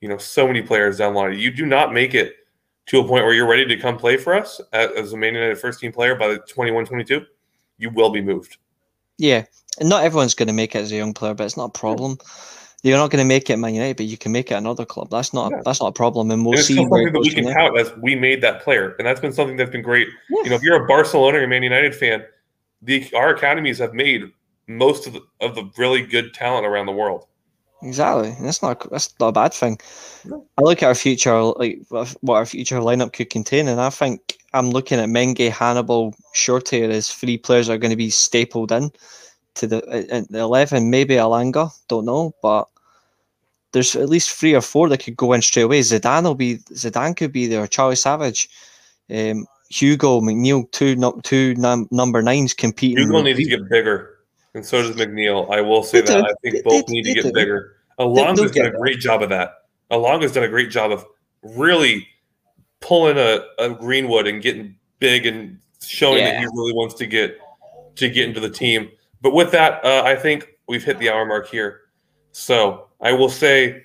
you 0.01 0.09
know, 0.09 0.19
so 0.19 0.47
many 0.47 0.63
players 0.63 0.99
down 0.99 1.15
the 1.15 1.21
line. 1.21 1.39
You 1.39 1.51
do 1.51 1.67
not 1.67 1.93
make 1.93 2.15
it 2.15 2.35
to 2.87 3.01
a 3.01 3.07
point 3.07 3.25
where 3.25 3.33
you're 3.33 3.49
ready 3.49 3.67
to 3.67 3.77
come 3.77 3.97
play 3.97 4.17
for 4.17 4.35
us 4.35 4.61
as 4.73 5.13
a 5.13 5.17
Man 5.17 5.35
United 5.35 5.59
first 5.59 5.81
team 5.81 5.93
player 5.93 6.15
by 6.15 6.29
the 6.29 6.39
21, 6.39 6.87
22, 6.87 7.25
you 7.79 7.91
will 7.91 8.11
be 8.11 8.21
moved. 8.21 8.59
Yeah. 9.19 9.45
And 9.79 9.89
not 9.89 10.05
everyone's 10.05 10.35
going 10.35 10.49
to 10.49 10.53
make 10.53 10.75
it 10.75 10.81
as 10.81 10.93
a 10.93 10.97
young 10.97 11.15
player, 11.15 11.35
but 11.35 11.45
it's 11.45 11.57
not 11.57 11.67
a 11.77 11.79
problem. 11.79 12.19
Yeah 12.21 12.27
you're 12.83 12.99
not 12.99 13.11
going 13.11 13.22
to 13.22 13.28
make 13.28 13.49
it 13.49 13.57
Man 13.57 13.74
United, 13.74 13.97
but 13.97 14.07
you 14.07 14.18
can 14.18 14.33
make 14.33 14.51
it 14.51 14.55
another 14.55 14.85
club. 14.85 15.09
That's 15.11 15.33
not 15.33 15.53
yeah. 15.53 15.62
that's 15.64 15.80
not 15.80 15.89
a 15.89 15.93
problem, 15.93 16.30
and 16.30 16.45
we'll 16.45 16.59
and 16.59 16.64
see. 16.64 16.74
something 16.74 17.12
that 17.12 17.20
we 17.20 17.30
can 17.30 17.53
count 17.53 17.78
as 17.78 17.97
we 17.99 18.14
made 18.16 18.43
that 18.43 18.62
player, 18.62 18.97
and 18.99 19.07
that's 19.07 19.20
been 19.20 19.33
something 19.33 19.57
that's 19.57 19.70
been 19.70 19.83
great. 19.83 20.09
Yeah. 20.30 20.43
You 20.45 20.51
know, 20.51 20.57
if 20.57 20.62
you're 20.62 20.85
a 20.85 20.87
Barcelona 20.87 21.39
or 21.39 21.47
Man 21.47 21.62
United 21.62 21.95
fan, 21.95 22.24
the 22.83 23.09
our 23.14 23.30
academies 23.30 23.78
have 23.78 23.95
made 23.95 24.24
most 24.66 25.07
of 25.07 25.12
the 25.12 25.22
of 25.41 25.55
the 25.55 25.70
really 25.78 26.03
good 26.05 26.35
talent 26.35 26.66
around 26.66 26.87
the 26.87 26.93
world. 26.93 27.26
Exactly, 27.83 28.30
and 28.30 28.47
that's 28.47 28.62
not 28.62 28.89
that's 28.91 29.14
not 29.20 29.28
a 29.28 29.33
bad 29.33 29.55
thing. 29.55 29.78
I 30.33 30.62
look 30.62 30.83
at 30.83 30.87
our 30.87 30.95
future, 30.95 31.41
like 31.41 31.80
what 31.89 32.35
our 32.35 32.47
future 32.47 32.78
lineup 32.78 33.12
could 33.12 33.30
contain, 33.30 33.68
and 33.68 33.80
I 33.80 33.91
think 33.91 34.39
I'm 34.55 34.70
looking 34.70 34.99
at 34.99 35.09
Mengi, 35.09 35.51
Hannibal, 35.51 36.14
Shoretire 36.35 36.91
as 36.91 37.12
three 37.12 37.39
players 37.39 37.68
are 37.68 37.78
going 37.78 37.91
to 37.91 37.97
be 37.97 38.11
stapled 38.11 38.70
in 38.70 38.91
to 39.55 39.66
the, 39.66 39.85
uh, 39.87 40.22
the 40.30 40.39
eleven. 40.39 40.91
Maybe 40.91 41.14
Elanga, 41.14 41.70
don't 41.89 42.05
know, 42.05 42.35
but 42.41 42.68
there's 43.73 43.97
at 43.97 44.09
least 44.09 44.31
three 44.31 44.55
or 44.55 44.61
four 44.61 44.89
that 44.89 44.99
could 44.99 45.16
go 45.16 45.33
in 45.33 45.43
straight 45.43 45.62
away. 45.62 45.81
Zidane 45.81 46.25
will 46.25 46.35
be 46.35 46.59
Zidane 46.73 47.16
could 47.16 47.33
be 47.33 47.47
there. 47.47 47.66
Charlie 47.66 47.97
Savage, 47.97 48.49
um, 49.11 49.47
Hugill 49.73 50.23
McNeill, 50.23 50.70
two 50.70 50.95
no, 50.97 51.20
two 51.23 51.55
num- 51.57 51.89
number 51.91 52.23
nines 52.23 52.55
competing. 52.55 52.99
Hugo 52.99 53.23
needs 53.23 53.39
to 53.39 53.45
get 53.45 53.68
bigger, 53.68 54.18
and 54.55 54.64
so 54.64 54.83
does 54.83 54.95
McNeill. 54.97 55.51
I 55.51 55.61
will 55.61 55.83
say 55.83 56.03
that 56.03 56.25
I 56.25 56.33
think 56.43 56.64
both 56.64 56.89
need 56.89 57.05
to 57.05 57.14
get 57.14 57.35
bigger. 57.35 57.77
Elanga's 57.99 58.53
done 58.53 58.66
a 58.66 58.70
great 58.70 58.99
job 59.01 59.23
of 59.23 59.31
that. 59.31 59.64
Elanga's 59.91 60.33
done 60.33 60.45
a 60.45 60.49
great 60.49 60.70
job 60.70 60.93
of 60.93 61.05
really 61.43 62.07
pulling 62.81 63.16
a, 63.16 63.41
a 63.59 63.70
Greenwood 63.70 64.27
and 64.27 64.43
getting 64.43 64.77
big 64.99 65.27
and 65.27 65.59
showing 65.83 66.18
yeah. 66.18 66.33
that 66.33 66.41
he 66.41 66.47
really 66.47 66.73
wants 66.73 66.95
to 66.95 67.07
get 67.07 67.39
to 67.97 68.09
get 68.09 68.29
into 68.29 68.41
the 68.41 68.51
team. 68.51 68.91
But 69.20 69.35
with 69.35 69.53
that, 69.53 69.85
uh, 69.85 70.03
I 70.05 70.16
think 70.16 70.49
we've 70.68 70.85
hit 70.85 70.99
the 70.99 71.11
hour 71.11 71.25
mark 71.25 71.49
here. 71.49 71.81
So 72.33 72.89
I 73.03 73.13
will 73.13 73.29
say 73.29 73.83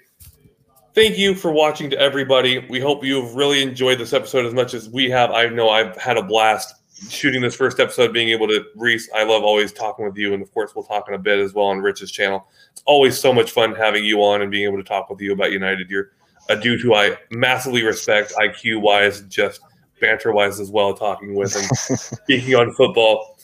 thank 0.93 1.17
you 1.17 1.35
for 1.35 1.51
watching 1.51 1.89
to 1.89 1.99
everybody. 1.99 2.59
We 2.69 2.79
hope 2.79 3.03
you've 3.03 3.35
really 3.35 3.61
enjoyed 3.61 3.99
this 3.99 4.13
episode 4.13 4.45
as 4.45 4.53
much 4.53 4.73
as 4.73 4.89
we 4.89 5.09
have. 5.09 5.31
I 5.31 5.47
know 5.47 5.69
I've 5.69 5.97
had 5.97 6.17
a 6.17 6.23
blast 6.23 6.75
shooting 7.09 7.41
this 7.41 7.55
first 7.55 7.79
episode, 7.79 8.13
being 8.13 8.29
able 8.29 8.47
to 8.47 8.63
Reese. 8.75 9.09
I 9.13 9.23
love 9.23 9.43
always 9.43 9.71
talking 9.71 10.05
with 10.05 10.17
you, 10.17 10.33
and 10.33 10.41
of 10.41 10.51
course, 10.53 10.73
we'll 10.75 10.85
talk 10.85 11.07
in 11.07 11.13
a 11.13 11.19
bit 11.19 11.39
as 11.39 11.53
well 11.53 11.67
on 11.67 11.79
Rich's 11.79 12.11
channel. 12.11 12.47
It's 12.71 12.83
always 12.85 13.19
so 13.19 13.33
much 13.33 13.51
fun 13.51 13.75
having 13.75 14.05
you 14.05 14.23
on 14.23 14.41
and 14.41 14.51
being 14.51 14.65
able 14.65 14.77
to 14.77 14.83
talk 14.83 15.09
with 15.09 15.21
you 15.21 15.33
about 15.33 15.51
United. 15.51 15.89
You're 15.89 16.11
a 16.49 16.55
dude 16.55 16.81
who 16.81 16.95
I 16.95 17.17
massively 17.31 17.83
respect, 17.83 18.33
IQ 18.33 18.81
wise, 18.81 19.21
just 19.23 19.61
banter 19.99 20.31
wise 20.31 20.59
as 20.59 20.71
well. 20.71 20.93
Talking 20.93 21.35
with 21.35 21.55
and 21.55 21.65
speaking 21.99 22.55
on 22.55 22.73
football. 22.73 23.37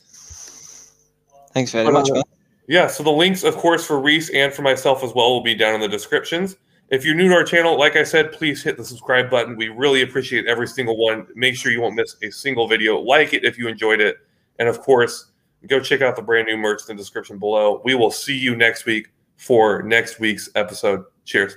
Thanks 1.54 1.72
very 1.72 1.92
much, 1.92 2.10
uh, 2.10 2.16
man. 2.16 2.24
Yeah, 2.68 2.88
so 2.88 3.03
the 3.03 3.11
links, 3.11 3.43
of 3.43 3.57
course, 3.57 3.86
for 3.86 3.99
Reese 3.99 4.30
and 4.30 4.53
for 4.53 4.61
myself 4.61 5.03
as 5.03 5.14
well 5.14 5.32
will 5.32 5.43
be 5.43 5.55
down 5.55 5.76
in 5.76 5.82
the 5.82 5.88
descriptions. 5.88 6.55
If 6.89 7.03
you're 7.03 7.16
new 7.16 7.28
to 7.30 7.36
our 7.36 7.43
channel, 7.43 7.78
like 7.78 7.95
I 7.95 8.03
said, 8.03 8.32
please 8.32 8.64
hit 8.64 8.78
the 8.78 8.86
subscribe 8.86 9.30
button. 9.30 9.57
We 9.57 9.70
really 9.70 10.03
appreciate 10.03 10.45
every 10.45 10.68
single 10.68 10.97
one. 10.97 11.28
Make 11.36 11.55
sure 11.55 11.72
you 11.72 11.82
won't 11.82 11.95
miss 11.95 12.16
a 12.22 12.30
single 12.30 12.68
video. 12.68 12.99
Like 12.99 13.34
it 13.34 13.43
if 13.43 13.57
you 13.57 13.68
enjoyed 13.68 13.99
it. 13.99 14.18
And 14.59 14.70
of 14.70 14.80
course, 14.80 15.32
go 15.68 15.80
check 15.80 16.01
out 16.01 16.16
the 16.16 16.22
brand 16.22 16.47
new 16.47 16.57
merch 16.57 16.82
in 16.88 16.95
the 16.95 17.01
description 17.01 17.39
below. 17.39 17.82
We 17.84 17.95
will 17.95 18.11
see 18.11 18.38
you 18.38 18.55
next 18.55 18.86
week 18.86 19.09
for 19.38 19.82
next 19.82 20.20
week's 20.20 20.49
episode. 20.55 21.03
Cheers. 21.26 21.55